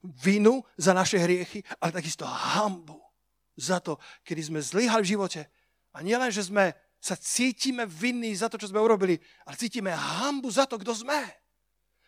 Vinu 0.00 0.64
za 0.80 0.96
naše 0.96 1.20
hriechy, 1.20 1.60
ale 1.80 1.92
takisto 1.92 2.24
hambu 2.24 2.96
za 3.60 3.80
to, 3.80 4.00
kedy 4.24 4.40
sme 4.40 4.60
zlyhali 4.64 5.04
v 5.04 5.12
živote. 5.16 5.40
A 5.92 6.00
nielen, 6.00 6.32
že 6.32 6.48
sme 6.48 6.72
sa 7.04 7.20
cítime 7.20 7.84
vinní 7.84 8.32
za 8.32 8.48
to, 8.48 8.56
čo 8.56 8.72
sme 8.72 8.80
urobili, 8.80 9.20
ale 9.44 9.60
cítime 9.60 9.92
hambu 9.92 10.48
za 10.48 10.64
to, 10.64 10.80
kto 10.80 10.96
sme. 10.96 11.20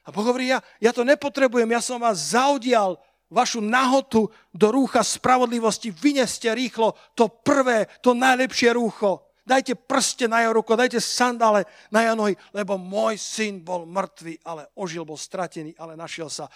A 0.06 0.08
Boh 0.08 0.24
hovorí, 0.24 0.48
ja, 0.48 0.64
ja 0.80 0.96
to 0.96 1.04
nepotrebujem, 1.04 1.68
ja 1.68 1.84
som 1.84 2.00
vás 2.00 2.32
zaudial, 2.32 2.96
vašu 3.28 3.60
nahotu 3.60 4.32
do 4.56 4.72
rúcha 4.72 5.04
spravodlivosti, 5.04 5.92
vyneste 5.92 6.48
rýchlo 6.48 6.96
to 7.12 7.28
prvé, 7.28 7.84
to 8.00 8.16
najlepšie 8.16 8.72
rúcho. 8.72 9.20
Dajte 9.44 9.76
prste 9.76 10.26
na 10.26 10.42
jeho 10.42 10.58
ruko, 10.58 10.74
dajte 10.74 10.98
sandále 10.98 11.68
na 11.92 12.02
jeho 12.02 12.16
nohy, 12.16 12.34
lebo 12.56 12.80
môj 12.80 13.20
syn 13.20 13.62
bol 13.62 13.84
mŕtvý, 13.84 14.42
ale 14.48 14.72
ožil, 14.80 15.04
bol 15.04 15.20
stratený, 15.20 15.76
ale 15.76 15.92
našiel 15.94 16.32
sa. 16.32 16.48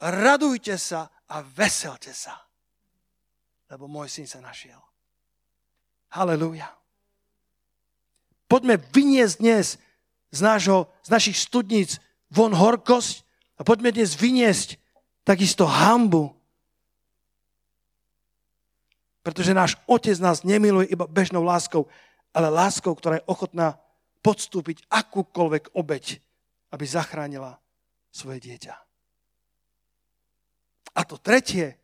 Radujte 0.00 0.78
sa 0.78 1.10
a 1.26 1.42
veselte 1.42 2.14
sa, 2.14 2.38
lebo 3.68 3.90
môj 3.90 4.08
syn 4.08 4.30
sa 4.30 4.40
našiel. 4.40 4.80
Halelúja. 6.16 6.79
Poďme 8.50 8.82
vyniesť 8.82 9.36
dnes 9.38 9.78
z, 10.34 10.40
nášho, 10.42 10.90
z 11.06 11.08
našich 11.14 11.38
studníc 11.38 12.02
von 12.34 12.50
horkosť 12.50 13.22
a 13.54 13.62
poďme 13.62 13.94
dnes 13.94 14.18
vyniesť 14.18 14.74
takisto 15.22 15.70
hambu. 15.70 16.34
Pretože 19.22 19.54
náš 19.54 19.78
otec 19.86 20.18
nás 20.18 20.42
nemiluje 20.42 20.90
iba 20.90 21.06
bežnou 21.06 21.46
láskou, 21.46 21.86
ale 22.34 22.50
láskou, 22.50 22.90
ktorá 22.90 23.22
je 23.22 23.28
ochotná 23.30 23.78
podstúpiť 24.18 24.82
akúkoľvek 24.90 25.70
obeď, 25.78 26.18
aby 26.74 26.84
zachránila 26.90 27.54
svoje 28.10 28.42
dieťa. 28.50 28.74
A 30.98 31.00
to 31.06 31.22
tretie, 31.22 31.78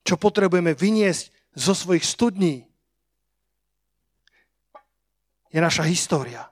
čo 0.00 0.16
potrebujeme 0.16 0.72
vyniesť 0.72 1.28
zo 1.52 1.76
svojich 1.76 2.08
studní, 2.08 2.64
je 5.56 5.60
naša 5.64 5.88
história. 5.88 6.44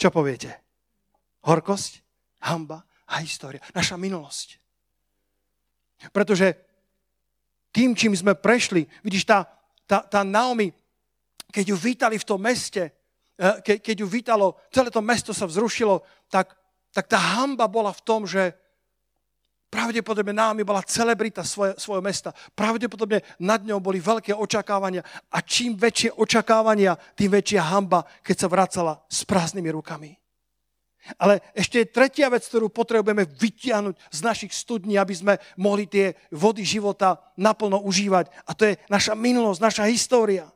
Čo 0.00 0.08
poviete? 0.08 0.64
Horkosť? 1.44 2.00
Hamba? 2.40 2.86
a 3.06 3.22
história, 3.22 3.62
naša 3.70 3.94
minulosť. 3.94 4.58
Pretože 6.10 6.58
tým, 7.70 7.94
čím 7.94 8.12
sme 8.18 8.34
prešli, 8.34 8.84
vidíš, 9.06 9.24
tá, 9.24 9.46
tá, 9.86 10.02
tá 10.02 10.26
Naomi, 10.26 10.74
keď 11.54 11.64
ju 11.72 11.76
vítali 11.78 12.16
v 12.18 12.26
tom 12.26 12.42
meste, 12.42 12.90
eh, 13.38 13.56
ke, 13.62 13.78
keď 13.78 13.96
ju 14.02 14.06
vítalo, 14.10 14.58
celé 14.74 14.90
to 14.90 15.00
mesto 15.00 15.30
sa 15.30 15.46
vzrušilo, 15.46 16.02
tak, 16.26 16.58
tak 16.90 17.06
tá 17.06 17.18
hamba 17.38 17.70
bola 17.70 17.94
v 17.94 18.02
tom, 18.02 18.26
že 18.26 18.52
pravdepodobne 19.70 20.32
Naomi 20.32 20.62
bola 20.62 20.82
celebrita 20.82 21.42
svoje, 21.42 21.74
svojho 21.76 22.02
mesta. 22.02 22.32
Pravdepodobne 22.54 23.22
nad 23.42 23.60
ňou 23.62 23.82
boli 23.82 24.00
veľké 24.00 24.32
očakávania 24.32 25.04
a 25.30 25.38
čím 25.42 25.74
väčšie 25.76 26.16
očakávania, 26.16 26.96
tým 27.14 27.34
väčšia 27.34 27.62
hamba, 27.74 28.06
keď 28.22 28.36
sa 28.36 28.48
vracala 28.48 28.92
s 29.10 29.26
prázdnymi 29.26 29.70
rukami. 29.74 30.10
Ale 31.22 31.38
ešte 31.54 31.78
je 31.78 31.92
tretia 31.94 32.26
vec, 32.26 32.42
ktorú 32.42 32.66
potrebujeme 32.66 33.22
vytiahnuť 33.22 33.94
z 34.10 34.20
našich 34.26 34.50
studní, 34.50 34.98
aby 34.98 35.14
sme 35.14 35.34
mohli 35.54 35.86
tie 35.86 36.18
vody 36.34 36.66
života 36.66 37.22
naplno 37.38 37.78
užívať. 37.86 38.26
A 38.42 38.50
to 38.58 38.74
je 38.74 38.78
naša 38.90 39.14
minulosť, 39.14 39.60
naša 39.62 39.84
história. 39.86 40.50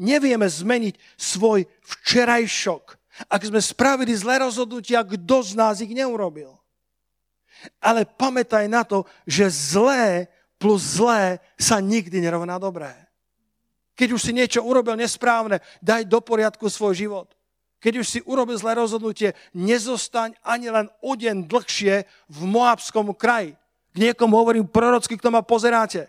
Nevieme 0.00 0.48
zmeniť 0.48 0.96
svoj 1.20 1.68
včerajšok. 1.84 2.84
Ak 3.28 3.44
sme 3.44 3.60
spravili 3.60 4.16
zlé 4.16 4.40
rozhodnutia, 4.40 5.04
kto 5.04 5.44
z 5.44 5.52
nás 5.52 5.84
ich 5.84 5.92
neurobil? 5.92 6.61
Ale 7.78 8.06
pamätaj 8.06 8.66
na 8.66 8.82
to, 8.86 9.06
že 9.26 9.50
zlé 9.50 10.30
plus 10.62 11.02
zlé 11.02 11.42
sa 11.58 11.82
nikdy 11.82 12.22
nerovná 12.22 12.54
dobré. 12.58 12.94
Keď 13.98 14.08
už 14.14 14.20
si 14.22 14.32
niečo 14.32 14.62
urobil 14.62 14.94
nesprávne, 14.94 15.58
daj 15.82 16.06
do 16.06 16.22
poriadku 16.22 16.70
svoj 16.70 16.94
život. 16.94 17.28
Keď 17.82 17.98
už 17.98 18.06
si 18.06 18.18
urobil 18.22 18.54
zlé 18.54 18.78
rozhodnutie, 18.78 19.34
nezostaň 19.58 20.38
ani 20.46 20.70
len 20.70 20.86
o 21.02 21.18
deň 21.18 21.50
dlhšie 21.50 22.06
v 22.30 22.40
Moabskom 22.46 23.10
kraji. 23.10 23.58
K 23.92 23.96
niekomu 23.98 24.38
hovorím 24.38 24.70
prorocky, 24.70 25.18
kto 25.18 25.34
ma 25.34 25.42
pozeráte. 25.42 26.08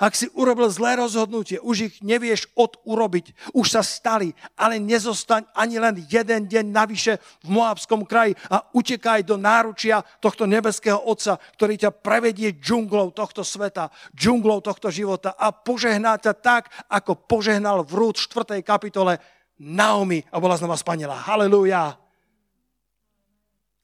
Ak 0.00 0.16
si 0.16 0.32
urobil 0.32 0.72
zlé 0.72 0.96
rozhodnutie, 0.96 1.60
už 1.60 1.92
ich 1.92 1.94
nevieš 2.00 2.48
odurobiť, 2.56 3.52
už 3.52 3.66
sa 3.68 3.84
stali, 3.84 4.32
ale 4.56 4.80
nezostaň 4.80 5.44
ani 5.52 5.76
len 5.76 6.00
jeden 6.08 6.48
deň 6.48 6.72
navyše 6.72 7.20
v 7.44 7.48
Moabskom 7.52 8.08
kraji 8.08 8.32
a 8.48 8.64
utekaj 8.72 9.28
do 9.28 9.36
náručia 9.36 10.00
tohto 10.24 10.48
nebeského 10.48 10.96
Otca, 10.96 11.36
ktorý 11.36 11.76
ťa 11.76 11.92
prevedie 11.92 12.56
džunglou 12.56 13.12
tohto 13.12 13.44
sveta, 13.44 13.92
džunglou 14.16 14.64
tohto 14.64 14.88
života 14.88 15.36
a 15.36 15.52
požehná 15.52 16.16
ťa 16.16 16.32
tak, 16.32 16.72
ako 16.88 17.20
požehnal 17.28 17.84
v 17.84 17.92
Rúd 17.92 18.16
4. 18.16 18.64
kapitole 18.64 19.20
Naomi 19.60 20.24
a 20.32 20.40
bola 20.40 20.56
znova 20.56 20.80
spanila. 20.80 21.12
Halelúja. 21.12 21.92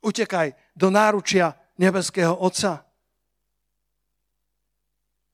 Utekaj 0.00 0.56
do 0.72 0.88
náručia 0.88 1.52
nebeského 1.76 2.32
Otca. 2.32 2.85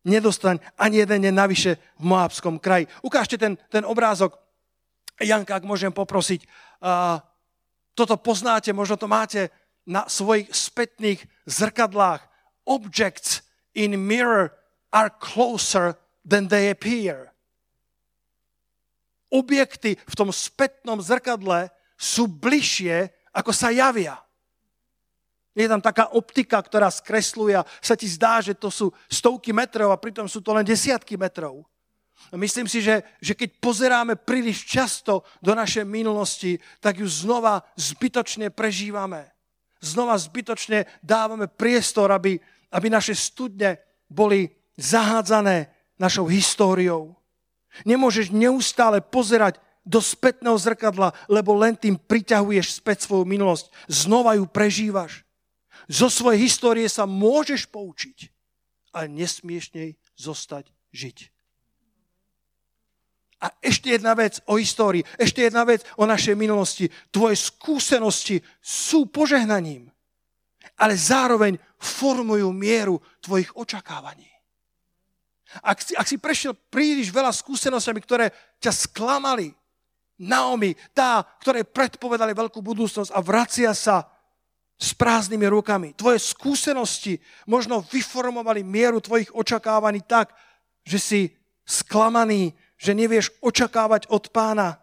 Nedostaň 0.03 0.59
ani 0.75 1.03
jeden 1.03 1.23
deň 1.23 1.35
navyše 1.35 1.79
v 1.99 2.05
Moabskom 2.05 2.59
kraji. 2.59 2.91
Ukážte 3.07 3.39
ten, 3.39 3.55
ten 3.71 3.87
obrázok. 3.87 4.35
Janka, 5.23 5.59
ak 5.59 5.69
môžem 5.69 5.95
poprosiť. 5.95 6.43
Uh, 6.83 7.23
toto 7.95 8.19
poznáte, 8.19 8.75
možno 8.75 8.99
to 8.99 9.07
máte 9.07 9.55
na 9.87 10.11
svojich 10.11 10.51
spätných 10.51 11.23
zrkadlách. 11.47 12.27
Objects 12.67 13.47
in 13.79 13.95
mirror 13.95 14.51
are 14.91 15.11
closer 15.23 15.95
than 16.27 16.51
they 16.51 16.71
appear 16.71 17.33
objekty 19.33 19.97
v 19.97 20.15
tom 20.15 20.29
spätnom 20.29 21.01
zrkadle 21.01 21.73
sú 21.97 22.29
bližšie, 22.29 23.09
ako 23.33 23.51
sa 23.57 23.73
javia. 23.73 24.21
Je 25.53 25.69
tam 25.69 25.85
taká 25.85 26.09
optika, 26.17 26.57
ktorá 26.57 26.89
skresluje 26.89 27.61
a 27.61 27.67
sa 27.85 27.93
ti 27.93 28.09
zdá, 28.09 28.41
že 28.41 28.57
to 28.57 28.73
sú 28.73 28.89
stovky 29.13 29.53
metrov 29.53 29.93
a 29.93 30.01
pritom 30.01 30.25
sú 30.25 30.41
to 30.41 30.57
len 30.57 30.65
desiatky 30.65 31.21
metrov. 31.21 31.69
Myslím 32.33 32.71
si, 32.71 32.81
že, 32.81 33.03
že 33.21 33.37
keď 33.37 33.61
pozeráme 33.61 34.15
príliš 34.17 34.65
často 34.65 35.27
do 35.45 35.53
našej 35.53 35.85
minulosti, 35.85 36.57
tak 36.81 37.03
ju 37.03 37.09
znova 37.09 37.61
zbytočne 37.77 38.49
prežívame. 38.49 39.29
Znova 39.83 40.15
zbytočne 40.17 40.87
dávame 41.03 41.51
priestor, 41.51 42.15
aby, 42.15 42.39
aby 42.73 42.87
naše 42.87 43.13
studne 43.19 43.83
boli 44.07 44.49
zahádzané 44.79 45.69
našou 45.99 46.31
históriou. 46.31 47.19
Nemôžeš 47.83 48.31
neustále 48.33 49.03
pozerať 49.03 49.59
do 49.83 49.99
spätného 49.99 50.55
zrkadla, 50.55 51.11
lebo 51.27 51.59
len 51.59 51.75
tým 51.75 51.99
priťahuješ 51.99 52.79
späť 52.79 53.05
svoju 53.05 53.27
minulosť. 53.27 53.69
Znova 53.91 54.39
ju 54.39 54.47
prežívaš. 54.47 55.27
Zo 55.93 56.09
svojej 56.09 56.49
histórie 56.49 56.89
sa 56.89 57.05
môžeš 57.05 57.69
poučiť, 57.69 58.33
ale 58.97 59.13
nesmieš 59.13 59.77
nej 59.77 59.93
zostať 60.17 60.73
žiť. 60.89 61.29
A 63.45 63.53
ešte 63.61 63.93
jedna 63.93 64.17
vec 64.17 64.41
o 64.49 64.57
histórii, 64.57 65.05
ešte 65.21 65.45
jedna 65.45 65.69
vec 65.69 65.85
o 66.01 66.09
našej 66.09 66.33
minulosti. 66.39 66.89
Tvoje 67.13 67.37
skúsenosti 67.37 68.41
sú 68.63 69.11
požehnaním, 69.11 69.91
ale 70.81 70.95
zároveň 70.97 71.61
formujú 71.77 72.49
mieru 72.55 72.97
tvojich 73.21 73.53
očakávaní. 73.53 74.31
Ak 75.61 75.85
si, 75.85 75.93
ak 75.93 76.09
si 76.09 76.17
prešiel 76.17 76.57
príliš 76.57 77.13
veľa 77.13 77.35
skúsenostami, 77.35 78.01
ktoré 78.01 78.33
ťa 78.63 78.73
sklamali, 78.73 79.53
Naomi, 80.23 80.73
tá, 80.95 81.27
ktoré 81.43 81.67
predpovedali 81.67 82.31
veľkú 82.31 82.63
budúcnosť 82.63 83.11
a 83.11 83.19
vracia 83.19 83.75
sa 83.75 84.07
s 84.83 84.91
prázdnymi 84.99 85.47
rukami. 85.47 85.89
Tvoje 85.95 86.19
skúsenosti 86.19 87.23
možno 87.47 87.87
vyformovali 87.87 88.67
mieru 88.67 88.99
tvojich 88.99 89.31
očakávaní 89.31 90.03
tak, 90.03 90.35
že 90.83 90.99
si 90.99 91.21
sklamaný, 91.63 92.51
že 92.75 92.99
nevieš 92.99 93.31
očakávať 93.39 94.11
od 94.11 94.35
pána 94.35 94.83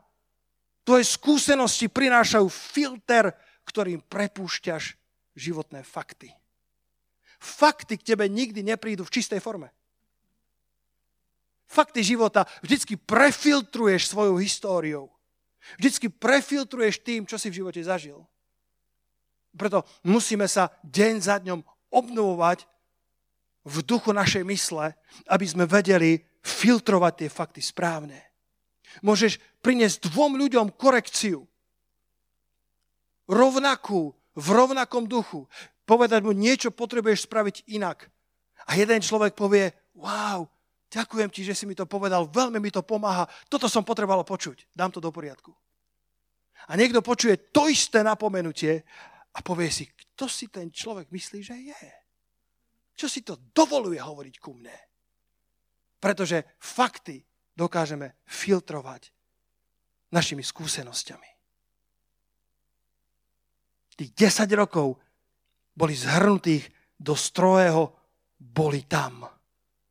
Tvoje 0.90 1.06
skúsenosti 1.06 1.86
prinášajú 1.86 2.50
filter, 2.50 3.30
ktorým 3.70 4.02
prepúšťaš 4.10 4.98
životné 5.38 5.86
fakty. 5.86 6.34
Fakty 7.38 8.02
k 8.02 8.08
tebe 8.10 8.26
nikdy 8.26 8.66
neprídu 8.66 9.06
v 9.06 9.14
čistej 9.14 9.38
forme. 9.38 9.70
Fakty 11.70 12.02
života 12.02 12.50
vždycky 12.66 12.98
prefiltruješ 12.98 14.10
svojou 14.10 14.42
históriou. 14.42 15.14
Vždycky 15.78 16.10
prefiltruješ 16.10 17.06
tým, 17.06 17.30
čo 17.30 17.38
si 17.38 17.54
v 17.54 17.62
živote 17.62 17.86
zažil. 17.86 18.26
Preto 19.60 19.84
musíme 20.08 20.48
sa 20.48 20.72
deň 20.88 21.14
za 21.20 21.36
dňom 21.44 21.60
obnovovať 21.92 22.64
v 23.68 23.76
duchu 23.84 24.16
našej 24.16 24.48
mysle, 24.48 24.96
aby 25.28 25.46
sme 25.46 25.68
vedeli 25.68 26.24
filtrovať 26.40 27.14
tie 27.20 27.30
fakty 27.30 27.60
správne. 27.60 28.24
Môžeš 29.04 29.38
priniesť 29.60 30.08
dvom 30.08 30.40
ľuďom 30.40 30.72
korekciu. 30.80 31.44
Rovnakú, 33.30 34.16
v 34.40 34.48
rovnakom 34.56 35.06
duchu. 35.06 35.46
Povedať 35.84 36.24
mu, 36.24 36.32
niečo 36.32 36.72
potrebuješ 36.72 37.28
spraviť 37.28 37.68
inak. 37.76 38.08
A 38.70 38.80
jeden 38.80 39.04
človek 39.04 39.36
povie, 39.36 39.74
wow, 39.98 40.48
ďakujem 40.88 41.30
ti, 41.34 41.42
že 41.44 41.58
si 41.58 41.66
mi 41.68 41.76
to 41.76 41.90
povedal, 41.90 42.30
veľmi 42.30 42.62
mi 42.62 42.72
to 42.72 42.86
pomáha, 42.86 43.28
toto 43.50 43.66
som 43.66 43.84
potreboval 43.84 44.24
počuť, 44.24 44.70
dám 44.72 44.94
to 44.94 45.02
do 45.02 45.10
poriadku. 45.10 45.52
A 46.70 46.78
niekto 46.78 47.02
počuje 47.02 47.50
to 47.50 47.66
isté 47.66 48.06
napomenutie 48.06 48.86
a 49.34 49.40
povie 49.46 49.70
si, 49.70 49.86
kto 49.90 50.26
si 50.26 50.50
ten 50.50 50.74
človek 50.74 51.14
myslí, 51.14 51.40
že 51.46 51.58
je? 51.58 51.84
Čo 52.98 53.08
si 53.08 53.22
to 53.24 53.38
dovoluje 53.54 54.02
hovoriť 54.02 54.36
ku 54.42 54.58
mne? 54.58 54.76
Pretože 56.00 56.56
fakty 56.60 57.24
dokážeme 57.56 58.24
filtrovať 58.24 59.12
našimi 60.16 60.42
skúsenosťami. 60.42 61.30
Tých 64.00 64.16
10 64.16 64.48
rokov 64.56 64.96
boli 65.76 65.92
zhrnutých 65.92 66.72
do 66.96 67.20
strojého 67.20 67.92
boli 68.40 68.88
tam. 68.88 69.28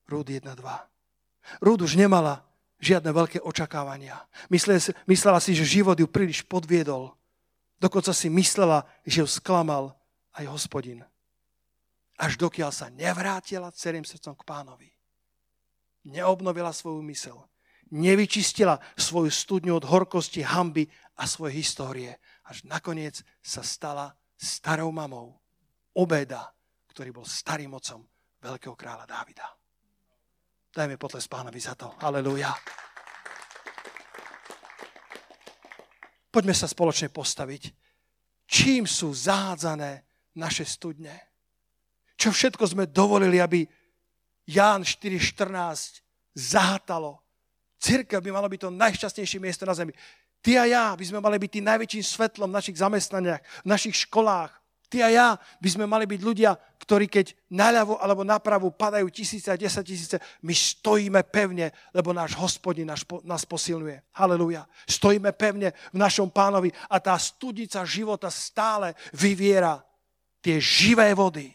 Rúd 0.08 0.32
1, 0.32 0.48
2. 0.48 1.60
Rúd 1.60 1.84
už 1.84 2.00
nemala 2.00 2.40
žiadne 2.80 3.12
veľké 3.12 3.44
očakávania. 3.44 4.16
Myslela 4.48 5.40
si, 5.44 5.52
že 5.52 5.68
život 5.68 6.00
ju 6.00 6.08
príliš 6.08 6.40
podviedol. 6.48 7.12
Dokonca 7.78 8.10
si 8.10 8.26
myslela, 8.30 8.86
že 9.06 9.22
ju 9.22 9.28
sklamal 9.30 9.94
aj 10.34 10.50
hospodin. 10.50 11.06
Až 12.18 12.34
dokiaľ 12.34 12.70
sa 12.74 12.90
nevrátila 12.90 13.70
celým 13.70 14.02
srdcom 14.02 14.34
k 14.34 14.42
pánovi. 14.42 14.90
Neobnovila 16.02 16.74
svoju 16.74 17.02
mysel 17.06 17.38
nevyčistila 17.90 18.76
svoju 18.96 19.32
studňu 19.32 19.80
od 19.80 19.84
horkosti, 19.88 20.44
hamby 20.44 20.88
a 21.16 21.24
svojej 21.24 21.60
histórie. 21.60 22.10
Až 22.48 22.64
nakoniec 22.68 23.20
sa 23.40 23.64
stala 23.64 24.12
starou 24.36 24.92
mamou 24.92 25.36
Obeda, 25.96 26.52
ktorý 26.94 27.10
bol 27.10 27.26
starým 27.26 27.74
mocom 27.74 28.06
veľkého 28.38 28.76
kráľa 28.78 29.08
Dávida. 29.08 29.46
Dajme 30.68 31.00
potles 31.00 31.26
pánovi 31.26 31.58
za 31.58 31.74
to. 31.74 31.90
Aleluja. 31.98 32.54
Poďme 36.28 36.54
sa 36.54 36.68
spoločne 36.68 37.08
postaviť. 37.08 37.72
Čím 38.48 38.88
sú 38.88 39.12
zahádzané 39.12 40.04
naše 40.36 40.64
studne? 40.64 41.12
Čo 42.18 42.32
všetko 42.32 42.64
sme 42.64 42.90
dovolili, 42.90 43.40
aby 43.40 43.64
Ján 44.48 44.82
4.14 44.82 46.00
zahátalo 46.32 47.20
Církev 47.78 48.18
by 48.18 48.30
mala 48.34 48.50
byť 48.50 48.60
to 48.66 48.70
najšťastnejšie 48.74 49.38
miesto 49.38 49.62
na 49.62 49.74
zemi. 49.74 49.94
Ty 50.42 50.50
a 50.58 50.64
ja 50.66 50.84
by 50.98 51.04
sme 51.06 51.22
mali 51.22 51.38
byť 51.38 51.50
tým 51.58 51.66
najväčším 51.66 52.02
svetlom 52.02 52.50
v 52.50 52.58
našich 52.58 52.78
zamestnaniach, 52.78 53.42
v 53.62 53.66
našich 53.70 54.06
školách. 54.06 54.50
Ty 54.88 55.04
a 55.04 55.08
ja 55.12 55.28
by 55.60 55.68
sme 55.68 55.84
mali 55.84 56.08
byť 56.08 56.20
ľudia, 56.24 56.56
ktorí 56.80 57.12
keď 57.12 57.36
naľavo 57.52 58.00
alebo 58.00 58.24
napravo 58.24 58.72
padajú 58.72 59.12
tisíce 59.12 59.52
a 59.52 59.60
desať 59.60 59.84
tisíce, 59.92 60.16
my 60.40 60.56
stojíme 60.56 61.20
pevne, 61.28 61.68
lebo 61.92 62.16
náš 62.16 62.32
hospodin 62.40 62.88
nás, 62.88 63.04
nás 63.28 63.44
posilňuje. 63.44 64.16
Halelúja. 64.16 64.64
Stojíme 64.88 65.36
pevne 65.36 65.76
v 65.92 66.00
našom 66.00 66.32
pánovi 66.32 66.72
a 66.88 66.96
tá 66.96 67.12
studica 67.20 67.84
života 67.84 68.32
stále 68.32 68.96
vyviera 69.12 69.84
tie 70.40 70.56
živé 70.56 71.12
vody. 71.12 71.52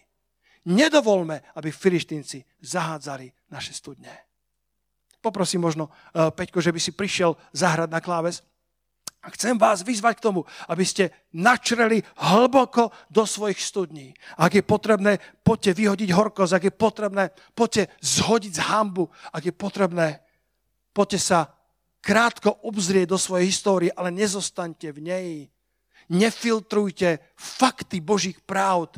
Nedovolme, 0.70 1.42
aby 1.58 1.74
filištínci 1.74 2.46
zahádzali 2.62 3.34
naše 3.50 3.74
studne. 3.74 4.14
Poprosím 5.18 5.66
možno, 5.66 5.90
uh, 5.90 6.30
Peťko, 6.30 6.62
že 6.62 6.70
by 6.70 6.80
si 6.80 6.92
prišiel 6.94 7.34
zahrať 7.56 7.90
na 7.90 8.04
kláves. 8.04 8.46
A 9.24 9.32
chcem 9.32 9.56
vás 9.56 9.88
vyzvať 9.88 10.20
k 10.20 10.26
tomu, 10.28 10.44
aby 10.68 10.84
ste 10.84 11.08
načreli 11.32 12.04
hlboko 12.20 12.92
do 13.08 13.24
svojich 13.24 13.56
studní. 13.56 14.12
Ak 14.36 14.52
je 14.52 14.60
potrebné, 14.60 15.16
poďte 15.48 15.80
vyhodiť 15.80 16.10
horkosť. 16.12 16.54
Ak 16.60 16.64
je 16.68 16.74
potrebné, 16.76 17.24
poďte 17.56 17.88
zhodiť 18.04 18.52
z 18.60 18.62
hambu. 18.68 19.08
Ak 19.32 19.48
je 19.48 19.56
potrebné, 19.56 20.20
poďte 20.92 21.20
sa 21.24 21.40
krátko 22.04 22.52
obzrieť 22.68 23.16
do 23.16 23.18
svojej 23.18 23.48
histórie, 23.48 23.96
ale 23.96 24.12
nezostaňte 24.12 24.92
v 24.92 25.00
nej. 25.00 25.28
Nefiltrujte 26.12 27.32
fakty 27.40 28.04
Božích 28.04 28.44
práv 28.44 28.92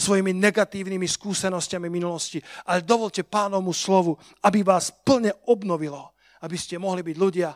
svojimi 0.00 0.32
negatívnymi 0.32 1.04
skúsenostiami 1.04 1.92
minulosti. 1.92 2.40
Ale 2.64 2.80
dovolte 2.80 3.20
pánomu 3.20 3.76
slovu, 3.76 4.16
aby 4.48 4.64
vás 4.64 4.88
plne 5.04 5.36
obnovilo, 5.44 6.16
aby 6.40 6.56
ste 6.56 6.80
mohli 6.80 7.04
byť 7.04 7.16
ľudia, 7.20 7.52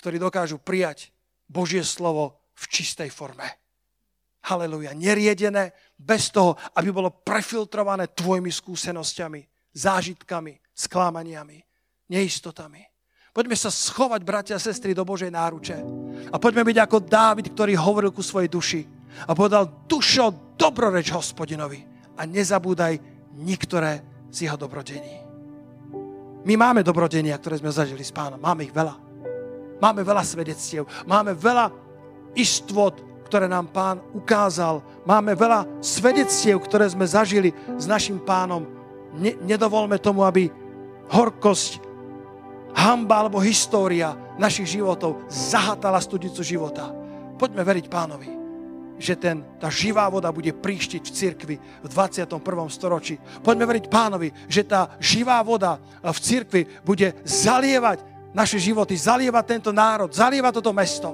ktorí 0.00 0.16
dokážu 0.16 0.56
prijať 0.56 1.12
Božie 1.52 1.84
slovo 1.84 2.48
v 2.56 2.64
čistej 2.72 3.12
forme. 3.12 3.44
Haleluja. 4.48 4.96
Neriedené, 4.96 5.76
bez 5.94 6.32
toho, 6.32 6.56
aby 6.74 6.90
bolo 6.90 7.12
prefiltrované 7.22 8.10
tvojimi 8.10 8.50
skúsenosťami, 8.50 9.70
zážitkami, 9.76 10.58
sklámaniami, 10.74 11.62
neistotami. 12.10 12.82
Poďme 13.32 13.56
sa 13.56 13.72
schovať, 13.72 14.20
bratia 14.24 14.56
a 14.56 14.60
sestry, 14.60 14.92
do 14.92 15.06
Božej 15.06 15.30
náruče. 15.32 15.78
A 16.32 16.36
poďme 16.36 16.68
byť 16.68 16.78
ako 16.84 16.98
Dávid, 17.06 17.46
ktorý 17.54 17.72
hovoril 17.78 18.10
ku 18.12 18.20
svojej 18.20 18.50
duši 18.50 18.82
a 19.28 19.32
povedal, 19.32 19.88
dušo, 19.88 20.56
dobroreč 20.56 21.12
hospodinovi 21.12 21.80
a 22.16 22.28
nezabúdaj 22.28 22.98
niektoré 23.38 24.04
z 24.28 24.48
jeho 24.48 24.56
dobrodení. 24.60 25.22
My 26.42 26.58
máme 26.58 26.82
dobrodenia, 26.82 27.38
ktoré 27.38 27.62
sme 27.62 27.70
zažili 27.70 28.02
s 28.02 28.10
pánom. 28.10 28.42
Máme 28.42 28.66
ich 28.66 28.74
veľa. 28.74 29.11
Máme 29.82 30.06
veľa 30.06 30.22
svedectiev. 30.22 30.86
Máme 31.02 31.34
veľa 31.34 31.74
istot, 32.38 32.94
ktoré 33.26 33.50
nám 33.50 33.66
pán 33.74 33.98
ukázal. 34.14 34.78
Máme 35.02 35.34
veľa 35.34 35.82
svedectiev, 35.82 36.62
ktoré 36.62 36.86
sme 36.86 37.02
zažili 37.02 37.50
s 37.74 37.90
našim 37.90 38.22
pánom. 38.22 38.62
Ne, 39.18 39.34
nedovolme 39.42 39.98
tomu, 39.98 40.22
aby 40.22 40.46
horkosť, 41.10 41.82
hamba 42.78 43.26
alebo 43.26 43.42
história 43.42 44.14
našich 44.38 44.78
životov 44.78 45.26
zahatala 45.26 45.98
studicu 45.98 46.46
života. 46.46 46.94
Poďme 47.34 47.66
veriť 47.66 47.86
pánovi 47.90 48.42
že 49.02 49.18
ten, 49.18 49.42
tá 49.58 49.66
živá 49.66 50.06
voda 50.06 50.30
bude 50.30 50.54
príštiť 50.54 51.02
v 51.02 51.10
cirkvi 51.10 51.56
v 51.58 51.86
21. 51.90 52.38
storočí. 52.70 53.18
Poďme 53.42 53.66
veriť 53.66 53.90
pánovi, 53.90 54.30
že 54.46 54.62
tá 54.62 54.94
živá 55.02 55.42
voda 55.42 55.82
v 55.98 56.18
cirkvi 56.22 56.62
bude 56.86 57.10
zalievať 57.26 58.11
naše 58.32 58.58
životy, 58.58 58.96
zalievať 58.96 59.44
tento 59.44 59.70
národ, 59.70 60.12
zalievať 60.12 60.60
toto 60.60 60.72
mesto. 60.72 61.10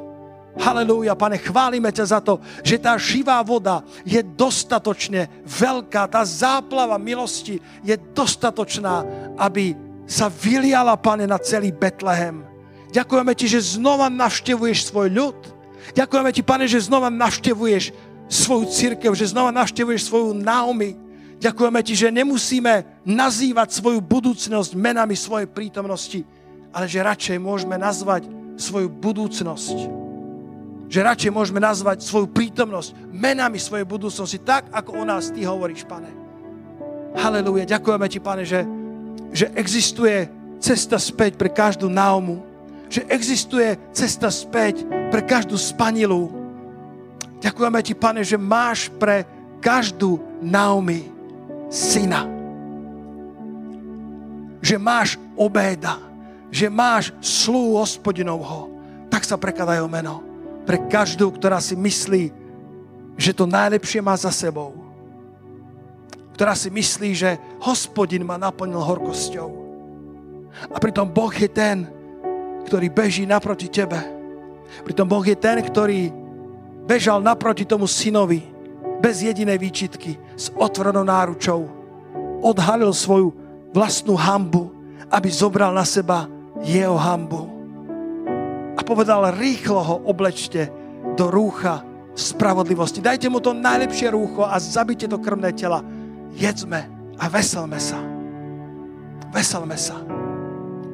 Halelúja, 0.59 1.15
pane, 1.15 1.39
chválime 1.39 1.93
ťa 1.95 2.19
za 2.19 2.21
to, 2.25 2.43
že 2.67 2.83
tá 2.83 2.99
živá 2.99 3.39
voda 3.47 3.87
je 4.03 4.19
dostatočne 4.25 5.31
veľká, 5.47 6.11
tá 6.11 6.27
záplava 6.27 6.99
milosti 6.99 7.63
je 7.87 7.95
dostatočná, 7.95 9.07
aby 9.39 9.79
sa 10.09 10.27
vyliala, 10.27 10.99
pane, 10.99 11.31
na 11.31 11.39
celý 11.39 11.71
Betlehem. 11.71 12.43
Ďakujeme 12.91 13.33
ti, 13.39 13.47
že 13.47 13.79
znova 13.79 14.11
navštevuješ 14.11 14.91
svoj 14.91 15.09
ľud, 15.13 15.39
Ďakujeme 15.95 16.31
ti, 16.35 16.43
pane, 16.45 16.69
že 16.69 16.85
znova 16.85 17.09
navštevuješ 17.09 17.97
svoju 18.29 18.65
církev, 18.69 19.13
že 19.17 19.33
znova 19.33 19.49
navštevuješ 19.55 20.09
svoju 20.09 20.37
Naomi. 20.37 20.97
Ďakujeme 21.39 21.81
ti, 21.87 21.95
že 21.95 22.13
nemusíme 22.13 22.85
nazývať 23.07 23.79
svoju 23.79 24.03
budúcnosť 24.03 24.75
menami 24.75 25.15
svojej 25.15 25.47
prítomnosti, 25.49 26.27
ale 26.73 26.87
že 26.87 27.05
radšej 27.05 27.39
môžeme 27.41 27.77
nazvať 27.81 28.29
svoju 28.59 28.89
budúcnosť. 28.91 29.77
Že 30.89 31.01
radšej 31.05 31.31
môžeme 31.33 31.61
nazvať 31.61 32.01
svoju 32.01 32.33
prítomnosť 32.33 33.13
menami 33.13 33.61
svojej 33.61 33.85
budúcnosti, 33.85 34.41
tak 34.41 34.73
ako 34.73 35.01
o 35.01 35.05
nás 35.05 35.29
ty 35.29 35.45
hovoríš, 35.45 35.85
pane. 35.85 36.09
Halelúja. 37.19 37.69
Ďakujeme 37.69 38.07
ti, 38.09 38.19
pane, 38.21 38.45
že, 38.45 38.65
že 39.33 39.53
existuje 39.53 40.29
cesta 40.59 40.97
späť 40.97 41.37
pre 41.37 41.53
každú 41.53 41.93
Naomu 41.93 42.49
že 42.89 43.05
existuje 43.05 43.77
cesta 43.93 44.33
späť 44.33 44.83
pre 45.13 45.21
každú 45.21 45.61
spanilu. 45.61 46.33
Ďakujeme 47.39 47.81
ti, 47.85 47.95
pane, 47.95 48.25
že 48.25 48.41
máš 48.41 48.89
pre 48.97 49.29
každú 49.61 50.19
Naomi 50.41 51.05
syna. 51.69 52.25
Že 54.65 54.77
máš 54.81 55.21
obéda, 55.37 56.01
že 56.49 56.73
máš 56.73 57.13
slú 57.21 57.77
hospodinovho. 57.77 58.73
Tak 59.09 59.25
sa 59.25 59.37
prekladajú 59.41 59.85
meno. 59.89 60.25
pre 60.69 60.77
každú, 60.85 61.33
ktorá 61.33 61.65
si 61.65 61.73
myslí, 61.73 62.29
že 63.17 63.33
to 63.33 63.49
najlepšie 63.49 64.05
má 64.05 64.13
za 64.21 64.29
sebou. 64.29 64.77
Ktorá 66.37 66.53
si 66.53 66.69
myslí, 66.69 67.11
že 67.17 67.41
hospodin 67.65 68.21
ma 68.21 68.37
naplnil 68.37 68.77
horkosťou. 68.77 69.49
A 70.69 70.77
pritom 70.77 71.09
Boh 71.09 71.33
je 71.33 71.49
ten, 71.49 71.89
ktorý 72.69 72.93
beží 72.93 73.25
naproti 73.25 73.73
tebe. 73.73 73.97
Pritom 74.85 75.09
Boh 75.09 75.25
je 75.25 75.41
ten, 75.41 75.57
ktorý 75.65 76.13
bežal 76.85 77.25
naproti 77.25 77.65
tomu 77.65 77.89
synovi 77.89 78.45
bez 79.01 79.25
jedinej 79.25 79.57
výčitky, 79.57 80.21
s 80.37 80.53
otvorenou 80.53 81.03
náručou. 81.03 81.65
Odhalil 82.45 82.93
svoju 82.93 83.33
vlastnú 83.73 84.21
hambu, 84.21 84.69
aby 85.09 85.33
zobral 85.33 85.73
na 85.73 85.89
seba 85.89 86.29
jeho 86.63 86.97
hambu. 86.97 87.51
A 88.79 88.81
povedal, 88.87 89.35
rýchlo 89.35 89.81
ho 89.83 89.97
oblečte 90.07 90.71
do 91.19 91.31
rúcha 91.31 91.83
spravodlivosti. 92.19 92.99
Dajte 92.99 93.31
mu 93.31 93.39
to 93.39 93.55
najlepšie 93.55 94.11
rúcho 94.11 94.43
a 94.43 94.59
zabite 94.59 95.07
do 95.07 95.19
krvné 95.23 95.55
tela. 95.55 95.83
Jedzme 96.35 96.91
a 97.19 97.25
veselme 97.31 97.79
sa. 97.79 97.99
Veselme 99.31 99.79
sa. 99.79 99.99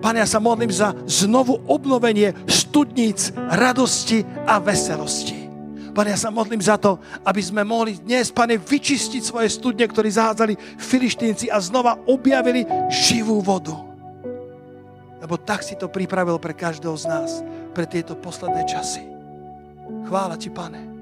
Pane, 0.04 0.20
ja 0.20 0.28
sa 0.28 0.36
modlím 0.36 0.68
za 0.68 0.92
znovu 1.08 1.64
obnovenie 1.64 2.36
studníc 2.44 3.32
radosti 3.36 4.20
a 4.44 4.60
veselosti. 4.60 5.48
Pane, 5.96 6.12
ja 6.12 6.18
sa 6.18 6.28
modlím 6.28 6.60
za 6.60 6.76
to, 6.76 7.00
aby 7.24 7.40
sme 7.40 7.64
mohli 7.64 7.96
dnes, 7.96 8.28
Pane, 8.28 8.60
vyčistiť 8.60 9.22
svoje 9.24 9.48
studne, 9.48 9.86
ktorí 9.88 10.12
zahádzali 10.12 10.76
filištínci 10.76 11.48
a 11.48 11.56
znova 11.62 11.96
objavili 12.04 12.68
živú 12.92 13.40
vodu. 13.40 13.93
Lebo 15.24 15.40
tak 15.40 15.64
si 15.64 15.72
to 15.72 15.88
pripravil 15.88 16.36
pre 16.36 16.52
každého 16.52 16.92
z 17.00 17.04
nás, 17.08 17.30
pre 17.72 17.88
tieto 17.88 18.12
posledné 18.12 18.68
časy. 18.68 19.00
Chvála 20.04 20.36
Ti, 20.36 20.52
Pane. 20.52 20.94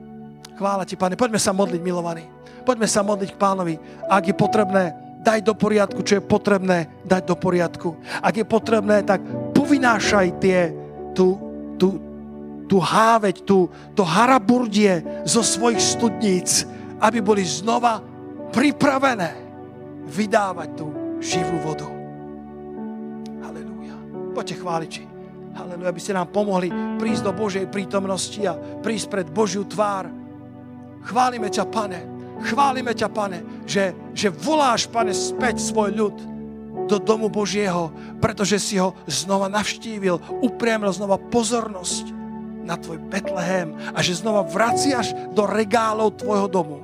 Chvála 0.54 0.86
ti, 0.86 0.94
Pane. 0.94 1.18
Poďme 1.18 1.42
sa 1.42 1.50
modliť, 1.50 1.80
milovaní. 1.82 2.22
Poďme 2.62 2.86
sa 2.86 3.02
modliť 3.02 3.34
k 3.34 3.40
pánovi. 3.40 3.74
Ak 4.06 4.22
je 4.30 4.34
potrebné, 4.36 4.94
daj 5.22 5.42
do 5.42 5.54
poriadku, 5.58 6.06
čo 6.06 6.18
je 6.18 6.22
potrebné 6.22 6.86
dať 7.02 7.22
do 7.26 7.34
poriadku. 7.34 7.98
Ak 8.22 8.34
je 8.38 8.46
potrebné, 8.46 9.02
tak 9.02 9.22
povinášaj 9.54 10.26
tie, 10.38 10.70
tú, 11.18 11.34
tú, 11.78 11.98
tú 12.70 12.78
háveť, 12.78 13.42
tú, 13.42 13.66
to 13.98 14.06
haraburdie 14.06 15.02
zo 15.26 15.42
svojich 15.42 15.82
studníc, 15.82 16.62
aby 17.02 17.18
boli 17.18 17.42
znova 17.42 17.98
pripravené 18.54 19.34
vydávať 20.06 20.68
tú 20.78 20.86
živú 21.18 21.58
vodu. 21.58 22.01
Poďte 24.32 24.56
chváliči. 24.60 25.04
Halelúja, 25.52 25.92
aby 25.92 26.00
ste 26.00 26.16
nám 26.16 26.32
pomohli 26.32 26.72
prísť 26.96 27.28
do 27.28 27.32
Božej 27.36 27.68
prítomnosti 27.68 28.40
a 28.48 28.56
prísť 28.56 29.06
pred 29.12 29.26
Božiu 29.28 29.68
tvár 29.68 30.22
Chválime 31.02 31.50
ťa, 31.50 31.66
pane. 31.66 32.00
Chválime 32.42 32.94
ťa, 32.94 33.08
pane, 33.10 33.38
že, 33.66 33.94
že 34.14 34.30
voláš, 34.30 34.90
pane, 34.90 35.14
späť 35.14 35.62
svoj 35.62 35.90
ľud 35.94 36.16
do 36.90 36.98
domu 36.98 37.30
Božieho, 37.30 37.94
pretože 38.18 38.58
si 38.58 38.78
ho 38.82 38.98
znova 39.06 39.46
navštívil, 39.46 40.42
upriamil 40.42 40.90
znova 40.90 41.18
pozornosť 41.18 42.10
na 42.66 42.74
tvoj 42.78 42.98
Betlehem 43.10 43.74
a 43.94 43.98
že 44.02 44.18
znova 44.18 44.42
vraciaš 44.46 45.14
do 45.34 45.46
regálov 45.46 46.18
tvojho 46.18 46.48
domu 46.50 46.78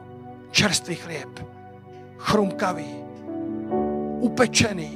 čerstvý 0.55 0.95
chlieb, 0.99 1.33
chrumkavý, 2.23 2.91
upečený 4.23 4.91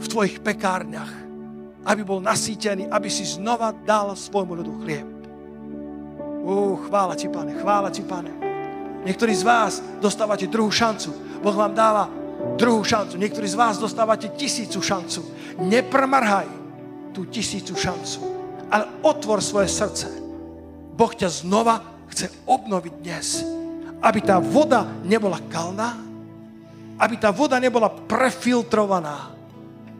v 0.00 0.06
tvojich 0.08 0.40
pekárniach, 0.40 1.27
aby 1.88 2.04
bol 2.04 2.20
nasýtený, 2.20 2.92
aby 2.92 3.08
si 3.08 3.24
znova 3.24 3.72
dal 3.72 4.12
svojmu 4.12 4.60
ľudu 4.60 4.72
chlieb. 4.84 5.08
Ú, 6.44 6.76
chvála 6.84 7.16
ti, 7.16 7.32
pane, 7.32 7.56
chvála 7.56 7.88
ti, 7.88 8.04
pane. 8.04 8.28
Niektorí 9.08 9.32
z 9.32 9.44
vás 9.44 9.80
dostávate 9.96 10.44
druhú 10.44 10.68
šancu. 10.68 11.40
Boh 11.40 11.56
vám 11.56 11.72
dáva 11.72 12.12
druhú 12.60 12.84
šancu. 12.84 13.16
Niektorí 13.16 13.48
z 13.48 13.56
vás 13.56 13.80
dostávate 13.80 14.28
tisícu 14.36 14.84
šancu. 14.84 15.24
Neprmrhaj 15.64 16.48
tú 17.16 17.24
tisícu 17.24 17.72
šancu, 17.72 18.20
ale 18.68 18.84
otvor 19.00 19.40
svoje 19.40 19.72
srdce. 19.72 20.12
Boh 20.92 21.12
ťa 21.14 21.28
znova 21.30 22.04
chce 22.12 22.28
obnoviť 22.44 22.94
dnes. 23.00 23.26
Aby 23.98 24.22
tá 24.22 24.38
voda 24.38 24.86
nebola 25.02 25.40
kalná, 25.50 25.98
aby 27.00 27.16
tá 27.16 27.34
voda 27.34 27.58
nebola 27.58 27.90
prefiltrovaná 27.90 29.34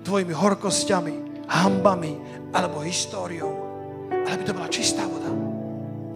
tvojimi 0.07 0.31
horkosťami, 0.31 1.28
hambami 1.49 2.15
alebo 2.53 2.85
históriou, 2.85 3.53
ale 4.13 4.29
aby 4.37 4.43
to 4.45 4.57
bola 4.57 4.69
čistá 4.69 5.05
voda. 5.09 5.29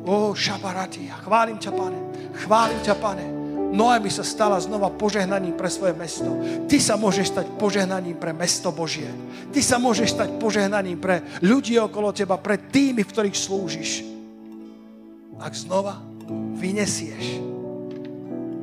O, 0.02 0.36
šaparatia, 0.36 1.16
chválim 1.24 1.56
ťa, 1.56 1.72
pane. 1.72 1.98
Chválim 2.44 2.80
ťa, 2.84 2.94
pane. 2.98 3.26
Noemi 3.72 4.12
sa 4.12 4.20
stala 4.20 4.60
znova 4.60 4.92
požehnaním 4.92 5.56
pre 5.56 5.72
svoje 5.72 5.96
mesto. 5.96 6.28
Ty 6.68 6.76
sa 6.76 7.00
môžeš 7.00 7.32
stať 7.32 7.46
požehnaním 7.56 8.20
pre 8.20 8.36
mesto 8.36 8.68
Božie. 8.68 9.08
Ty 9.48 9.60
sa 9.64 9.80
môžeš 9.80 10.12
stať 10.12 10.28
požehnaním 10.36 11.00
pre 11.00 11.24
ľudí 11.40 11.80
okolo 11.80 12.12
teba, 12.12 12.36
pre 12.36 12.60
tými, 12.60 13.00
v 13.00 13.08
ktorých 13.08 13.32
slúžiš. 13.32 14.04
Ak 15.40 15.56
znova 15.56 15.98
vynesieš 16.60 17.24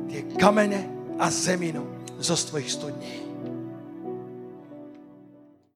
tie 0.08 0.20
kamene 0.38 0.86
a 1.18 1.26
zeminu 1.28 1.84
zo 2.22 2.38
svojich 2.38 2.70
studní. 2.70 3.29